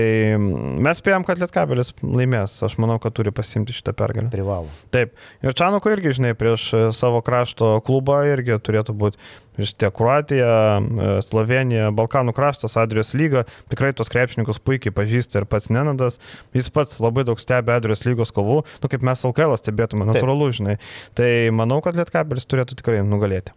mes 0.83 0.99
spėjom, 0.99 1.23
kad 1.27 1.39
Lietkabelis 1.39 1.93
laimės. 2.03 2.57
Aš 2.67 2.75
manau, 2.83 2.97
kad 3.03 3.15
turi 3.15 3.31
pasimti 3.35 3.75
šitą 3.77 3.95
pergalę. 3.95 4.33
Privalo. 4.33 4.71
Taip. 4.95 5.15
Ir 5.47 5.55
Čanuko 5.55 5.93
irgi, 5.95 6.17
žinai, 6.19 6.33
prieš 6.39 6.65
e, 6.75 6.81
savo 6.97 7.21
krašto 7.23 7.77
klubą 7.87 8.19
irgi 8.27 8.59
turėtų 8.67 8.97
būti 8.99 9.23
Iš 9.61 9.73
tiek 9.81 9.95
Kroatija, 9.97 10.53
e, 10.79 11.11
Slovenija, 11.25 11.91
Balkanų 11.97 12.35
kraštas, 12.37 12.77
Adrijos 12.81 13.15
lyga, 13.17 13.47
tikrai 13.73 13.93
tos 13.97 14.11
krepšininkus 14.13 14.61
puikiai 14.61 14.95
pažįsta 14.95 15.41
ir 15.41 15.49
pats 15.51 15.71
Nenadas, 15.73 16.21
jis 16.57 16.69
pats 16.73 16.99
labai 17.03 17.25
daug 17.29 17.41
stebi 17.41 17.73
Adrijos 17.75 18.05
lygos 18.07 18.35
kovų, 18.37 18.63
nu 18.83 18.93
kaip 18.93 19.07
mes 19.07 19.25
LKL 19.29 19.57
stebėtume, 19.61 20.09
natūralu, 20.09 20.51
žinai. 20.57 20.79
Tai 21.17 21.31
manau, 21.57 21.81
kad 21.85 21.97
Lietkabelis 21.99 22.49
turėtų 22.49 22.81
tikrai 22.81 23.01
nugalėti. 23.07 23.55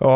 O 0.00 0.14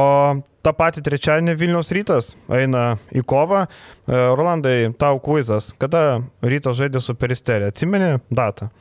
tą 0.64 0.74
patį 0.76 1.04
trečiadienį 1.06 1.56
Vilniaus 1.58 1.92
rytas 1.96 2.32
eina 2.52 2.84
į 3.14 3.24
kovą. 3.28 3.66
E, 3.66 4.22
Rolandai, 4.38 4.78
tau 5.00 5.20
kuizas, 5.24 5.72
kada 5.80 6.22
rytas 6.44 6.78
žaidė 6.80 7.02
su 7.04 7.16
peristerija, 7.18 7.72
atsimeni 7.72 8.16
datą? 8.28 8.72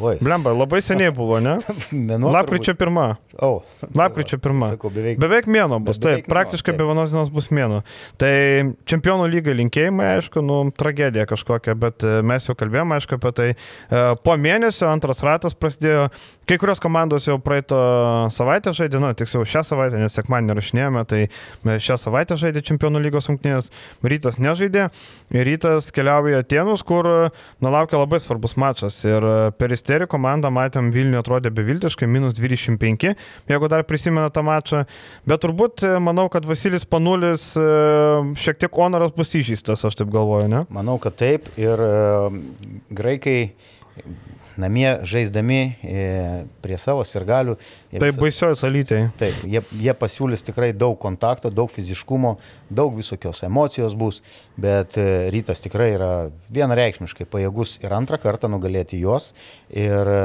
Oi. 0.00 0.16
Blemba, 0.24 0.54
labai 0.56 0.80
seniai 0.82 1.12
buvo, 1.18 1.36
ne? 1.42 1.58
Mėnuo. 1.92 2.30
Lapkričio 2.32 2.72
pirmą. 2.78 3.04
O. 3.36 3.48
Oh. 3.48 3.88
Lapkričio 3.96 4.38
pirmą. 4.42 4.72
Sakau, 4.72 4.90
beveik. 4.92 5.18
Beveik 5.20 5.48
mėno 5.52 5.78
bus, 5.84 6.00
taip, 6.00 6.22
mėno, 6.22 6.32
praktiškai 6.32 6.74
be 6.78 6.86
vienos 6.88 7.12
dienos 7.12 7.30
bus 7.32 7.50
mėno. 7.54 7.82
Tai 8.20 8.32
čempionų 8.88 9.28
lygai 9.34 9.54
linkėjimai, 9.58 10.08
aišku, 10.16 10.42
nu, 10.44 10.58
tragedija 10.76 11.26
kažkokia, 11.28 11.76
bet 11.78 12.06
e, 12.08 12.14
mes 12.26 12.48
jau 12.48 12.56
kalbėjome, 12.58 12.96
aišku, 12.96 13.18
apie 13.20 13.32
tai. 13.36 13.48
E, 13.52 14.02
po 14.24 14.36
mėnesio 14.40 14.88
antras 14.90 15.20
ratas 15.26 15.56
prasidėjo, 15.58 16.08
kai 16.48 16.58
kurios 16.62 16.80
komandos 16.82 17.28
jau 17.28 17.36
praeito 17.42 17.78
savaitę 18.34 18.72
žaidė, 18.76 19.00
nu, 19.02 19.12
tiksliau 19.18 19.44
šią 19.48 19.64
savaitę, 19.68 20.00
nes 20.00 20.16
sekmanį 20.16 20.56
rašinėjome, 20.58 21.04
tai 21.10 21.22
šią 21.84 22.00
savaitę 22.00 22.40
žaidė 22.40 22.64
čempionų 22.64 23.04
lygos 23.04 23.28
rungtynės, 23.30 23.68
rytas 24.06 24.40
nežaidė, 24.42 24.88
rytas 25.36 25.92
keliauja 25.94 26.40
į 26.40 26.42
Atenus, 26.42 26.82
kur, 26.86 27.06
nu, 27.62 27.72
laukia 27.72 28.00
labai 28.00 28.22
svarbus 28.24 28.56
mačas 28.60 28.98
ir 29.06 29.28
peristė 29.60 29.91
Ministerijų 29.92 30.08
komanda, 30.08 30.48
matėm, 30.48 30.88
Vilniuje 30.88 31.20
atrodė 31.20 31.50
beviltiškai, 31.52 32.06
minus 32.08 32.32
25, 32.38 33.10
jeigu 33.50 33.68
dar 33.68 33.84
prisimena 33.84 34.30
tą 34.32 34.40
mačą. 34.46 34.86
Bet 35.28 35.42
turbūt 35.44 35.84
e, 35.84 35.98
manau, 36.00 36.30
kad 36.32 36.46
Vasilis 36.48 36.86
Panulis 36.88 37.50
e, 37.60 37.66
šiek 38.40 38.56
tiek 38.62 38.72
honoras 38.72 39.12
bus 39.12 39.34
įžįstas, 39.36 39.84
aš 39.84 39.98
taip 40.00 40.08
galvoju, 40.14 40.48
ne? 40.48 40.62
Manau, 40.72 40.96
kad 41.02 41.18
taip. 41.20 41.50
Ir 41.60 41.76
uh, 41.76 42.32
graikai 42.88 43.52
namie 44.60 44.88
žaisdami 45.08 45.60
e, 45.62 46.04
prie 46.64 46.78
savo 46.80 47.04
sirgalių. 47.06 47.56
Tai 47.92 48.10
baisioji 48.16 48.58
salytė. 48.60 49.00
Taip, 49.20 49.42
jie, 49.48 49.62
jie 49.80 49.94
pasiūlys 49.96 50.44
tikrai 50.46 50.70
daug 50.76 50.96
kontakto, 51.00 51.50
daug 51.52 51.72
fiziškumo, 51.72 52.36
daug 52.72 52.94
visokios 52.96 53.42
emocijos 53.46 53.96
bus, 53.98 54.22
bet 54.60 54.96
e, 55.00 55.28
rytas 55.32 55.64
tikrai 55.64 55.92
yra 55.96 56.12
vienareikšmiškai 56.52 57.28
pajėgus 57.32 57.78
ir 57.82 57.96
antrą 57.96 58.20
kartą 58.22 58.50
nugalėti 58.52 59.00
juos 59.00 59.32
ir 59.68 60.12
e, 60.16 60.22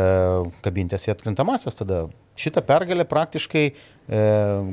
kabintis 0.65 1.07
į 1.07 1.15
atkrintamasias 1.17 1.79
tada. 1.79 2.07
Šitą 2.37 2.61
pergalę 2.61 3.01
praktiškai 3.09 3.63
e, 3.65 3.73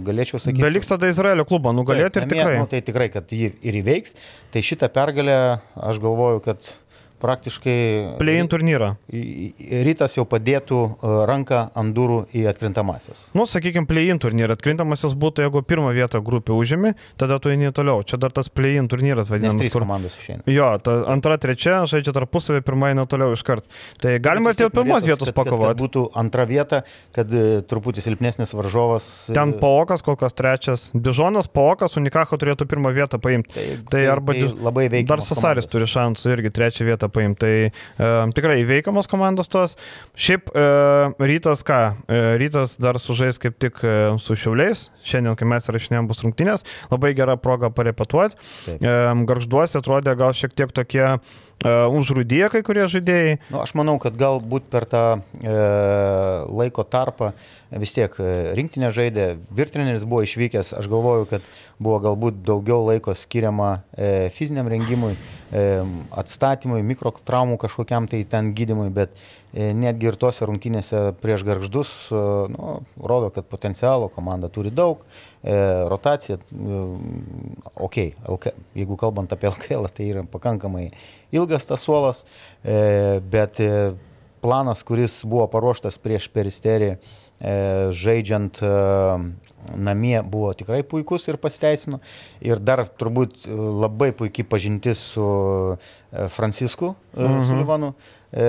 galėčiau 0.05 0.37
sakyti. 0.37 0.61
Beliks 0.61 0.91
tada 0.91 1.09
Izraelio 1.09 1.47
klubą 1.49 1.73
nugalėti 1.73 2.19
taip, 2.19 2.27
ir 2.27 2.29
namie, 2.29 2.43
tikrai. 2.43 2.59
Nu, 2.61 2.69
tai 2.69 2.81
tikrai, 2.85 3.07
kad 3.15 3.33
jį 3.33 3.55
ir 3.65 3.79
įveiks. 3.81 4.19
Tai 4.53 4.63
šitą 4.69 4.91
pergalę 4.93 5.39
aš 5.81 6.03
galvoju, 6.05 6.43
kad 6.45 6.69
praktiškai... 7.23 7.77
Play-in 8.19 8.49
turnyrą. 8.51 8.95
Rytas 9.87 10.17
jau 10.17 10.25
padėtų 10.29 10.81
e, 10.85 11.13
ranką 11.29 11.61
ant 11.79 11.95
durų 11.97 12.19
į 12.37 12.45
atkrintamasias. 12.51 13.29
Nu, 13.37 13.47
sakykime, 13.49 13.89
play-in 13.91 14.21
turnyrą. 14.23 14.57
Atkrintamasis 14.59 15.15
būtų, 15.19 15.47
jeigu 15.47 15.63
pirmą 15.67 15.95
vietą 15.97 16.21
grupė 16.25 16.55
užėmė, 16.57 16.95
tada 17.21 17.39
tu 17.43 17.53
eini 17.53 17.73
toliau. 17.75 18.05
Čia 18.07 18.19
dar 18.23 18.35
tas 18.35 18.51
play-in 18.53 18.89
turnyras 18.91 19.31
vadinamas. 19.33 19.57
Nes 19.57 19.67
trys 19.67 19.77
kur... 19.77 19.87
komandos 19.87 20.19
išeina. 20.21 20.45
Jo, 20.51 20.75
ta 20.85 20.97
antra, 21.13 21.39
trečia, 21.41 21.81
žaidžia 21.91 22.15
tarpusavį, 22.17 22.65
pirmą 22.67 22.93
eina 22.93 23.07
toliau 23.11 23.35
iškart. 23.37 23.67
Tai 24.03 24.17
galima 24.25 24.53
ir 24.53 24.61
dėl 24.61 24.73
pirmos 24.75 25.07
vietos 25.09 25.33
pakovoti. 25.35 25.71
Kad 25.73 25.81
būtų 25.81 26.05
antra 26.21 26.47
vieta, 26.51 26.83
kad 27.17 27.33
e, 27.33 27.63
truputį 27.69 28.05
silpnesnis 28.05 28.55
varžovas. 28.57 29.09
E, 29.31 29.37
Ten 29.37 29.57
Paokas 29.63 30.05
kol 30.05 30.19
kas 30.21 30.37
trečias. 30.37 30.91
Dižonas, 30.95 31.49
Paokas, 31.49 31.97
Unikacho 32.01 32.39
turėtų 32.41 32.69
pirmą 32.71 32.93
vietą 32.97 33.21
paimti. 33.23 33.55
Tai, 33.55 33.67
tai, 33.67 33.89
tai 33.97 34.05
arba 34.13 34.37
tai 34.37 34.51
labai 34.53 34.87
veikia. 34.93 35.09
Dar 35.15 35.25
Sasaris 35.25 35.69
turi 35.71 35.89
šansų 35.89 36.35
irgi 36.37 36.53
trečią 36.55 36.89
vietą 36.89 37.04
vietą 37.05 37.13
paimti. 37.13 37.35
Tai 37.45 37.71
e, 37.71 38.33
tikrai 38.35 38.63
įveikiamos 38.63 39.09
komandos 39.11 39.49
tos. 39.49 39.77
Šiaip 40.17 40.51
e, 40.55 40.65
rytas 41.19 41.65
ką? 41.67 41.81
E, 42.09 42.37
rytas 42.41 42.79
dar 42.81 42.99
sužais 42.99 43.39
kaip 43.39 43.59
tik 43.59 43.81
e, 43.85 44.17
su 44.19 44.37
šiauliais. 44.37 44.91
Šiandien, 45.05 45.37
kai 45.37 45.49
mes 45.49 45.69
rašinėjom, 45.69 46.09
bus 46.09 46.23
rungtynės. 46.25 46.65
Labai 46.91 47.15
gera 47.15 47.37
proga 47.37 47.71
parepetuoti. 47.71 48.37
E, 48.79 48.95
garžduosi 49.29 49.79
atrodė 49.79 50.17
gal 50.17 50.33
šiek 50.35 50.55
tiek 50.55 50.73
tokie 50.75 51.05
uh, 51.05 51.19
užrūdėję 51.65 52.51
kai 52.53 52.63
kurie 52.67 52.85
žaidėjai. 52.91 53.39
Nu, 53.53 53.61
aš 53.63 53.75
manau, 53.79 53.97
kad 54.03 54.17
galbūt 54.19 54.69
per 54.73 54.87
tą 54.91 55.05
e, 55.41 55.55
laiko 56.53 56.85
tarpą 56.85 57.33
vis 57.81 57.95
tiek 57.95 58.15
e, 58.23 58.33
rinktinė 58.59 58.91
žaidė, 58.95 59.27
virtreneris 59.55 60.05
buvo 60.09 60.23
išvykęs, 60.27 60.73
aš 60.79 60.89
galvoju, 60.91 61.27
kad 61.31 61.47
buvo 61.83 61.99
galbūt 62.05 62.43
daugiau 62.47 62.85
laiko 62.87 63.15
skiriama 63.19 63.71
e, 63.97 64.31
fiziniam 64.35 64.69
rengimui, 64.71 65.15
e, 65.51 65.65
atstatymui, 66.15 66.85
mikrotraumų 66.87 67.59
kažkokiam 67.65 68.07
tai 68.11 68.23
ten 68.31 68.53
gydimui, 68.57 68.91
bet 68.95 69.17
netgi 69.55 70.09
ir 70.11 70.17
tose 70.19 70.47
rungtynėse 70.49 71.01
prieš 71.23 71.45
garždus 71.47 71.91
nu, 72.11 72.73
rodo, 72.99 73.29
kad 73.31 73.47
potencialo 73.47 74.09
komanda 74.11 74.49
turi 74.51 74.73
daug, 74.75 75.05
rotacija, 75.93 76.41
ok, 77.79 77.99
LK, 78.35 78.55
jeigu 78.75 78.99
kalbant 78.99 79.31
apie 79.31 79.47
LKL, 79.53 79.87
tai 79.95 80.09
yra 80.11 80.25
pakankamai 80.27 80.89
ilgas 81.39 81.71
tas 81.71 81.87
suolas, 81.87 82.25
bet 82.65 83.63
planas, 84.43 84.83
kuris 84.85 85.23
buvo 85.25 85.47
paruoštas 85.49 85.97
prieš 86.03 86.27
peristerį, 86.35 86.97
žaidžiant 87.41 88.61
e, 88.63 88.75
namie 89.77 90.23
buvo 90.23 90.53
tikrai 90.57 90.83
puikus 90.87 91.29
ir 91.29 91.39
pasiteisino. 91.41 92.01
Ir 92.45 92.61
dar 92.61 92.85
turbūt 92.89 93.47
e, 93.47 93.55
labai 93.55 94.13
puikiai 94.17 94.47
pažintis 94.49 95.03
su 95.15 95.25
e, 95.25 96.29
Francisku 96.33 96.95
e, 97.15 97.23
mhm. 97.23 97.45
Sulivanu, 97.49 97.93
e, 98.33 98.49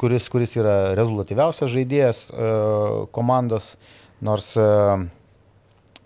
kuris, 0.00 0.28
kuris 0.32 0.56
yra 0.60 0.78
rezultatyviausias 0.98 1.72
žaidėjas 1.74 2.26
e, 2.30 2.50
komandos, 3.14 3.74
nors, 4.24 4.54
e, 4.58 4.68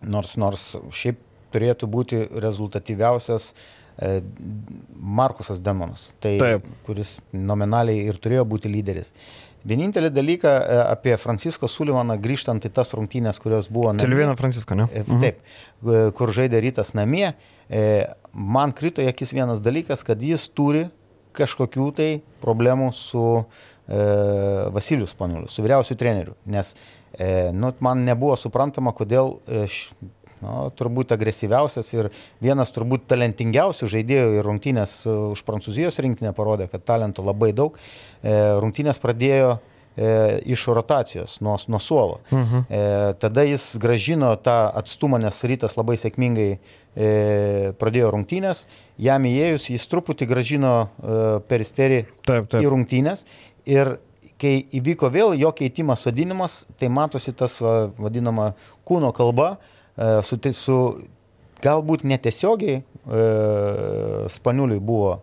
nors, 0.03 0.37
nors 0.41 0.69
šiaip 0.95 1.25
turėtų 1.55 1.89
būti 1.89 2.23
rezultatyviausias 2.45 3.53
e, 3.97 4.19
Markusas 4.93 5.63
Demonas, 5.65 6.13
tai, 6.21 6.37
Taip. 6.43 6.67
kuris 6.87 7.17
nominaliai 7.33 8.05
ir 8.11 8.21
turėjo 8.21 8.45
būti 8.49 8.71
lyderis. 8.73 9.15
Vienintelį 9.69 10.11
dalyką 10.15 10.51
e, 10.59 10.81
apie 10.85 11.17
Francisko 11.19 11.71
Sulivaną 11.71 12.19
grįžtant 12.23 12.67
į 12.69 12.73
tas 12.75 12.95
rungtynės, 12.95 13.41
kurios 13.43 13.71
buvo... 13.73 13.95
Silvino 13.99 14.37
Francisko, 14.39 14.79
ne? 14.79 14.87
E, 14.93 15.03
mhm. 15.07 15.25
Taip, 15.25 16.15
kur 16.19 16.35
žaidė 16.35 16.61
rytas 16.63 16.95
namie, 16.99 17.33
man 18.33 18.73
krito 18.73 19.03
į 19.05 19.11
akis 19.11 19.35
vienas 19.37 19.61
dalykas, 19.61 20.05
kad 20.07 20.23
jis 20.25 20.47
turi 20.49 20.87
kažkokių 21.39 21.89
tai 21.97 22.09
problemų 22.43 22.91
su 22.97 23.25
e, 23.39 23.45
Vasilijus 24.75 25.15
Panuliu, 25.19 25.51
su 25.51 25.65
vyriausiu 25.65 25.97
treneriu, 25.99 26.37
nes 26.49 26.75
e, 27.13 27.51
nu, 27.55 27.73
man 27.85 28.05
nebuvo 28.07 28.37
suprantama, 28.41 28.95
kodėl 28.97 29.37
e, 29.47 29.67
nu, 30.43 30.69
turbūt 30.79 31.15
agresyviausias 31.17 31.89
ir 31.95 32.11
vienas 32.45 32.73
turbūt 32.75 33.09
talentingiausių 33.11 33.89
žaidėjų 33.95 34.39
ir 34.39 34.47
rungtynės 34.47 35.01
e, 35.07 35.17
už 35.35 35.43
Prancūzijos 35.47 36.01
rinktinę 36.05 36.35
parodė, 36.37 36.69
kad 36.73 36.85
talento 36.87 37.25
labai 37.27 37.53
daug. 37.57 37.79
E, 38.23 38.35
rungtynės 38.63 39.01
pradėjo 39.03 39.57
e, 39.99 40.41
iš 40.55 40.67
rotacijos, 40.79 41.39
nuo, 41.45 41.57
nuo 41.69 41.81
suolo. 41.83 42.21
Uh 42.31 42.39
mhm. 42.39 42.57
-huh. 42.57 42.65
e, 42.71 43.15
tada 43.19 43.43
jis 43.43 43.77
gražino 43.77 44.35
tą 44.37 44.73
atstumą, 44.75 45.19
nes 45.19 45.45
rytas 45.45 45.77
labai 45.77 45.97
sėkmingai 45.97 46.51
e, 46.97 47.73
pradėjo 47.79 48.11
rungtynės, 48.11 48.67
jam 48.99 49.23
įėjus 49.23 49.71
jis 49.71 49.89
truputį 49.89 50.27
gražino 50.27 50.75
e, 50.83 51.41
peristerį 51.49 52.05
taip, 52.27 52.49
taip. 52.51 52.63
į 52.63 52.69
rungtynės 52.69 53.27
ir 53.67 53.99
kai 54.39 54.63
įvyko 54.79 55.11
vėl 55.11 55.35
jo 55.39 55.51
keitimas, 55.53 56.05
sodinimas, 56.07 56.63
tai 56.79 56.89
matosi 56.89 57.35
tas 57.37 57.59
va, 57.61 57.91
vadinama 57.99 58.53
kūno 58.87 59.11
kalba, 59.13 59.57
su, 60.23 60.39
su 60.55 60.79
galbūt 61.65 62.05
netiesiogiai 62.07 62.79
e, 62.79 62.83
Spaniuliui 64.33 64.81
buvo 64.81 65.19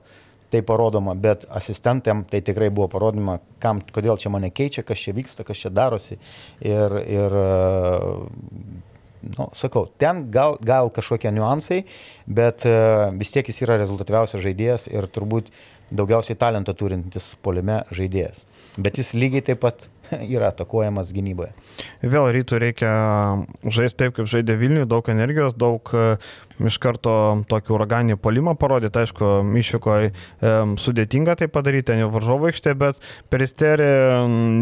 tai 0.54 0.62
parodoma, 0.64 1.16
bet 1.18 1.48
asistentėm 1.52 2.24
tai 2.30 2.42
tikrai 2.46 2.70
buvo 2.72 2.88
parodoma, 2.92 3.40
kam, 3.64 3.82
kodėl 3.96 4.20
čia 4.22 4.32
mane 4.32 4.52
keičia, 4.54 4.86
kas 4.88 5.02
čia 5.02 5.16
vyksta, 5.18 5.44
kas 5.48 5.64
čia 5.64 5.72
darosi. 5.74 6.20
Ir, 6.64 6.98
ir 7.02 7.38
e, 7.42 7.46
nu, 9.36 9.50
sakau, 9.58 9.88
ten 10.02 10.28
gal, 10.32 10.60
gal 10.64 10.92
kažkokie 10.94 11.34
niuansai, 11.36 11.84
bet 12.28 12.68
vis 13.18 13.34
tiek 13.34 13.48
jis 13.50 13.64
yra 13.66 13.80
rezultatyviausias 13.82 14.44
žaidėjas 14.44 14.90
ir 14.94 15.10
turbūt 15.12 15.50
daugiausiai 15.96 16.38
talento 16.40 16.74
turintis 16.78 17.34
polime 17.46 17.84
žaidėjas. 17.94 18.44
Bet 18.78 19.00
jis 19.00 19.14
lygiai 19.16 19.44
taip 19.52 19.62
pat 19.64 19.88
yra 20.36 20.52
atakuojamas 20.54 21.12
gynyboje. 21.16 21.54
Vėl 22.06 22.30
rytų 22.38 22.62
reikia 22.62 22.92
žaisti 23.64 24.04
taip, 24.04 24.16
kaip 24.18 24.30
žaidė 24.32 24.58
Vilniuje, 24.60 24.90
daug 24.90 25.10
energijos, 25.12 25.58
daug 25.58 25.94
iš 26.64 26.78
karto 26.82 27.14
tokį 27.50 27.74
uraganį 27.76 28.18
polimą 28.22 28.56
parodyti, 28.60 29.02
aišku, 29.02 29.32
išvykoje 29.60 30.12
sudėtinga 30.82 31.36
tai 31.40 31.50
padaryti, 31.52 31.90
ten 31.92 32.04
jau 32.04 32.10
varžovo 32.14 32.50
aikštė, 32.50 32.76
bet 32.80 33.02
peristerį 33.34 33.90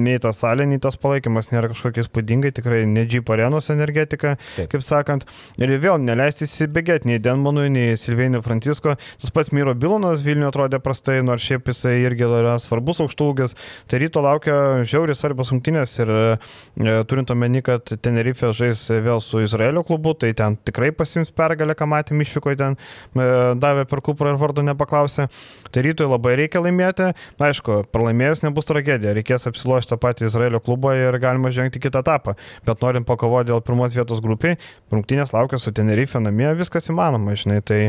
nei 0.04 0.18
tas 0.22 0.42
salė, 0.42 0.66
nei 0.70 0.82
tas 0.82 0.98
palaikymas 1.00 1.52
nėra 1.54 1.70
kažkokie 1.72 2.06
spūdingai, 2.08 2.54
tikrai 2.56 2.84
ne 2.90 3.06
Jeep 3.06 3.30
arenos 3.34 3.70
energetika, 3.74 4.36
Taip. 4.56 4.72
kaip 4.74 4.86
sakant, 4.86 5.28
ir 5.62 5.76
vėl 5.84 6.00
neleisti 6.02 6.48
įsibėgėti 6.48 7.12
nei 7.12 7.22
Denmonui, 7.24 7.70
nei 7.74 7.98
Silvėniui 8.00 8.44
Francisko, 8.46 8.96
tas 8.98 9.34
pats 9.34 9.54
Myro 9.56 9.76
Bilonas 9.78 10.24
Vilniuje 10.26 10.50
atrodė 10.50 10.82
prastai, 10.84 11.20
nors 11.26 11.46
šiaip 11.46 11.70
jisai 11.72 11.98
irgi 12.04 12.26
yra 12.28 12.56
svarbus 12.62 13.04
aukštūgis, 13.04 13.58
tai 13.90 14.02
ryto 14.04 14.24
laukia 14.24 14.84
žiauriai 14.88 15.18
svarbios 15.18 15.54
rungtynės 15.54 15.96
ir 16.02 16.14
e, 16.14 16.98
turint 17.10 17.32
omeny, 17.34 17.62
kad 17.66 17.96
Tenerife 18.04 18.52
žais 18.56 18.86
vėl 19.04 19.22
su 19.24 19.44
Izraelio 19.44 19.84
klubu, 19.88 20.16
tai 20.18 20.34
ten 20.38 20.58
tikrai 20.58 20.92
pasims 20.96 21.34
pergalę, 21.36 21.76
ką 21.84 21.90
matėm 21.92 22.24
išvykoje 22.24 22.60
ten, 22.60 22.78
e, 23.14 23.28
davė 23.60 23.86
per 23.90 24.02
kuprą 24.06 24.34
ir 24.34 24.40
vardo 24.40 24.64
nepaklausė. 24.66 25.28
Tai 25.74 25.84
rytoj 25.86 26.10
labai 26.14 26.38
reikia 26.40 26.64
laimėti. 26.64 27.12
Aišku, 27.44 27.84
pralaimėjus 27.94 28.44
nebus 28.46 28.70
tragedija, 28.70 29.14
reikės 29.18 29.48
apsilošti 29.52 29.94
tą 29.94 30.00
patį 30.02 30.30
Izraelio 30.30 30.62
klubą 30.64 30.96
ir 30.98 31.20
galima 31.22 31.52
žengti 31.54 31.82
kitą 31.84 32.04
etapą. 32.04 32.38
Bet 32.68 32.84
norint 32.84 33.08
pakovoti 33.10 33.52
dėl 33.52 33.64
pirmos 33.66 33.96
vietos 33.96 34.24
grupiai, 34.24 34.58
rungtynės 34.94 35.36
laukia 35.36 35.60
su 35.60 35.74
Tenerife 35.76 36.22
namie, 36.24 36.50
viskas 36.58 36.90
įmanoma, 36.92 37.36
žinai, 37.40 37.60
tai 37.66 37.82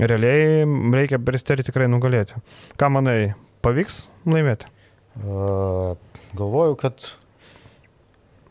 realiai 0.00 0.64
reikia 0.96 1.20
Bristerį 1.20 1.66
tikrai 1.68 1.90
nugalėti. 1.92 2.40
Ką 2.80 2.92
manai, 2.96 3.34
pavyks 3.64 4.06
laimėti? 4.28 4.70
Uh, 5.22 5.92
galvoju, 6.38 6.78
kad 6.80 7.04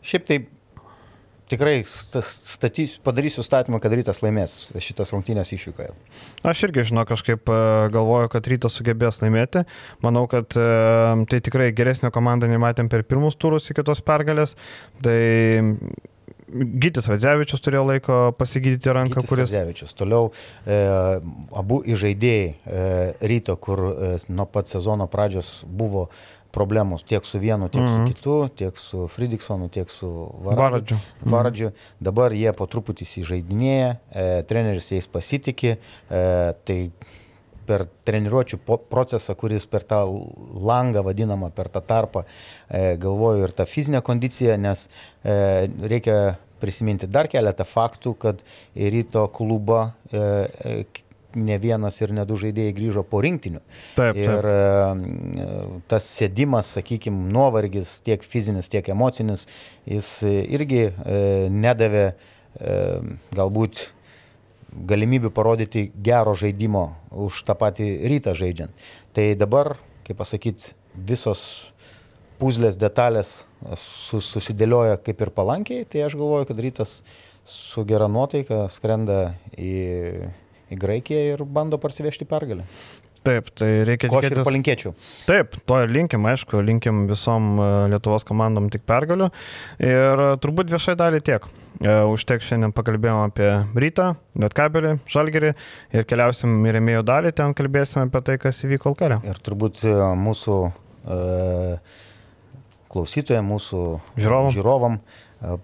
šiaip 0.06 0.28
tai 0.28 0.42
tikrai 1.52 1.76
statys, 1.86 2.96
padarysiu 3.04 3.44
statymą, 3.46 3.80
kad 3.82 3.94
rytas 3.94 4.22
laimės 4.24 4.56
šitas 4.82 5.12
rungtynės 5.14 5.52
išvykoje. 5.56 5.92
Aš 6.48 6.64
irgi 6.68 6.86
žinau, 6.90 7.04
kažkaip 7.08 7.52
e, 7.52 7.58
galvoju, 7.94 8.32
kad 8.32 8.48
rytas 8.50 8.78
sugebės 8.78 9.22
laimėti. 9.22 9.66
Manau, 10.04 10.24
kad 10.30 10.56
e, 10.56 10.70
tai 11.30 11.42
tikrai 11.44 11.70
geresnio 11.76 12.12
komandą 12.14 12.50
nematėm 12.50 12.90
per 12.92 13.06
pirmus 13.06 13.38
turus 13.38 13.70
iki 13.72 13.84
tos 13.86 14.02
pergalės. 14.04 14.56
Tai 15.04 15.20
Gytis 16.52 17.06
Vadzevičius 17.08 17.62
turėjo 17.64 17.84
laiko 17.88 18.16
pasigydyti 18.36 18.92
ranką, 18.92 19.22
Gytis 19.22 19.30
kuris. 19.30 19.48
Vadzevičius. 19.48 19.94
Toliau 19.96 20.28
e, 20.66 20.76
abu 21.56 21.80
įžaidėjai 21.88 22.48
e, 22.50 22.82
ryto, 23.30 23.56
kur 23.56 23.84
e, 23.88 24.12
nuo 24.28 24.46
pat 24.52 24.68
sezono 24.68 25.08
pradžios 25.12 25.62
buvo 25.64 26.08
problemos 26.52 27.02
tiek 27.02 27.24
su 27.24 27.38
vienu, 27.38 27.68
tiek 27.68 27.82
mm 27.82 27.88
-hmm. 27.88 27.92
su 27.92 27.98
mhm. 27.98 28.06
kitu, 28.12 28.48
tiek 28.56 28.78
su 28.78 29.08
Fridiksonu, 29.08 29.68
tiek 29.68 29.90
su 29.90 30.30
Varadžiu. 30.44 30.98
Varadžiu. 31.24 31.66
Mm 31.68 31.72
-hmm. 31.72 32.00
Dabar 32.00 32.32
jie 32.32 32.52
po 32.52 32.66
truputį 32.66 33.02
įsižaidinėja, 33.02 33.96
e, 34.12 34.42
treneris 34.42 34.92
jais 34.92 35.08
pasitikė, 35.08 35.76
e, 36.10 36.52
tai 36.64 36.90
per 37.66 37.86
treniruočio 38.04 38.58
procesą, 38.90 39.34
kuris 39.38 39.66
per 39.66 39.84
tą 39.86 40.02
langą 40.54 41.02
vadinamą, 41.06 41.50
per 41.50 41.68
tą 41.68 41.80
tarpą, 41.80 42.24
e, 42.68 42.96
galvoju 42.96 43.44
ir 43.44 43.52
tą 43.52 43.66
fizinę 43.66 44.02
kondiciją, 44.02 44.56
nes 44.58 44.88
e, 45.24 45.68
reikia 45.80 46.36
prisiminti 46.60 47.08
dar 47.10 47.28
keletą 47.28 47.64
faktų, 47.66 48.14
kad 48.18 48.44
ryto 48.76 49.26
klubą 49.28 49.90
e, 50.12 50.18
e 50.18 50.84
ne 51.34 51.56
vienas 51.58 52.00
ir 52.02 52.12
ne 52.14 52.24
du 52.28 52.36
žaidėjai 52.40 52.74
grįžo 52.76 53.04
po 53.08 53.22
rinktinių. 53.24 53.62
Taip, 53.96 54.16
taip. 54.16 54.20
Ir 54.22 54.48
e, 54.50 55.46
tas 55.90 56.08
sėdimas, 56.18 56.74
sakykime, 56.76 57.30
nuovargis 57.32 57.98
tiek 58.06 58.22
fizinis, 58.24 58.70
tiek 58.72 58.88
emocinis, 58.92 59.46
jis 59.88 60.12
irgi 60.26 60.84
e, 60.88 60.92
nedavė 61.52 62.06
e, 62.12 62.14
galbūt 63.36 63.86
galimybių 64.72 65.32
parodyti 65.36 65.90
gero 66.04 66.32
žaidimo 66.38 66.86
už 67.24 67.42
tą 67.48 67.56
patį 67.58 67.90
rytą 68.08 68.32
žaidžiant. 68.36 68.72
Tai 69.12 69.26
dabar, 69.36 69.76
kaip 70.06 70.16
pasakyti, 70.22 70.72
visos 70.96 71.42
puzlės 72.40 72.78
detalės 72.80 73.42
susidėlioja 73.78 74.96
kaip 75.04 75.20
ir 75.22 75.30
palankiai, 75.34 75.84
tai 75.86 76.06
aš 76.06 76.16
galvoju, 76.18 76.48
kad 76.48 76.62
rytas 76.64 76.94
su 77.48 77.84
gera 77.86 78.08
nuotaika 78.10 78.66
skrenda 78.72 79.34
į 79.58 80.30
į 80.72 80.80
Graikiją 80.82 81.22
ir 81.36 81.44
bando 81.44 81.78
parsivežti 81.82 82.26
pergalę. 82.28 82.66
Taip, 83.22 83.52
tai 83.54 83.68
reikia 83.86 84.08
Ko 84.10 84.18
aš 84.18 84.24
tikėtis. 84.24 84.46
palinkėčiau. 84.48 84.92
Taip, 85.28 85.52
to 85.70 85.76
ir 85.84 85.92
linkim, 85.94 86.24
aišku, 86.26 86.58
linkim 86.66 87.04
visom 87.06 87.52
e, 87.62 87.66
Lietuvos 87.92 88.24
komandom 88.26 88.66
tik 88.74 88.82
pergalių. 88.88 89.28
Ir 89.78 90.22
e, 90.24 90.30
turbūt 90.42 90.72
viešai 90.74 90.96
dalį 90.98 91.20
tiek. 91.28 91.46
E, 91.78 91.94
Užtek 92.10 92.42
šiandien 92.42 92.74
pakalbėjome 92.74 93.28
apie 93.28 93.52
rytą, 93.78 94.08
Lietkabelį, 94.42 94.96
Žalgerį 95.14 95.52
ir 95.94 96.08
keliausim 96.10 96.56
į 96.66 96.74
remėjų 96.80 97.04
dalį, 97.12 97.32
ten 97.38 97.54
kalbėsime 97.54 98.08
apie 98.08 98.24
tai, 98.26 98.36
kas 98.42 98.58
įvyko 98.66 98.90
Alkarė. 98.90 99.20
Ir 99.30 99.38
turbūt 99.46 99.84
mūsų 100.18 100.58
e, 101.06 101.78
klausytojams, 102.92 103.48
mūsų 103.54 103.84
Žiūrovam. 104.18 104.50
žiūrovam 104.58 104.98
e, 104.98 105.56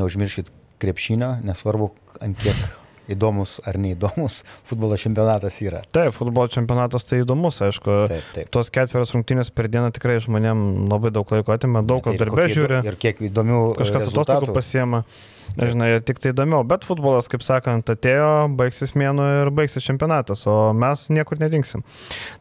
neužmirškit 0.00 0.48
krepšinio, 0.82 1.34
nesvarbu, 1.46 1.92
ant 2.24 2.40
kiek 2.40 2.56
įdomus 3.12 3.58
ar 3.66 3.78
neįdomus 3.80 4.40
futbolo 4.68 4.98
čempionatas 5.00 5.60
yra. 5.64 5.82
Taip, 5.94 6.14
futbolo 6.16 6.50
čempionatas 6.52 7.06
tai 7.08 7.22
įdomus, 7.22 7.60
aišku. 7.66 8.00
Taip, 8.10 8.28
taip. 8.36 8.50
Tos 8.54 8.72
ketverios 8.74 9.14
rungtynės 9.16 9.52
per 9.54 9.70
dieną 9.72 9.92
tikrai 9.96 10.18
žmonėm 10.24 10.66
labai 10.90 11.12
daug 11.14 11.30
laiko 11.32 11.54
atima, 11.54 11.84
daug 11.86 12.04
kas 12.04 12.18
Ir 12.18 12.24
darbė 12.24 12.48
žiūri. 12.52 12.82
Ir 12.90 12.98
kiek 13.00 13.24
įdomių 13.30 13.62
e, 13.72 13.78
kažkas 13.82 14.10
atostogų 14.10 14.50
rezultatų. 14.50 14.56
pasiema. 14.56 15.02
Žinai, 15.56 15.88
ir 15.96 16.04
tik 16.04 16.20
tai 16.20 16.32
įdomiau, 16.34 16.64
bet 16.68 16.84
futbolas, 16.86 17.28
kaip 17.32 17.44
sakant, 17.46 17.88
atėjo, 17.92 18.48
baigsis 18.58 18.92
mėnuo 18.98 19.26
ir 19.42 19.50
baigsis 19.56 19.86
čempionatas, 19.86 20.42
o 20.50 20.72
mes 20.76 21.06
niekur 21.14 21.40
nedingsim. 21.40 21.84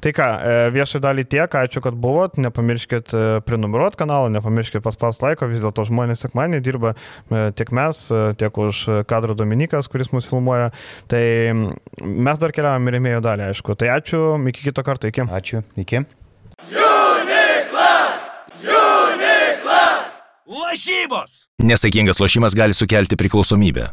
Tai 0.04 0.14
ką, 0.16 0.28
e, 0.36 0.58
viešai 0.76 1.02
dalį 1.06 1.28
tiek, 1.32 1.58
ačiū, 1.62 1.84
kad 1.86 1.96
buvot, 2.02 2.40
nepamirškit 2.42 3.16
e, 3.16 3.24
prenumeruoti 3.48 4.02
kanalą, 4.02 4.32
nepamirškit 4.36 4.84
paspaus 4.86 5.22
laiko, 5.24 5.48
vis 5.52 5.64
dėlto 5.64 5.88
žmonės 5.88 6.26
sekmanį 6.26 6.62
dirba 6.66 6.96
e, 6.96 7.48
tiek 7.56 7.72
mes, 7.76 8.08
tiek 8.42 8.60
už 8.66 8.84
kadro 9.10 9.38
Dominikas, 9.38 9.90
kuris 9.92 10.12
mus 10.16 10.28
filmuoja. 10.32 10.72
Tai 11.12 11.24
mes 12.02 12.42
dar 12.42 12.56
keliavam 12.56 12.90
į 12.92 12.98
remėjo 12.98 13.24
dalį, 13.26 13.50
aišku. 13.52 13.78
Tai 13.80 13.96
ačiū, 13.96 14.28
iki 14.52 14.70
kito 14.70 14.86
karto, 14.86 15.12
iki. 15.12 15.28
Ačiū, 15.30 15.64
iki. 15.80 16.06
Nesaikingas 21.64 22.20
lošimas 22.20 22.56
gali 22.56 22.74
sukelti 22.74 23.16
priklausomybę. 23.16 23.90